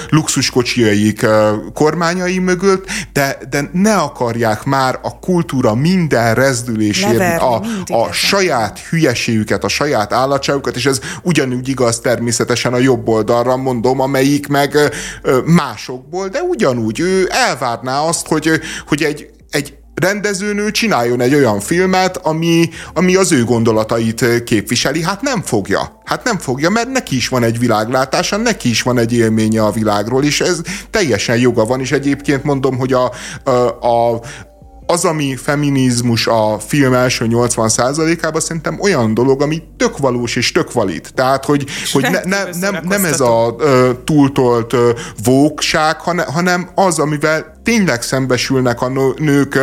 [0.10, 1.26] luxuskocsiaik
[1.74, 6.34] kormányai mögött, de, de ne akarják már a kultúra minden
[6.78, 7.38] megközelítésén,
[7.86, 13.58] a, a saját hülyeségüket, a saját állatságukat, és ez ugyanúgy igaz természetesen a jobb oldalra
[13.58, 14.78] mondom, amelyik meg
[15.46, 18.50] másokból, de ugyanúgy ő elvárná azt, hogy,
[18.88, 25.04] hogy egy, egy rendezőnő csináljon egy olyan filmet, ami, ami az ő gondolatait képviseli.
[25.04, 26.02] Hát nem fogja.
[26.04, 29.72] Hát nem fogja, mert neki is van egy világlátása, neki is van egy élménye a
[29.72, 33.12] világról, és ez teljesen joga van, és egyébként mondom, hogy a,
[33.44, 33.50] a,
[33.88, 34.22] a
[34.88, 40.72] az, ami feminizmus a film első 80%-ában szerintem olyan dolog, ami tök valós és tök
[40.72, 41.08] valid.
[41.14, 44.90] Tehát, hogy, hogy ne, ne, nem, nem ez a uh, túltolt uh,
[45.24, 49.60] vókság, hanem, hanem az, amivel tényleg szembesülnek a nők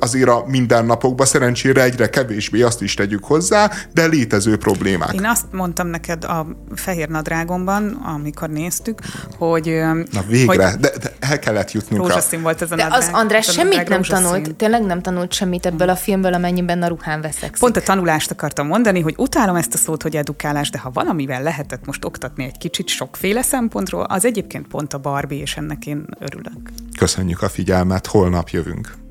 [0.00, 5.12] azért a mindennapokban, szerencsére egyre kevésbé azt is tegyük hozzá, de létező problémák.
[5.12, 8.98] Én azt mondtam neked a Fehér Nadrágomban, amikor néztük,
[9.38, 9.66] hogy...
[10.12, 12.02] Na végre, hogy de, de el kellett jutnunk.
[12.02, 12.42] Rózsaszín a...
[12.42, 15.96] volt ez a De az András semmit nem tanult, tényleg nem tanult semmit ebből a
[15.96, 17.56] filmből, amennyiben a ruhán veszek.
[17.58, 21.42] Pont a tanulást akartam mondani, hogy utálom ezt a szót, hogy edukálás, de ha valamivel
[21.42, 26.06] lehetett most oktatni egy kicsit sokféle szempontról, az egyébként pont a Barbie, és ennek én
[26.18, 26.70] örülök.
[27.04, 29.03] Köszönjük a figyelmet, holnap jövünk.